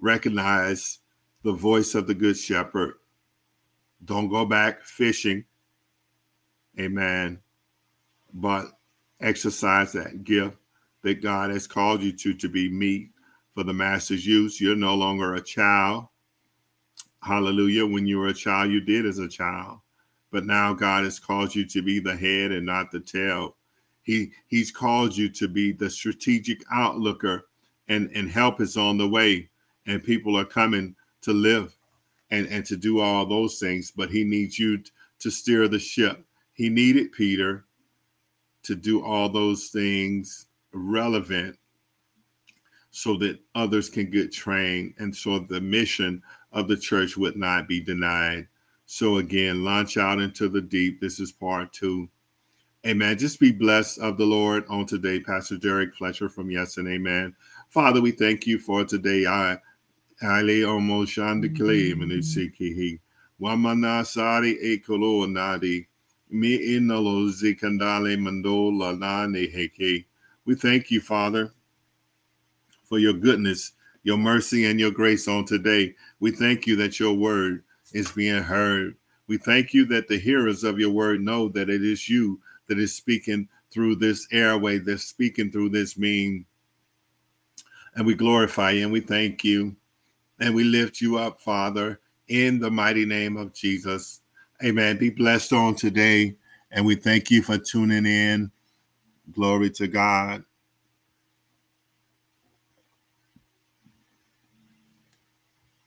Recognize 0.00 0.98
the 1.42 1.52
voice 1.52 1.94
of 1.94 2.06
the 2.06 2.14
good 2.14 2.36
shepherd. 2.36 2.94
Don't 4.04 4.28
go 4.28 4.44
back 4.44 4.82
fishing. 4.82 5.44
Amen. 6.78 7.40
But 8.32 8.66
exercise 9.20 9.92
that 9.92 10.24
gift 10.24 10.56
that 11.02 11.22
God 11.22 11.50
has 11.50 11.66
called 11.66 12.02
you 12.02 12.12
to 12.12 12.34
to 12.34 12.48
be 12.48 12.68
meat 12.70 13.10
for 13.54 13.64
the 13.64 13.72
master's 13.72 14.26
use. 14.26 14.60
You're 14.60 14.76
no 14.76 14.94
longer 14.94 15.34
a 15.34 15.42
child. 15.42 16.08
Hallelujah. 17.26 17.84
When 17.84 18.06
you 18.06 18.18
were 18.18 18.28
a 18.28 18.34
child, 18.34 18.70
you 18.70 18.80
did 18.80 19.04
as 19.04 19.18
a 19.18 19.28
child. 19.28 19.80
but 20.30 20.44
now 20.44 20.74
God 20.74 21.04
has 21.04 21.18
called 21.18 21.54
you 21.54 21.64
to 21.66 21.82
be 21.82 21.98
the 21.98 22.16
head 22.16 22.52
and 22.52 22.66
not 22.66 22.90
the 22.92 23.00
tail. 23.00 23.56
He 24.02 24.30
He's 24.46 24.70
called 24.70 25.16
you 25.16 25.28
to 25.30 25.48
be 25.48 25.72
the 25.72 25.90
strategic 25.90 26.64
outlooker, 26.68 27.42
and 27.88 28.10
and 28.14 28.30
help 28.30 28.60
is 28.60 28.76
on 28.76 28.98
the 28.98 29.08
way, 29.08 29.48
and 29.86 30.04
people 30.04 30.36
are 30.38 30.44
coming 30.44 30.94
to 31.22 31.32
live, 31.32 31.76
and 32.30 32.46
and 32.48 32.64
to 32.66 32.76
do 32.76 33.00
all 33.00 33.26
those 33.26 33.58
things. 33.58 33.90
But 33.90 34.10
He 34.10 34.22
needs 34.24 34.58
you 34.58 34.82
to 35.20 35.30
steer 35.30 35.68
the 35.68 35.78
ship. 35.80 36.24
He 36.52 36.68
needed 36.68 37.12
Peter 37.12 37.64
to 38.64 38.76
do 38.76 39.04
all 39.04 39.28
those 39.28 39.68
things 39.68 40.46
relevant 40.72 41.58
so 42.90 43.16
that 43.18 43.40
others 43.54 43.90
can 43.90 44.10
get 44.10 44.32
trained 44.32 44.94
and 44.98 45.14
so 45.14 45.38
the 45.38 45.60
mission 45.60 46.22
of 46.56 46.68
the 46.68 46.76
church 46.76 47.16
would 47.18 47.36
not 47.36 47.68
be 47.68 47.80
denied. 47.80 48.48
So, 48.86 49.18
again, 49.18 49.62
launch 49.62 49.98
out 49.98 50.20
into 50.20 50.48
the 50.48 50.62
deep. 50.62 51.00
This 51.00 51.20
is 51.20 51.30
part 51.30 51.72
two. 51.72 52.08
Amen. 52.86 53.18
Just 53.18 53.38
be 53.38 53.52
blessed 53.52 53.98
of 53.98 54.16
the 54.16 54.24
Lord 54.24 54.64
on 54.68 54.86
today, 54.86 55.20
Pastor 55.20 55.58
Derrick 55.58 55.94
Fletcher 55.94 56.28
from 56.30 56.50
Yes 56.50 56.78
and 56.78 56.88
Amen. 56.88 57.36
Father, 57.68 58.00
we 58.00 58.10
thank 58.10 58.46
you 58.46 58.58
for 58.58 58.84
today. 58.84 59.26
I 59.26 59.58
Ali 60.22 60.60
Omoshandikle 60.60 61.94
Minisikihi. 61.94 62.98
Mm-hmm. 62.98 63.44
Wamanasari 63.44 64.56
Ekolo 64.64 65.26
Nadi. 65.28 65.86
Mi 66.30 66.58
Inalo 66.58 67.28
Zikandale 67.30 68.16
Mandola 68.16 68.98
Nane 68.98 69.46
Heke. 69.46 70.06
We 70.46 70.54
thank 70.54 70.90
you, 70.90 71.00
Father, 71.00 71.52
for 72.84 72.98
your 72.98 73.12
goodness, 73.12 73.72
your 74.06 74.16
mercy, 74.16 74.66
and 74.66 74.78
your 74.78 74.92
grace 74.92 75.26
on 75.26 75.44
today. 75.44 75.92
We 76.20 76.30
thank 76.30 76.64
you 76.64 76.76
that 76.76 77.00
your 77.00 77.12
word 77.12 77.64
is 77.92 78.12
being 78.12 78.40
heard. 78.40 78.94
We 79.26 79.36
thank 79.36 79.74
you 79.74 79.84
that 79.86 80.06
the 80.06 80.16
hearers 80.16 80.62
of 80.62 80.78
your 80.78 80.90
word 80.90 81.20
know 81.20 81.48
that 81.48 81.68
it 81.68 81.82
is 81.82 82.08
you 82.08 82.40
that 82.68 82.78
is 82.78 82.94
speaking 82.94 83.48
through 83.72 83.96
this 83.96 84.28
airway, 84.30 84.78
that's 84.78 85.02
speaking 85.02 85.50
through 85.50 85.70
this 85.70 85.98
mean. 85.98 86.46
And 87.96 88.06
we 88.06 88.14
glorify 88.14 88.70
you 88.70 88.84
and 88.84 88.92
we 88.92 89.00
thank 89.00 89.42
you 89.42 89.74
and 90.38 90.54
we 90.54 90.62
lift 90.62 91.00
you 91.00 91.18
up, 91.18 91.40
Father, 91.40 91.98
in 92.28 92.60
the 92.60 92.70
mighty 92.70 93.06
name 93.06 93.36
of 93.36 93.52
Jesus. 93.52 94.20
Amen. 94.64 94.98
Be 94.98 95.10
blessed 95.10 95.52
on 95.52 95.74
today. 95.74 96.36
And 96.70 96.86
we 96.86 96.94
thank 96.94 97.28
you 97.28 97.42
for 97.42 97.58
tuning 97.58 98.06
in. 98.06 98.52
Glory 99.32 99.70
to 99.70 99.88
God. 99.88 100.44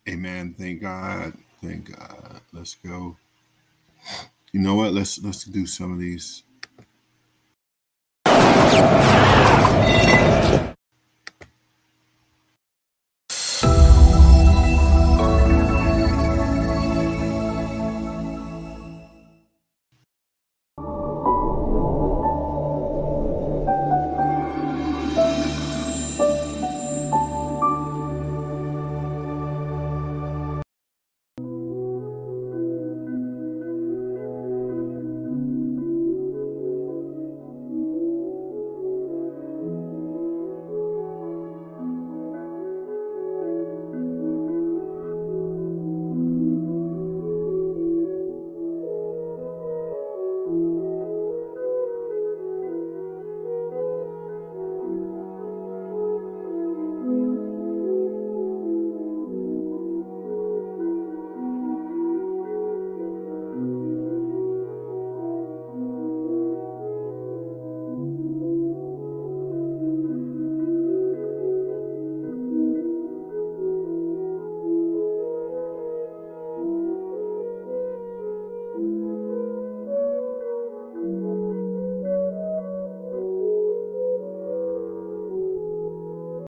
Amen. 0.10 0.56
Thank 0.58 0.82
God. 0.82 1.34
Thank 1.62 1.96
God. 1.96 2.42
Let's 2.52 2.74
go. 2.76 3.16
You 4.52 4.60
know 4.60 4.74
what? 4.74 4.92
Let's 4.92 5.24
let's 5.24 5.44
do 5.44 5.68
some 5.68 5.94
of 5.94 6.00
these. 6.00 6.42